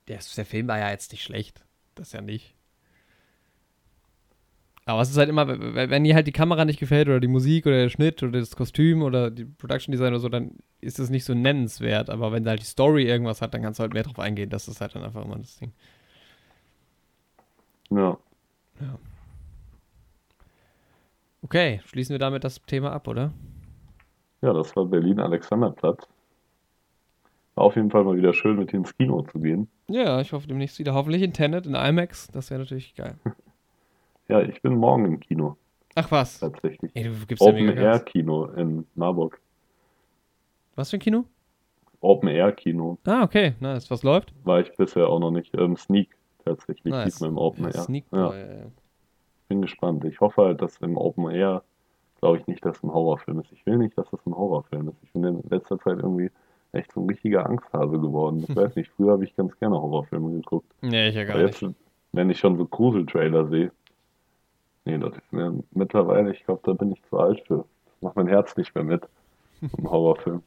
[0.07, 1.65] der, der Film war ja jetzt nicht schlecht.
[1.95, 2.55] Das ja nicht.
[4.85, 7.65] Aber es ist halt immer, wenn dir halt die Kamera nicht gefällt oder die Musik
[7.67, 11.09] oder der Schnitt oder das Kostüm oder die Production Design oder so, dann ist es
[11.09, 12.09] nicht so nennenswert.
[12.09, 14.49] Aber wenn halt die Story irgendwas hat, dann kannst du halt mehr drauf eingehen.
[14.49, 15.71] Das ist halt dann einfach immer das Ding.
[17.91, 18.17] Ja,
[21.43, 23.31] Okay, schließen wir damit das Thema ab, oder?
[24.41, 26.07] ja, das war Berlin-Alexanderplatz.
[27.55, 29.67] War auf jeden Fall mal wieder schön, mit dir ins Kino zu gehen.
[29.87, 30.93] Ja, ich hoffe demnächst wieder.
[30.93, 32.29] Hoffentlich in Tenet, in IMAX.
[32.29, 33.19] Das wäre natürlich geil.
[34.27, 35.57] Ja, ich bin morgen im Kino,
[35.95, 36.39] Ach was.
[36.39, 36.91] tatsächlich.
[36.95, 38.01] Ey, du gibst ja mega Gas.
[38.01, 39.41] Open-Air-Kino in Marburg.
[40.75, 41.25] Was für ein Kino?
[41.99, 43.91] Open-Air-Kino Ah, okay, nice.
[43.91, 44.33] Was läuft?
[44.43, 45.53] war ich bisher auch noch nicht.
[45.57, 46.09] Ähm, Sneak
[46.45, 47.05] tatsächlich, Nice.
[47.13, 47.73] diesmal im Open-Air.
[47.73, 48.65] Sneak Ja, ja.
[49.49, 50.03] bin gespannt.
[50.05, 51.61] Ich hoffe halt, dass im Open-Air,
[52.19, 53.51] glaube ich nicht, dass es ein Horrorfilm ist.
[53.51, 54.97] Ich will nicht, dass es ein Horrorfilm ist.
[55.03, 56.31] Ich bin in letzter Zeit irgendwie
[56.71, 58.45] echt so ein richtiger Angsthase geworden.
[58.47, 60.71] Ich weiß nicht, früher habe ich ganz gerne Horrorfilme geguckt.
[60.81, 61.61] Nee, ich ja gar Aber nicht.
[61.61, 61.75] jetzt,
[62.13, 63.71] wenn ich schon so Grusel-Trailer sehe,
[64.85, 67.65] nee, das ist mir mittlerweile, ich glaube, da bin ich zu alt für.
[67.85, 69.07] Das macht mein Herz nicht mehr mit.
[69.77, 70.41] Im Horrorfilm.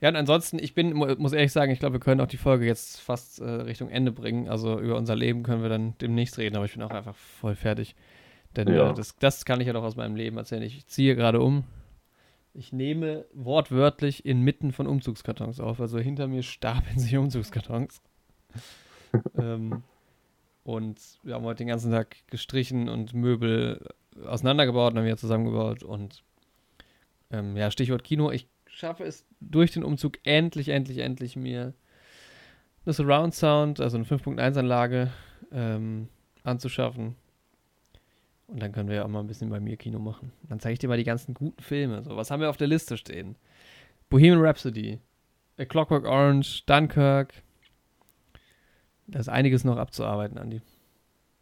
[0.00, 2.38] Ja, und ansonsten, ich bin, mu- muss ehrlich sagen, ich glaube, wir können auch die
[2.38, 4.48] Folge jetzt fast äh, Richtung Ende bringen.
[4.48, 7.54] Also über unser Leben können wir dann demnächst reden, aber ich bin auch einfach voll
[7.54, 7.94] fertig.
[8.56, 8.90] Denn Ja.
[8.90, 10.62] äh, das, das kann ich ja doch aus meinem Leben erzählen.
[10.62, 11.64] Ich ziehe gerade um.
[12.54, 15.80] Ich nehme wortwörtlich inmitten von Umzugskartons auf.
[15.80, 18.00] Also hinter mir stapeln sich Umzugskartons.
[19.38, 19.82] ähm,
[20.62, 23.86] und wir haben heute den ganzen Tag gestrichen und Möbel
[24.24, 25.82] auseinandergebaut und dann wieder zusammengebaut.
[25.82, 26.22] Und
[27.30, 28.30] ähm, ja, Stichwort Kino.
[28.30, 31.74] Ich schaffe es durch den Umzug endlich, endlich, endlich mir
[32.84, 35.10] eine Surround Sound, also eine 5.1-Anlage
[35.52, 36.08] ähm,
[36.44, 37.16] anzuschaffen.
[38.46, 40.32] Und dann können wir ja auch mal ein bisschen bei mir Kino machen.
[40.48, 42.02] Dann zeige ich dir mal die ganzen guten Filme.
[42.02, 43.36] So, was haben wir auf der Liste stehen?
[44.08, 44.98] Bohemian Rhapsody,
[45.56, 47.32] A Clockwork Orange, Dunkirk.
[49.10, 50.62] Da ist einiges noch abzuarbeiten, Andi.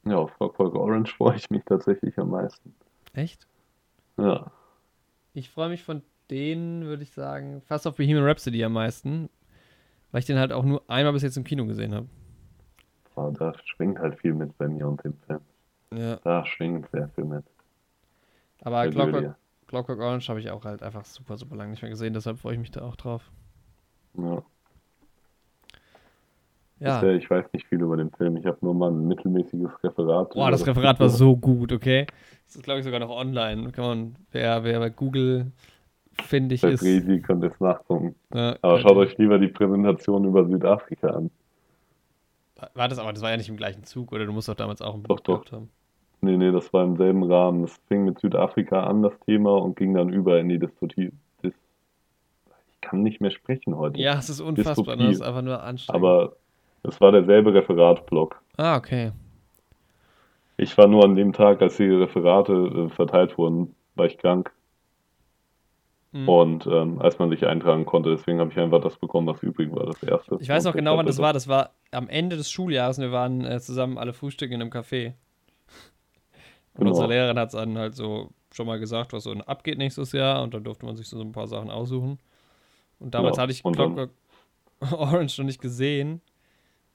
[0.05, 2.75] Ja, auf Clockwork Orange freue ich mich tatsächlich am meisten.
[3.13, 3.47] Echt?
[4.17, 4.51] Ja,
[5.33, 9.31] Ich freue mich von denen, würde ich sagen, fast auf Bohemian Rhapsody am meisten,
[10.13, 12.09] weil ich den halt auch nur einmal bis jetzt im Kino gesehen habe.
[13.15, 15.41] aber da schwingt halt viel mit bei mir und dem Film.
[15.95, 16.21] Ja.
[16.25, 17.45] Da schwingt sehr viel mit.
[18.63, 19.37] Aber Bei Clockwork.
[19.67, 22.55] Clockwork Orange habe ich auch halt einfach super, super lange nicht mehr gesehen, deshalb freue
[22.55, 23.31] ich mich da auch drauf.
[24.15, 24.43] Ja.
[26.81, 27.01] Ja.
[27.01, 28.37] Bisher, ich weiß nicht viel über den Film.
[28.37, 30.31] Ich habe nur mal ein mittelmäßiges Referat.
[30.35, 32.07] Boah, das Referat war so gut, okay?
[32.47, 33.73] Das ist, glaube ich, sogar noch online.
[33.73, 35.53] Kann man, wer, wer bei Google
[36.23, 36.83] findig Bei ist.
[36.83, 38.15] Resi könnt es nachgucken.
[38.33, 41.31] äh, Aber schaut euch lieber die Präsentation über Südafrika an.
[42.75, 44.27] War das aber, das war ja nicht im gleichen Zug, oder?
[44.27, 45.71] Du musst doch damals auch ein Buch gehabt haben.
[46.21, 47.63] Nee, nee, das war im selben Rahmen.
[47.63, 51.13] Das fing mit Südafrika an, das Thema, und ging dann über in die Dystopie.
[51.45, 51.53] Dis
[52.73, 54.01] ich kann nicht mehr sprechen heute.
[54.01, 55.03] Ja, es ist unfassbar, ne?
[55.03, 55.05] Dystopie.
[55.07, 56.03] Das ist einfach nur anstrengend.
[56.05, 56.37] Aber
[56.83, 58.41] es war derselbe Referatblock.
[58.57, 59.13] ah, okay.
[60.57, 64.53] Ich war nur an dem Tag, als die Referate äh, verteilt wurden, war ich krank.
[66.13, 66.29] Mhm.
[66.29, 69.71] Und ähm, als man sich eintragen konnte, deswegen habe ich einfach das bekommen, was übrig
[69.73, 70.37] war, das erste.
[70.41, 71.33] Ich weiß noch genau, wann das war.
[71.33, 74.71] Das war am Ende des Schuljahres und wir waren äh, zusammen alle frühstücken in einem
[74.71, 75.15] Café.
[76.75, 76.91] Und Genau.
[76.91, 80.43] unsere Lehrerin hat es dann halt so schon mal gesagt, was so abgeht nächstes Jahr
[80.43, 82.19] und dann durfte man sich so ein paar Sachen aussuchen.
[83.01, 84.11] Und damals Ja, hatte ich Clockwork
[84.93, 86.21] Orange noch nicht gesehen,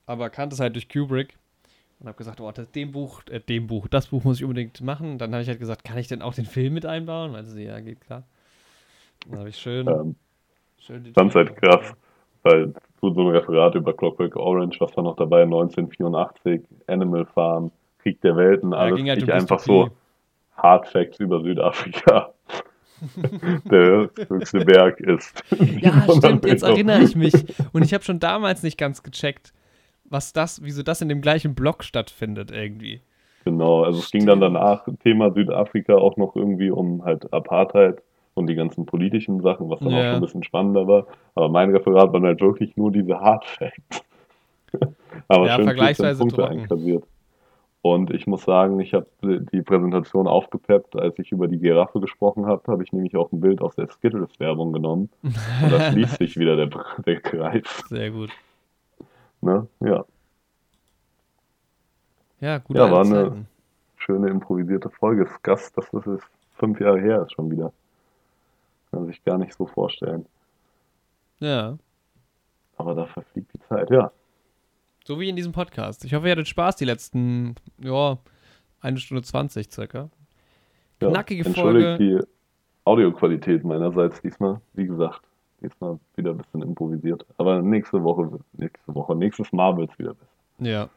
[0.05, 1.37] aber kannte es halt durch Kubrick
[1.99, 4.81] und habe gesagt, oh, das, dem Buch, äh, dem Buch, das Buch muss ich unbedingt
[4.81, 5.17] machen.
[5.17, 7.31] Dann habe ich halt gesagt, kann ich denn auch den Film mit einbauen?
[7.31, 8.23] Meinte sie, ja, geht klar.
[9.29, 10.15] Dann habe ich schön, Ähm,
[10.79, 11.93] schön den fand's halt krass,
[12.43, 18.19] weil so ein Referat über Clockwork Orange, was war noch dabei, 1984, Animal Farm, Krieg
[18.21, 18.97] der Welten, Ja, alles.
[18.97, 19.89] ging halt ich einfach so
[20.57, 22.33] Hard Facts über Südafrika.
[23.65, 25.43] der höchste Berg ist.
[25.81, 27.33] Ja, 700 stimmt, jetzt erinnere ich mich.
[27.73, 29.53] Und ich habe schon damals nicht ganz gecheckt,
[30.05, 33.01] was das, wieso das in dem gleichen Block stattfindet irgendwie.
[33.45, 38.01] Genau, also es ging dann danach, Thema Südafrika, auch noch irgendwie um halt Apartheid
[38.35, 40.05] und die ganzen politischen Sachen, was dann auch Ja.
[40.11, 41.07] schon ein bisschen spannender war.
[41.35, 44.03] Aber mein Referat waren halt wirklich nur diese Hard Facts.
[45.27, 46.59] Aber Ja, schön 14 vergleichsweise Punkte trocken.
[46.61, 47.03] einkassiert.
[47.81, 52.45] Und ich muss sagen, ich habe die Präsentation aufgepeppt, als ich über die Giraffe gesprochen
[52.45, 55.09] habe, habe ich nämlich auch ein Bild aus der Skittles-Werbung genommen.
[55.21, 56.69] Und da schließt sich wieder der,
[57.05, 57.63] der Kreis.
[57.89, 58.29] Sehr gut.
[59.43, 59.67] Ne?
[59.81, 60.05] Ja,
[62.39, 63.47] Ja, gute Ja, war eine- Zeiten.
[63.97, 65.23] schöne improvisierte Folge.
[65.25, 67.71] Das Gast, das ist jetzt fünf Jahre her ist schon wieder.
[68.91, 70.25] Kann man sich gar nicht so vorstellen.
[71.39, 71.77] Ja.
[72.77, 74.11] Aber da verfliegt die Zeit, ja.
[75.05, 76.03] So wie in diesem Podcast.
[76.05, 78.17] Ich hoffe, ihr hattet Spaß die letzten, ja,
[78.81, 80.09] eine Stunde 20 circa.
[81.01, 81.09] ja.
[81.09, 82.19] Knackige Entschuldigt Folge.
[82.19, 82.25] die
[82.85, 84.59] Audioqualität meinerseits diesmal.
[84.73, 85.21] Wie gesagt,
[85.63, 87.25] diesmal wieder ein bisschen improvisiert.
[87.37, 90.29] Aber nächste Woche, nächste Woche, nächstes Mal wird es wieder besser.
[90.59, 90.89] Ja.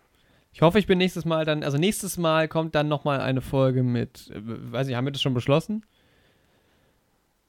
[0.53, 3.83] Ich hoffe, ich bin nächstes Mal dann, also nächstes Mal kommt dann nochmal eine Folge
[3.83, 5.85] mit, weiß ich, haben wir das schon beschlossen?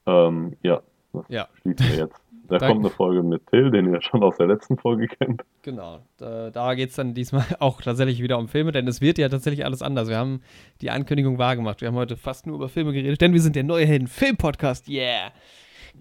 [0.06, 0.80] Ähm, ja,
[1.12, 1.48] das Ja.
[1.62, 2.16] schließen wir jetzt.
[2.48, 5.42] Da kommt eine Folge mit Till, den ihr schon aus der letzten Folge kennt.
[5.60, 5.98] Genau.
[6.16, 9.28] Da, da geht es dann diesmal auch tatsächlich wieder um Filme, denn es wird ja
[9.28, 10.08] tatsächlich alles anders.
[10.08, 10.40] Wir haben
[10.80, 11.82] die Ankündigung wahrgemacht.
[11.82, 14.88] Wir haben heute fast nur über Filme geredet, denn wir sind der neue Helden-Film-Podcast.
[14.88, 15.30] Yeah!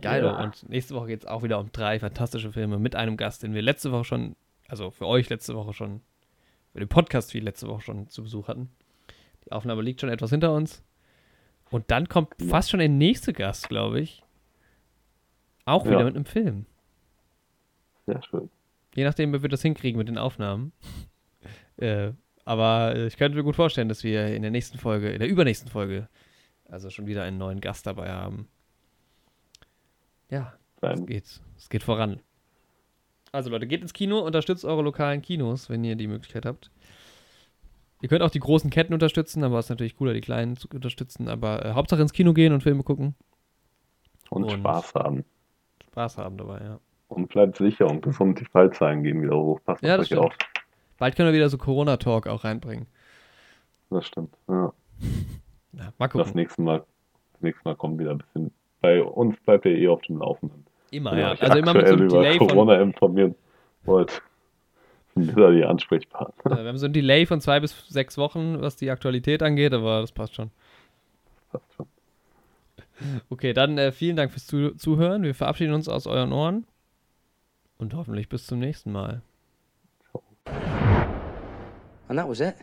[0.01, 0.23] Geil.
[0.23, 0.43] Ja.
[0.43, 3.53] Und nächste Woche geht es auch wieder um drei fantastische Filme mit einem Gast, den
[3.53, 4.35] wir letzte Woche schon,
[4.67, 6.01] also für euch letzte Woche schon,
[6.73, 8.69] für den Podcast wie letzte Woche schon zu Besuch hatten.
[9.45, 10.83] Die Aufnahme liegt schon etwas hinter uns.
[11.69, 12.47] Und dann kommt Ja.
[12.47, 14.23] fast schon der nächste Gast, glaube ich.
[15.65, 15.91] Auch Ja.
[15.91, 16.65] wieder mit einem Film.
[18.05, 18.49] Sehr schön.
[18.95, 20.71] Je nachdem, wie wir das hinkriegen mit den Aufnahmen.
[21.77, 22.11] äh,
[22.45, 25.69] aber ich könnte mir gut vorstellen, dass wir in der nächsten Folge, in der übernächsten
[25.69, 26.07] Folge,
[26.69, 28.47] also schon wieder einen neuen Gast dabei haben.
[30.29, 32.19] Ja, es geht, es geht voran.
[33.31, 36.71] Also Leute, geht ins Kino, unterstützt eure lokalen Kinos, wenn ihr die Möglichkeit habt.
[38.01, 40.67] Ihr könnt auch die großen Ketten unterstützen, aber es ist natürlich cooler, die kleinen zu
[40.69, 41.27] unterstützen.
[41.27, 43.15] Aber äh, Hauptsache ins Kino gehen und Filme gucken.
[44.29, 45.25] und, und- Spaß haben.
[45.91, 46.79] Spaß haben dabei, ja.
[47.09, 48.39] Und bleibt sicher und gesund.
[48.39, 49.59] Die Fallzahlen gehen wieder hoch.
[49.65, 50.33] Passt Ja, auf das euch auf.
[50.97, 52.85] Bald können wir wieder so Corona-Talk auch reinbringen.
[53.89, 54.35] Das stimmt.
[54.47, 54.73] Ja.
[55.73, 56.31] Ja, mal Das gucken.
[56.35, 56.83] nächste Mal,
[57.33, 58.51] das nächste Mal kommt wieder ein bisschen.
[58.81, 60.65] Bei uns bleibt ihr eh auf dem Laufenden.
[60.91, 61.31] Immer, Wenn ja.
[61.31, 63.35] Also immer mit so aktuell einem über Delay von, Corona informieren
[63.83, 64.21] wollt,
[65.15, 66.51] sind wir da die Ansprechpartner.
[66.51, 69.73] äh, wir haben so ein Delay von zwei bis sechs Wochen, was die Aktualität angeht,
[69.73, 70.51] aber das passt schon.
[71.51, 71.87] Passt schon.
[73.29, 75.23] Okay, dann äh, vielen Dank fürs Zu Zuhören.
[75.23, 76.65] Wir verabschieden uns aus euren Ohren
[77.77, 79.21] und hoffentlich bis zum nächsten Mal.
[82.09, 82.55] And that was it.